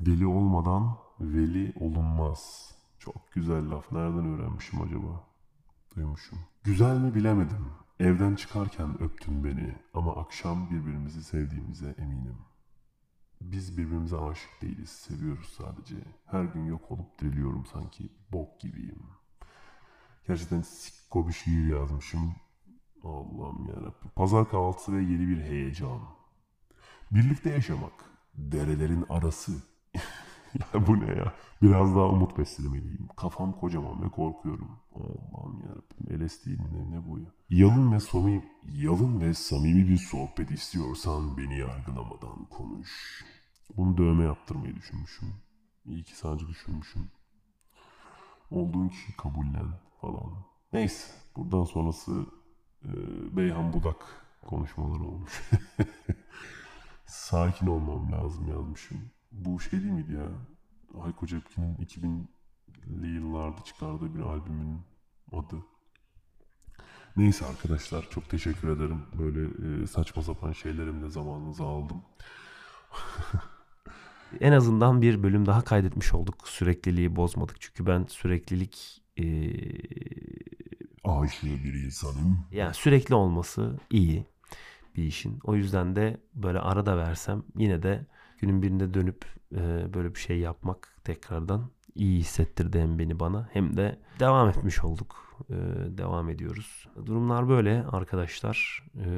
Deli 0.00 0.26
olmadan 0.26 0.96
veli 1.20 1.72
olunmaz. 1.80 2.70
Çok 2.98 3.32
güzel 3.32 3.70
laf. 3.70 3.92
Nereden 3.92 4.26
öğrenmişim 4.26 4.82
acaba? 4.82 5.24
Duymuşum. 5.96 6.38
Güzel 6.64 6.98
mi 6.98 7.14
bilemedim. 7.14 7.66
Evden 8.00 8.34
çıkarken 8.34 9.02
öptün 9.02 9.44
beni 9.44 9.74
ama 9.94 10.16
akşam 10.16 10.70
birbirimizi 10.70 11.24
sevdiğimize 11.24 11.94
eminim. 11.98 12.38
Biz 13.40 13.78
birbirimize 13.78 14.16
aşık 14.16 14.62
değiliz, 14.62 14.90
seviyoruz 14.90 15.56
sadece. 15.58 15.96
Her 16.26 16.44
gün 16.44 16.64
yok 16.64 16.90
olup 16.90 17.18
diriliyorum 17.20 17.66
sanki, 17.66 18.08
bok 18.32 18.60
gibiyim. 18.60 19.02
Gerçekten 20.26 20.62
sikko 20.62 21.28
bir 21.28 21.32
şiir 21.32 21.66
yazmışım. 21.66 22.34
Allah'ım 23.04 23.66
yarabbim. 23.68 24.10
Pazar 24.16 24.50
kahvaltısı 24.50 24.92
ve 24.92 25.02
yeni 25.02 25.28
bir 25.28 25.42
heyecan. 25.42 26.00
Birlikte 27.10 27.50
yaşamak. 27.50 28.04
Derelerin 28.34 29.06
arası. 29.08 29.52
bu 30.86 31.00
ne 31.00 31.14
ya? 31.14 31.32
Biraz 31.62 31.96
daha 31.96 32.08
umut 32.08 32.38
beslemeliyim. 32.38 33.08
Kafam 33.16 33.52
kocaman 33.52 34.02
ve 34.02 34.08
korkuyorum. 34.08 34.70
Allah'ım 34.94 35.62
yarabbim. 35.62 36.26
LSD 36.26 36.46
mi 36.46 36.90
ne 36.90 37.08
bu 37.08 37.18
ya? 37.18 37.26
Yalın 37.50 37.92
ve 37.92 38.00
samimi, 38.00 38.44
yalın 38.72 39.20
ve 39.20 39.34
samimi 39.34 39.88
bir 39.88 39.96
sohbet 39.96 40.50
istiyorsan 40.50 41.36
beni 41.36 41.58
yargılamadan 41.58 42.44
konuş. 42.50 43.24
Bunu 43.76 43.98
dövme 43.98 44.24
yaptırmayı 44.24 44.76
düşünmüşüm. 44.76 45.34
İyi 45.86 46.04
ki 46.04 46.16
sadece 46.16 46.46
düşünmüşüm. 46.46 47.10
Olduğun 48.50 48.88
kişi 48.88 49.16
kabullen 49.16 49.68
falan. 50.00 50.32
Neyse. 50.72 51.12
Buradan 51.36 51.64
sonrası 51.64 52.26
e, 52.84 52.90
Beyhan 53.36 53.72
Budak 53.72 54.26
konuşmaları 54.46 55.02
olmuş. 55.04 55.50
Sakin 57.06 57.66
olmam 57.66 58.12
lazım 58.12 58.48
yazmışım. 58.48 59.10
Bu 59.32 59.60
şey 59.60 59.80
değil 59.80 59.92
miydi 59.92 60.12
ya? 60.12 60.28
Hayko 61.02 61.26
Cepkin'in 61.26 61.74
2000'li 61.74 63.08
yıllarda 63.08 63.64
çıkardığı 63.64 64.14
bir 64.14 64.20
albümün 64.20 64.80
adı. 65.32 65.56
Neyse 67.16 67.46
arkadaşlar 67.46 68.06
çok 68.10 68.30
teşekkür 68.30 68.68
ederim. 68.68 69.02
Böyle 69.18 69.48
e, 69.82 69.86
saçma 69.86 70.22
sapan 70.22 70.52
şeylerimle 70.52 71.08
zamanınızı 71.10 71.64
aldım. 71.64 72.02
En 74.40 74.52
azından 74.52 75.02
bir 75.02 75.22
bölüm 75.22 75.46
daha 75.46 75.64
kaydetmiş 75.64 76.14
olduk. 76.14 76.48
Sürekliliği 76.48 77.16
bozmadık. 77.16 77.60
Çünkü 77.60 77.86
ben 77.86 78.04
süreklilik 78.08 79.02
e, 79.18 79.24
Aşığı 81.04 81.46
bir 81.64 81.74
insanım. 81.84 82.46
yani 82.52 82.74
sürekli 82.74 83.14
olması 83.14 83.76
iyi 83.90 84.26
bir 84.96 85.02
işin. 85.04 85.38
O 85.44 85.54
yüzden 85.54 85.96
de 85.96 86.20
böyle 86.34 86.58
ara 86.60 86.86
da 86.86 86.96
versem 86.96 87.42
yine 87.56 87.82
de 87.82 88.06
günün 88.38 88.62
birinde 88.62 88.94
dönüp 88.94 89.24
e, 89.54 89.94
böyle 89.94 90.14
bir 90.14 90.20
şey 90.20 90.38
yapmak 90.38 90.96
tekrardan 91.04 91.70
iyi 91.94 92.20
hissettirdi 92.20 92.80
hem 92.80 92.98
beni 92.98 93.20
bana 93.20 93.48
hem 93.52 93.76
de 93.76 93.98
devam 94.20 94.48
etmiş 94.48 94.84
olduk. 94.84 95.28
E, 95.50 95.54
devam 95.98 96.28
ediyoruz. 96.28 96.88
Durumlar 97.06 97.48
böyle 97.48 97.84
arkadaşlar. 97.92 98.84
E, 99.04 99.10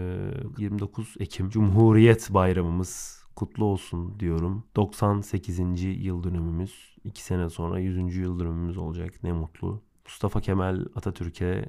29 0.58 1.14
Ekim 1.18 1.50
Cumhuriyet 1.50 2.34
Bayramımız 2.34 3.24
kutlu 3.36 3.64
olsun 3.64 4.20
diyorum. 4.20 4.64
98. 4.76 5.58
yıl 5.82 6.22
dönümümüz. 6.24 6.96
2 7.04 7.22
sene 7.22 7.50
sonra 7.50 7.78
100. 7.78 8.16
yıl 8.16 8.38
dönümümüz 8.38 8.76
olacak. 8.76 9.14
Ne 9.22 9.32
mutlu. 9.32 9.82
Mustafa 10.04 10.40
Kemal 10.40 10.86
Atatürk'e 10.94 11.64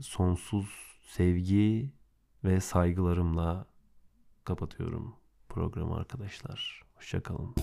sonsuz 0.00 0.66
sevgi 1.06 1.92
ve 2.44 2.60
saygılarımla 2.60 3.66
kapatıyorum 4.44 5.14
programı 5.48 5.96
arkadaşlar. 5.96 6.85
Hoşçakalın. 6.96 7.54